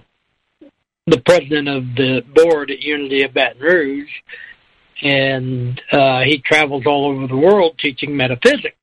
the 1.07 1.19
president 1.19 1.67
of 1.67 1.83
the 1.95 2.23
board 2.33 2.71
at 2.71 2.79
Unity 2.79 3.23
of 3.23 3.33
Baton 3.33 3.61
Rouge, 3.61 4.09
and 5.01 5.81
uh, 5.91 6.21
he 6.21 6.37
travels 6.39 6.83
all 6.85 7.07
over 7.07 7.27
the 7.27 7.35
world 7.35 7.77
teaching 7.77 8.15
metaphysics. 8.15 8.75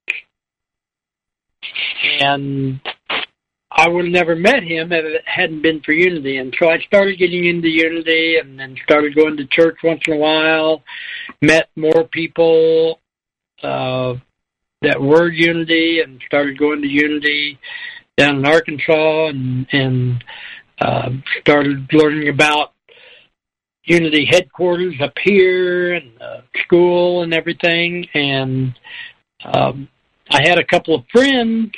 And 2.20 2.80
I 3.70 3.88
would 3.88 4.04
have 4.04 4.12
never 4.12 4.36
met 4.36 4.62
him 4.62 4.92
if 4.92 5.04
it 5.04 5.22
hadn't 5.24 5.62
been 5.62 5.80
for 5.80 5.92
Unity. 5.92 6.38
And 6.38 6.54
so 6.58 6.68
I 6.68 6.80
started 6.80 7.18
getting 7.18 7.46
into 7.46 7.68
Unity 7.68 8.36
and 8.38 8.58
then 8.58 8.76
started 8.84 9.14
going 9.14 9.36
to 9.36 9.46
church 9.46 9.78
once 9.82 10.02
in 10.06 10.14
a 10.14 10.18
while, 10.18 10.82
met 11.40 11.70
more 11.76 12.04
people 12.10 13.00
uh, 13.62 14.14
that 14.82 15.00
were 15.00 15.30
Unity 15.30 16.00
and 16.00 16.20
started 16.26 16.58
going 16.58 16.82
to 16.82 16.88
Unity 16.88 17.58
down 18.16 18.38
in 18.38 18.46
Arkansas 18.46 19.28
and, 19.28 19.66
and 19.72 20.24
uh, 20.80 21.10
started 21.40 21.88
learning 21.92 22.28
about 22.28 22.72
Unity 23.84 24.26
headquarters 24.30 24.94
up 25.02 25.14
here 25.22 25.94
and 25.94 26.12
uh, 26.20 26.42
school 26.62 27.22
and 27.22 27.34
everything. 27.34 28.06
And 28.14 28.74
um, 29.44 29.88
I 30.30 30.46
had 30.46 30.58
a 30.58 30.64
couple 30.64 30.94
of 30.94 31.04
friends 31.10 31.72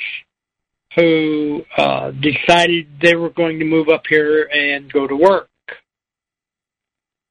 who 0.95 1.63
uh, 1.77 2.11
decided 2.11 2.87
they 3.01 3.15
were 3.15 3.29
going 3.29 3.59
to 3.59 3.65
move 3.65 3.89
up 3.89 4.03
here 4.07 4.43
and 4.43 4.91
go 4.91 5.07
to 5.07 5.15
work 5.15 5.49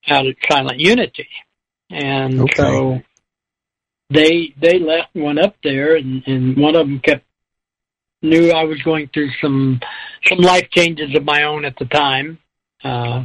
out 0.09 0.27
at 0.27 0.35
Silent 0.51 0.81
Unity, 0.81 1.29
and 1.91 2.41
okay. 2.41 2.55
so 2.57 3.01
they 4.11 4.53
they 4.61 4.81
left 4.81 5.15
and 5.15 5.23
went 5.23 5.39
up 5.39 5.55
there, 5.63 5.97
and, 5.97 6.23
and 6.27 6.57
one 6.57 6.75
of 6.75 6.87
them 6.87 6.99
kept 6.99 7.25
knew 8.23 8.51
I 8.51 8.65
was 8.65 8.81
going 8.83 9.11
through 9.13 9.31
some 9.41 9.81
some 10.29 10.39
life 10.39 10.69
changes 10.71 11.15
of 11.15 11.25
my 11.25 11.43
own 11.43 11.65
at 11.65 11.77
the 11.79 11.87
time, 11.87 12.39
uh, 12.85 13.25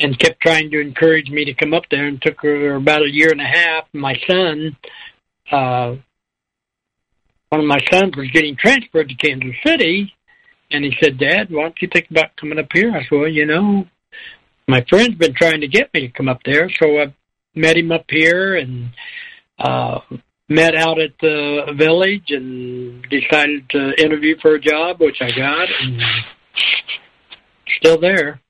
and 0.00 0.18
kept 0.18 0.40
trying 0.40 0.70
to 0.70 0.80
encourage 0.80 1.30
me 1.30 1.44
to 1.44 1.54
come 1.54 1.74
up 1.74 1.84
there. 1.90 2.06
And 2.06 2.20
took 2.22 2.40
her 2.42 2.76
about 2.76 3.02
a 3.02 3.10
year 3.10 3.30
and 3.30 3.40
a 3.40 3.44
half. 3.44 3.84
My 3.92 4.18
son 4.28 4.76
uh, 5.50 5.96
one 7.50 7.60
of 7.60 7.66
my 7.66 7.80
sons 7.92 8.16
was 8.16 8.30
getting 8.32 8.56
transferred 8.56 9.10
to 9.10 9.14
Kansas 9.14 9.54
City, 9.64 10.12
and 10.70 10.84
he 10.84 10.96
said, 11.02 11.18
Dad, 11.18 11.50
why 11.50 11.64
don't 11.64 11.82
you 11.82 11.88
think 11.92 12.10
about 12.10 12.34
coming 12.36 12.58
up 12.58 12.68
here? 12.72 12.90
I 12.90 13.02
said, 13.02 13.12
Well, 13.12 13.28
you 13.28 13.44
know, 13.44 13.86
my 14.66 14.82
friend's 14.88 15.16
been 15.16 15.34
trying 15.34 15.60
to 15.60 15.68
get 15.68 15.92
me 15.92 16.00
to 16.00 16.08
come 16.08 16.28
up 16.28 16.40
there, 16.44 16.70
so 16.80 17.00
I 17.00 17.14
met 17.54 17.76
him 17.76 17.92
up 17.92 18.06
here 18.08 18.56
and 18.56 18.90
uh 19.58 20.00
met 20.54 20.74
out 20.74 21.00
at 21.00 21.12
the 21.20 21.74
village 21.76 22.30
and 22.30 23.02
decided 23.08 23.68
to 23.70 23.92
interview 24.02 24.36
for 24.40 24.54
a 24.54 24.60
job, 24.60 25.00
which 25.00 25.20
I 25.20 25.30
got, 25.30 25.68
and 25.80 26.02
still 27.78 27.98
there. 27.98 28.40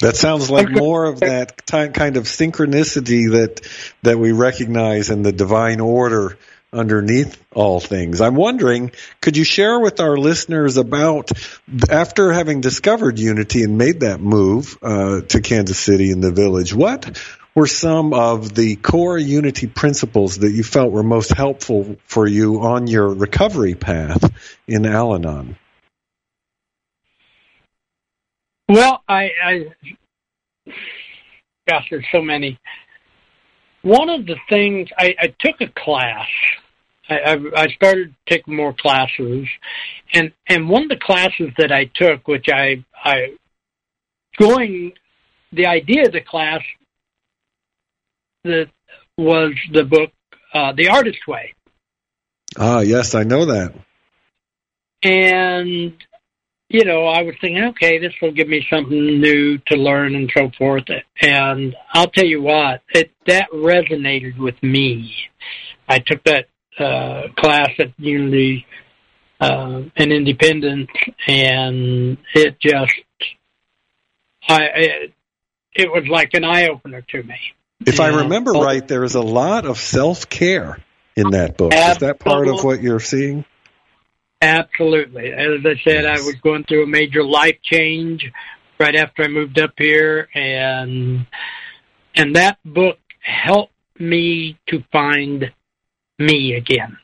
That 0.00 0.16
sounds 0.16 0.50
like 0.50 0.70
more 0.70 1.06
of 1.06 1.20
that 1.20 1.66
kind 1.66 2.16
of 2.16 2.24
synchronicity 2.24 3.32
that 3.32 3.66
that 4.02 4.18
we 4.18 4.32
recognize 4.32 5.10
in 5.10 5.22
the 5.22 5.32
divine 5.32 5.80
order 5.80 6.36
underneath 6.72 7.42
all 7.52 7.80
things. 7.80 8.20
I'm 8.20 8.34
wondering, 8.34 8.92
could 9.20 9.36
you 9.36 9.44
share 9.44 9.80
with 9.80 10.00
our 10.00 10.16
listeners 10.16 10.76
about 10.76 11.30
after 11.88 12.32
having 12.32 12.60
discovered 12.60 13.18
Unity 13.18 13.62
and 13.62 13.78
made 13.78 14.00
that 14.00 14.20
move 14.20 14.76
uh, 14.82 15.22
to 15.22 15.40
Kansas 15.40 15.78
City 15.78 16.10
in 16.10 16.20
the 16.20 16.32
village, 16.32 16.74
what 16.74 17.18
were 17.56 17.66
some 17.66 18.12
of 18.12 18.54
the 18.54 18.76
core 18.76 19.18
Unity 19.18 19.66
principles 19.66 20.38
that 20.38 20.52
you 20.52 20.62
felt 20.62 20.92
were 20.92 21.02
most 21.02 21.32
helpful 21.32 21.96
for 22.04 22.28
you 22.28 22.60
on 22.60 22.86
your 22.86 23.08
recovery 23.08 23.74
path 23.74 24.30
in 24.68 24.86
Al 24.86 25.14
Anon? 25.14 25.56
Well, 28.68 29.02
I, 29.08 29.30
I 29.42 29.64
gosh, 31.68 31.86
there's 31.90 32.06
so 32.12 32.20
many. 32.20 32.58
One 33.82 34.10
of 34.10 34.26
the 34.26 34.36
things 34.48 34.88
I, 34.98 35.14
I 35.18 35.34
took 35.40 35.60
a 35.60 35.68
class 35.68 36.26
I, 37.08 37.36
I 37.56 37.68
started 37.68 38.14
taking 38.28 38.56
more 38.56 38.72
classes, 38.72 39.46
and 40.12 40.32
and 40.48 40.68
one 40.68 40.82
of 40.82 40.88
the 40.88 40.96
classes 40.96 41.50
that 41.56 41.70
I 41.70 41.84
took, 41.94 42.26
which 42.26 42.46
I 42.52 42.84
I 43.04 43.36
going, 44.38 44.92
the 45.52 45.66
idea 45.66 46.06
of 46.06 46.12
the 46.12 46.20
class 46.20 46.62
that 48.46 48.70
was 49.18 49.52
the 49.72 49.84
book 49.84 50.10
uh, 50.54 50.72
The 50.72 50.88
Artist 50.88 51.26
Way. 51.28 51.54
Ah, 52.58 52.80
yes, 52.80 53.14
I 53.14 53.24
know 53.24 53.46
that. 53.46 53.74
And 55.02 55.92
you 56.68 56.84
know, 56.84 57.06
I 57.06 57.22
was 57.22 57.34
thinking, 57.40 57.62
okay, 57.64 57.98
this 57.98 58.12
will 58.20 58.32
give 58.32 58.48
me 58.48 58.66
something 58.68 59.20
new 59.20 59.58
to 59.68 59.76
learn 59.76 60.16
and 60.16 60.30
so 60.36 60.50
forth. 60.58 60.84
And 61.20 61.76
I'll 61.92 62.08
tell 62.08 62.24
you 62.24 62.42
what, 62.42 62.82
it 62.92 63.12
that 63.26 63.50
resonated 63.52 64.36
with 64.38 64.60
me. 64.62 65.14
I 65.88 66.00
took 66.00 66.24
that 66.24 66.46
uh, 66.78 67.28
class 67.38 67.70
at 67.78 67.92
Unity 67.98 68.66
uh, 69.40 69.82
and 69.96 70.12
Independence, 70.12 70.90
and 71.28 72.18
it 72.34 72.58
just, 72.60 72.92
I, 74.48 74.62
it, 74.74 75.12
it 75.74 75.88
was 75.92 76.08
like 76.08 76.30
an 76.34 76.44
eye 76.44 76.68
opener 76.68 77.02
to 77.02 77.22
me. 77.22 77.38
If 77.84 78.00
and, 78.00 78.16
I 78.16 78.22
remember 78.22 78.56
oh, 78.56 78.62
right, 78.62 78.86
there 78.86 79.04
is 79.04 79.14
a 79.14 79.22
lot 79.22 79.66
of 79.66 79.78
self 79.78 80.28
care 80.28 80.78
in 81.16 81.30
that 81.30 81.56
book. 81.56 81.74
Is 81.74 81.98
that 81.98 82.18
part 82.18 82.48
of 82.48 82.64
what 82.64 82.82
you're 82.82 83.00
seeing? 83.00 83.44
Absolutely. 84.40 85.32
As 85.32 85.60
I 85.64 85.80
said, 85.82 86.04
yes. 86.04 86.20
I 86.20 86.24
was 86.24 86.34
going 86.36 86.64
through 86.64 86.84
a 86.84 86.86
major 86.86 87.24
life 87.24 87.58
change 87.62 88.30
right 88.78 88.94
after 88.94 89.24
I 89.24 89.28
moved 89.28 89.58
up 89.58 89.72
here, 89.76 90.28
and 90.34 91.26
and 92.14 92.36
that 92.36 92.58
book 92.64 92.98
helped 93.20 93.72
me 93.98 94.58
to 94.68 94.82
find 94.92 95.52
me 96.18 96.54
again. 96.54 96.98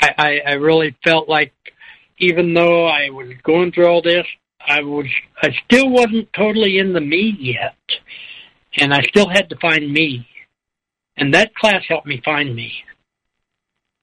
I, 0.00 0.14
I, 0.16 0.40
I 0.50 0.52
really 0.54 0.96
felt 1.04 1.28
like 1.28 1.52
even 2.18 2.54
though 2.54 2.86
I 2.86 3.10
was 3.10 3.32
going 3.42 3.72
through 3.72 3.86
all 3.86 4.02
this, 4.02 4.26
I 4.66 4.82
was 4.82 5.06
I 5.42 5.54
still 5.64 5.88
wasn't 5.88 6.32
totally 6.32 6.78
in 6.78 6.92
the 6.92 7.00
me 7.00 7.36
yet, 7.38 7.76
and 8.76 8.92
I 8.92 9.02
still 9.02 9.28
had 9.28 9.50
to 9.50 9.56
find 9.56 9.90
me, 9.90 10.28
and 11.16 11.34
that 11.34 11.54
class 11.54 11.82
helped 11.88 12.06
me 12.06 12.20
find 12.24 12.54
me. 12.54 12.72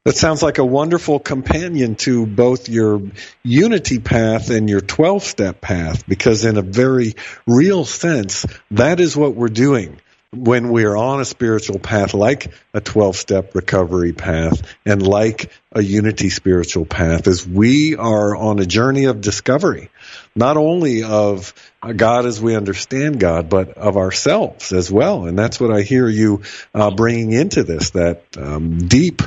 That 0.03 0.15
sounds 0.15 0.41
like 0.41 0.57
a 0.57 0.65
wonderful 0.65 1.19
companion 1.19 1.95
to 1.97 2.25
both 2.25 2.69
your 2.69 3.03
unity 3.43 3.99
path 3.99 4.49
and 4.49 4.67
your 4.67 4.81
12 4.81 5.23
step 5.23 5.61
path, 5.61 6.07
because 6.07 6.43
in 6.43 6.57
a 6.57 6.63
very 6.63 7.13
real 7.45 7.85
sense, 7.85 8.47
that 8.71 8.99
is 8.99 9.15
what 9.15 9.35
we're 9.35 9.49
doing 9.49 9.99
when 10.33 10.69
we're 10.69 10.95
on 10.95 11.19
a 11.19 11.25
spiritual 11.25 11.77
path 11.77 12.13
like 12.13 12.53
a 12.73 12.79
12 12.79 13.15
step 13.17 13.53
recovery 13.53 14.13
path 14.13 14.61
and 14.85 15.05
like 15.05 15.51
a 15.73 15.81
unity 15.81 16.29
spiritual 16.29 16.85
path 16.85 17.27
is 17.27 17.45
we 17.45 17.95
are 17.97 18.35
on 18.35 18.59
a 18.59 18.65
journey 18.65 19.05
of 19.05 19.19
discovery 19.19 19.89
not 20.35 20.57
only 20.57 21.03
of 21.03 21.53
God 21.95 22.25
as 22.25 22.41
we 22.41 22.55
understand 22.55 23.19
God, 23.19 23.49
but 23.49 23.77
of 23.77 23.97
ourselves 23.97 24.71
as 24.71 24.91
well. 24.91 25.25
And 25.25 25.37
that's 25.37 25.59
what 25.59 25.71
I 25.71 25.81
hear 25.81 26.07
you 26.07 26.43
uh, 26.73 26.91
bringing 26.91 27.31
into 27.33 27.63
this 27.63 27.91
that 27.91 28.23
um, 28.37 28.87
deep 28.87 29.21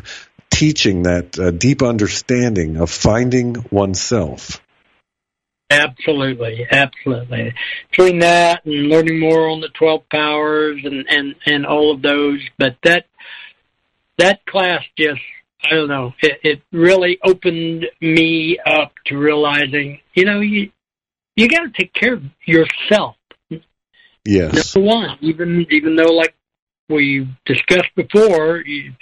teaching, 0.51 1.03
that 1.03 1.39
uh, 1.39 1.51
deep 1.51 1.83
understanding 1.83 2.77
of 2.77 2.91
finding 2.91 3.57
oneself. 3.71 4.64
Absolutely, 5.71 6.67
absolutely. 6.71 7.55
Between 7.91 8.19
that 8.21 8.65
and 8.65 8.89
learning 8.89 9.19
more 9.19 9.49
on 9.49 9.61
the 9.61 9.71
twelve 9.71 10.09
powers 10.11 10.81
and 10.85 11.07
and 11.09 11.35
and 11.47 11.67
all 11.67 11.93
of 11.93 12.03
those, 12.03 12.41
but 12.59 12.77
that 12.83 13.07
that 14.19 14.45
class 14.47 14.83
just 14.97 15.21
I 15.65 15.75
don't 15.75 15.89
know. 15.89 16.13
It, 16.21 16.41
it 16.43 16.63
really 16.73 17.19
opened 17.25 17.87
me 18.01 18.59
up 18.65 18.93
to 19.07 19.17
realizing, 19.17 20.01
you 20.15 20.27
know, 20.27 20.41
you 20.41 20.71
you 21.37 21.49
got 21.49 21.63
to 21.63 21.71
take 21.71 21.93
care 21.95 22.15
of 22.15 22.23
yourself. 22.45 23.17
Yes. 24.27 24.75
Number 24.75 24.89
one, 24.89 25.19
even 25.21 25.67
even 25.71 25.97
though 25.97 26.13
like 26.13 26.35
we 26.89 27.29
discussed 27.47 27.95
before, 27.97 28.63
you, 28.65 28.93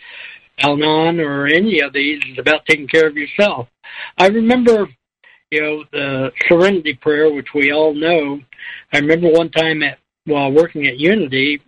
Al-Anon 0.58 1.20
or 1.20 1.46
any 1.46 1.80
of 1.80 1.92
these 1.92 2.22
is 2.30 2.38
about 2.38 2.64
taking 2.66 2.86
care 2.86 3.08
of 3.08 3.16
yourself. 3.16 3.68
I 4.16 4.28
remember 4.28 4.88
you 5.52 5.60
know, 5.60 5.84
the 5.92 6.32
serenity 6.48 6.94
prayer, 6.94 7.30
which 7.30 7.48
we 7.54 7.72
all 7.72 7.94
know. 7.94 8.40
I 8.92 8.98
remember 8.98 9.30
one 9.30 9.50
time 9.50 9.82
at 9.82 9.98
while 10.24 10.50
working 10.50 10.86
at 10.86 10.98
Unity, 10.98 11.60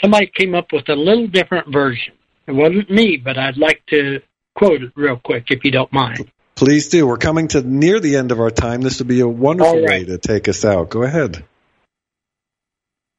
somebody 0.00 0.30
came 0.32 0.54
up 0.54 0.72
with 0.72 0.88
a 0.88 0.94
little 0.94 1.26
different 1.26 1.72
version. 1.72 2.14
It 2.46 2.52
wasn't 2.52 2.88
me, 2.88 3.16
but 3.16 3.36
I'd 3.36 3.56
like 3.56 3.82
to 3.86 4.20
quote 4.54 4.82
it 4.82 4.92
real 4.94 5.16
quick, 5.16 5.46
if 5.48 5.64
you 5.64 5.72
don't 5.72 5.92
mind. 5.92 6.30
Please 6.54 6.88
do. 6.88 7.06
We're 7.06 7.16
coming 7.16 7.48
to 7.48 7.62
near 7.62 7.98
the 7.98 8.16
end 8.16 8.30
of 8.30 8.38
our 8.38 8.50
time. 8.50 8.80
This 8.80 8.98
would 9.00 9.08
be 9.08 9.20
a 9.20 9.28
wonderful 9.28 9.80
right. 9.80 9.88
way 9.88 10.04
to 10.04 10.18
take 10.18 10.48
us 10.48 10.64
out. 10.64 10.90
Go 10.90 11.02
ahead. 11.02 11.44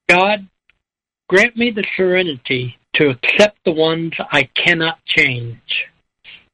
God, 0.08 0.48
grant 1.28 1.58
me 1.58 1.72
the 1.72 1.86
serenity 1.98 2.78
to 2.96 3.10
accept 3.10 3.58
the 3.66 3.74
ones 3.74 4.14
I 4.32 4.44
cannot 4.44 5.04
change, 5.06 5.86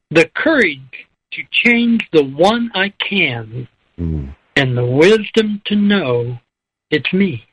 the 0.09 0.29
courage 0.35 1.02
to 1.35 1.43
change 1.51 2.07
the 2.11 2.23
one 2.23 2.71
I 2.73 2.89
can, 2.89 3.67
mm. 3.99 4.35
and 4.55 4.77
the 4.77 4.85
wisdom 4.85 5.61
to 5.65 5.75
know 5.75 6.39
it's 6.89 7.11
me. 7.13 7.45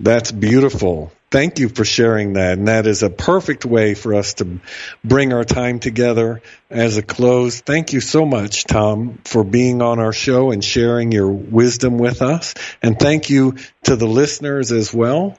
That's 0.00 0.32
beautiful. 0.32 1.12
Thank 1.30 1.58
you 1.58 1.68
for 1.68 1.84
sharing 1.84 2.34
that. 2.34 2.58
And 2.58 2.68
that 2.68 2.86
is 2.86 3.02
a 3.02 3.10
perfect 3.10 3.64
way 3.64 3.94
for 3.94 4.14
us 4.14 4.34
to 4.34 4.60
bring 5.02 5.32
our 5.32 5.44
time 5.44 5.80
together 5.80 6.42
as 6.70 6.96
a 6.96 7.02
close. 7.02 7.60
Thank 7.60 7.92
you 7.92 8.00
so 8.00 8.24
much, 8.24 8.64
Tom, 8.64 9.18
for 9.24 9.44
being 9.44 9.82
on 9.82 9.98
our 9.98 10.12
show 10.12 10.52
and 10.52 10.62
sharing 10.64 11.10
your 11.10 11.28
wisdom 11.28 11.98
with 11.98 12.22
us. 12.22 12.54
And 12.82 12.98
thank 12.98 13.30
you 13.30 13.56
to 13.84 13.96
the 13.96 14.06
listeners 14.06 14.72
as 14.72 14.94
well. 14.94 15.38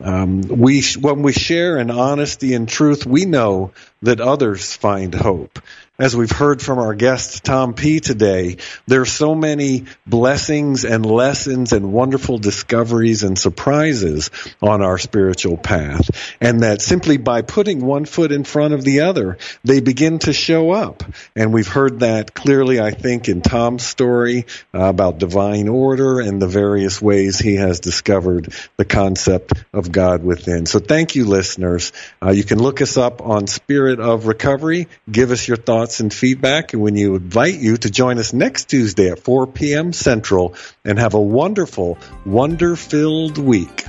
Um, 0.00 0.42
we, 0.42 0.82
when 1.00 1.22
we 1.22 1.32
share 1.32 1.78
in 1.78 1.90
honesty 1.90 2.54
and 2.54 2.68
truth, 2.68 3.06
we 3.06 3.24
know 3.24 3.72
that 4.02 4.20
others 4.20 4.74
find 4.74 5.14
hope 5.14 5.60
as 5.98 6.14
we've 6.14 6.30
heard 6.30 6.60
from 6.60 6.78
our 6.78 6.94
guest 6.94 7.42
Tom 7.44 7.72
P 7.72 8.00
today, 8.00 8.58
there 8.86 9.00
are 9.00 9.06
so 9.06 9.34
many 9.34 9.86
blessings 10.06 10.84
and 10.84 11.06
lessons 11.06 11.72
and 11.72 11.92
wonderful 11.92 12.36
discoveries 12.36 13.22
and 13.22 13.38
surprises 13.38 14.30
on 14.60 14.82
our 14.82 14.98
spiritual 14.98 15.56
path. 15.56 16.36
And 16.40 16.60
that 16.60 16.82
simply 16.82 17.16
by 17.16 17.42
putting 17.42 17.80
one 17.80 18.04
foot 18.04 18.30
in 18.30 18.44
front 18.44 18.74
of 18.74 18.84
the 18.84 19.00
other, 19.00 19.38
they 19.64 19.80
begin 19.80 20.18
to 20.20 20.34
show 20.34 20.70
up. 20.70 21.02
And 21.34 21.54
we've 21.54 21.66
heard 21.66 22.00
that 22.00 22.34
clearly, 22.34 22.78
I 22.78 22.90
think, 22.90 23.28
in 23.28 23.40
Tom's 23.40 23.86
story 23.86 24.44
uh, 24.74 24.84
about 24.84 25.18
divine 25.18 25.68
order 25.68 26.20
and 26.20 26.42
the 26.42 26.46
various 26.46 27.00
ways 27.00 27.38
he 27.38 27.54
has 27.56 27.80
discovered 27.80 28.52
the 28.76 28.84
concept 28.84 29.54
of 29.72 29.92
God 29.92 30.22
within. 30.22 30.66
So 30.66 30.78
thank 30.78 31.14
you, 31.14 31.24
listeners. 31.24 31.92
Uh, 32.22 32.32
you 32.32 32.44
can 32.44 32.58
look 32.58 32.82
us 32.82 32.98
up 32.98 33.22
on 33.22 33.46
Spirit 33.46 33.98
of 33.98 34.26
Recovery. 34.26 34.88
Give 35.10 35.30
us 35.30 35.48
your 35.48 35.56
thoughts 35.56 35.85
thoughts 35.86 36.00
and 36.00 36.12
feedback. 36.12 36.72
And 36.72 36.82
you 36.96 37.14
invite 37.14 37.60
you 37.60 37.76
to 37.76 37.88
join 37.88 38.18
us 38.18 38.32
next 38.32 38.68
Tuesday 38.68 39.08
at 39.10 39.20
4 39.20 39.46
p.m. 39.46 39.92
Central 39.92 40.54
and 40.84 40.98
have 40.98 41.14
a 41.14 41.20
wonderful, 41.20 41.96
wonder 42.24 42.74
filled 42.74 43.38
week. 43.38 43.84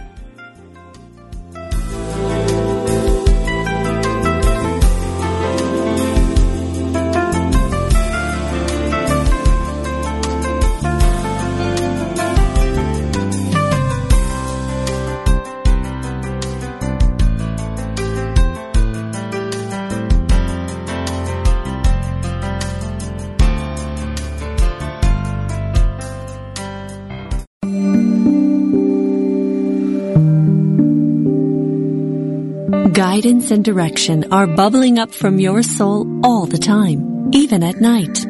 Guidance 33.17 33.49
and 33.49 33.65
direction 33.65 34.31
are 34.31 34.45
bubbling 34.45 34.99
up 34.99 35.11
from 35.11 35.39
your 35.39 35.63
soul 35.63 36.05
all 36.23 36.45
the 36.45 36.59
time, 36.59 37.31
even 37.33 37.63
at 37.63 37.81
night. 37.81 38.23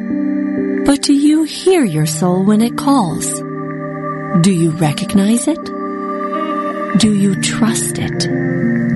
But 0.86 1.02
do 1.02 1.12
you 1.12 1.42
hear 1.42 1.84
your 1.84 2.06
soul 2.06 2.42
when 2.42 2.62
it 2.62 2.78
calls? 2.78 3.26
Do 4.40 4.50
you 4.50 4.70
recognize 4.70 5.46
it? 5.46 5.62
Do 6.98 7.14
you 7.14 7.38
trust 7.42 7.98
it? 7.98 8.22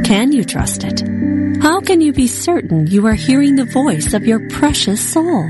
Can 0.06 0.32
you 0.32 0.44
trust 0.46 0.82
it? 0.82 1.02
How 1.60 1.82
can 1.82 2.00
you 2.00 2.14
be 2.14 2.26
certain 2.26 2.86
you 2.86 3.06
are 3.06 3.12
hearing 3.12 3.56
the 3.56 3.66
voice 3.66 4.14
of 4.14 4.26
your 4.26 4.48
precious 4.48 5.06
soul? 5.12 5.46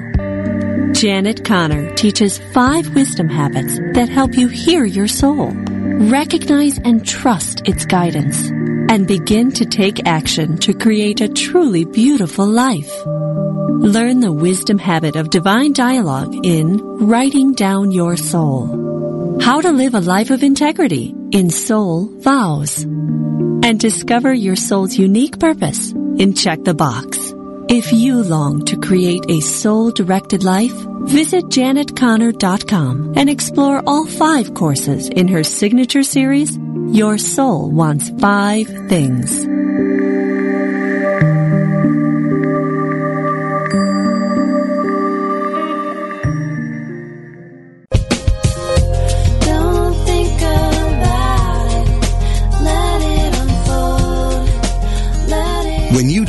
Janet 0.91 1.45
Conner 1.45 1.95
teaches 1.95 2.39
five 2.53 2.93
wisdom 2.97 3.29
habits 3.29 3.79
that 3.93 4.09
help 4.09 4.37
you 4.37 4.49
hear 4.49 4.85
your 4.85 5.07
soul, 5.07 5.53
recognize 5.53 6.79
and 6.79 7.07
trust 7.07 7.63
its 7.69 7.87
guidance 7.87 8.51
and 8.89 9.07
begin 9.07 9.51
to 9.53 9.65
take 9.65 10.07
action 10.07 10.57
to 10.59 10.75
create 10.75 11.21
a 11.21 11.29
truly 11.29 11.85
beautiful 11.85 12.47
life. 12.47 12.93
Learn 13.07 14.21
the 14.21 14.33
wisdom 14.33 14.79
habit 14.79 15.17
of 15.17 15.31
divine 15.31 15.73
dialogue 15.73 16.35
in 16.45 16.79
Writing 16.79 17.53
Down 17.53 17.91
Your 17.91 18.17
Soul. 18.17 19.39
How 19.41 19.61
to 19.61 19.73
live 19.73 19.95
a 19.95 20.01
life 20.01 20.31
of 20.31 20.43
integrity 20.43 21.15
in 21.33 21.51
Soul 21.51 22.07
Vows. 22.19 22.83
And 22.85 23.81
discover 23.81 24.33
your 24.33 24.57
soul's 24.57 24.99
unique 24.99 25.39
purpose 25.39 25.93
in 25.93 26.35
Check 26.35 26.63
the 26.65 26.75
Box. 26.75 27.35
If 27.69 27.93
you 27.93 28.23
long 28.23 28.65
to 28.67 28.77
create 28.77 29.25
a 29.29 29.41
soul-directed 29.41 30.45
life, 30.45 30.75
visit 31.05 31.45
janetconner.com 31.47 33.15
and 33.17 33.31
explore 33.31 33.83
all 33.87 34.07
five 34.07 34.55
courses 34.55 35.09
in 35.09 35.29
her 35.29 35.43
signature 35.43 36.03
series 36.03 36.59
your 36.93 37.17
soul 37.17 37.71
wants 37.71 38.11
five 38.21 38.67
things. 38.89 39.47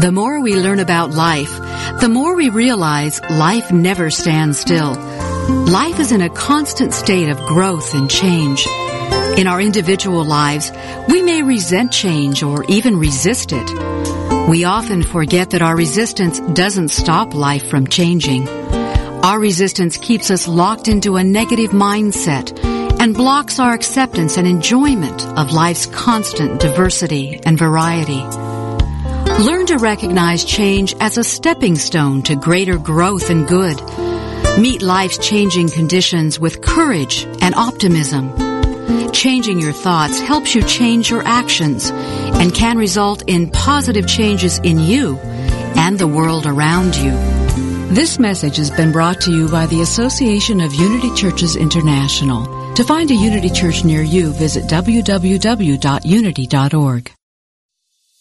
The 0.00 0.12
more 0.12 0.40
we 0.40 0.56
learn 0.56 0.78
about 0.78 1.10
life, 1.10 1.54
the 2.00 2.08
more 2.08 2.34
we 2.34 2.48
realize 2.48 3.20
life 3.20 3.70
never 3.70 4.08
stands 4.08 4.58
still. 4.58 4.94
Life 5.66 6.00
is 6.00 6.10
in 6.10 6.22
a 6.22 6.30
constant 6.30 6.94
state 6.94 7.28
of 7.28 7.36
growth 7.46 7.92
and 7.92 8.08
change. 8.08 8.66
In 9.36 9.46
our 9.46 9.60
individual 9.60 10.24
lives, 10.24 10.72
we 11.06 11.22
may 11.22 11.42
resent 11.42 11.92
change 11.92 12.42
or 12.42 12.64
even 12.64 12.96
resist 12.96 13.52
it. 13.52 14.48
We 14.48 14.64
often 14.64 15.02
forget 15.02 15.50
that 15.50 15.60
our 15.60 15.76
resistance 15.76 16.40
doesn't 16.40 16.88
stop 16.88 17.34
life 17.34 17.68
from 17.68 17.86
changing. 17.86 18.48
Our 18.48 19.38
resistance 19.38 19.98
keeps 19.98 20.30
us 20.30 20.48
locked 20.48 20.88
into 20.88 21.16
a 21.16 21.24
negative 21.24 21.72
mindset 21.72 22.58
and 22.98 23.14
blocks 23.14 23.58
our 23.58 23.74
acceptance 23.74 24.38
and 24.38 24.46
enjoyment 24.46 25.26
of 25.38 25.52
life's 25.52 25.84
constant 25.84 26.58
diversity 26.58 27.38
and 27.44 27.58
variety. 27.58 28.49
Learn 29.40 29.64
to 29.66 29.78
recognize 29.78 30.44
change 30.44 30.94
as 31.00 31.16
a 31.16 31.24
stepping 31.24 31.76
stone 31.76 32.20
to 32.24 32.36
greater 32.36 32.76
growth 32.76 33.30
and 33.30 33.48
good. 33.48 33.80
Meet 34.58 34.82
life's 34.82 35.16
changing 35.16 35.70
conditions 35.70 36.38
with 36.38 36.60
courage 36.60 37.24
and 37.40 37.54
optimism. 37.54 38.34
Changing 39.12 39.58
your 39.58 39.72
thoughts 39.72 40.20
helps 40.20 40.54
you 40.54 40.62
change 40.62 41.08
your 41.08 41.22
actions 41.22 41.88
and 41.90 42.52
can 42.54 42.76
result 42.76 43.22
in 43.28 43.50
positive 43.50 44.06
changes 44.06 44.58
in 44.58 44.78
you 44.78 45.16
and 45.74 45.98
the 45.98 46.06
world 46.06 46.44
around 46.44 46.94
you. 46.94 47.12
This 47.94 48.18
message 48.18 48.58
has 48.58 48.70
been 48.70 48.92
brought 48.92 49.22
to 49.22 49.32
you 49.32 49.48
by 49.48 49.64
the 49.64 49.80
Association 49.80 50.60
of 50.60 50.74
Unity 50.74 51.14
Churches 51.14 51.56
International. 51.56 52.74
To 52.74 52.84
find 52.84 53.10
a 53.10 53.14
Unity 53.14 53.48
Church 53.48 53.86
near 53.86 54.02
you, 54.02 54.34
visit 54.34 54.64
www.unity.org. 54.64 55.80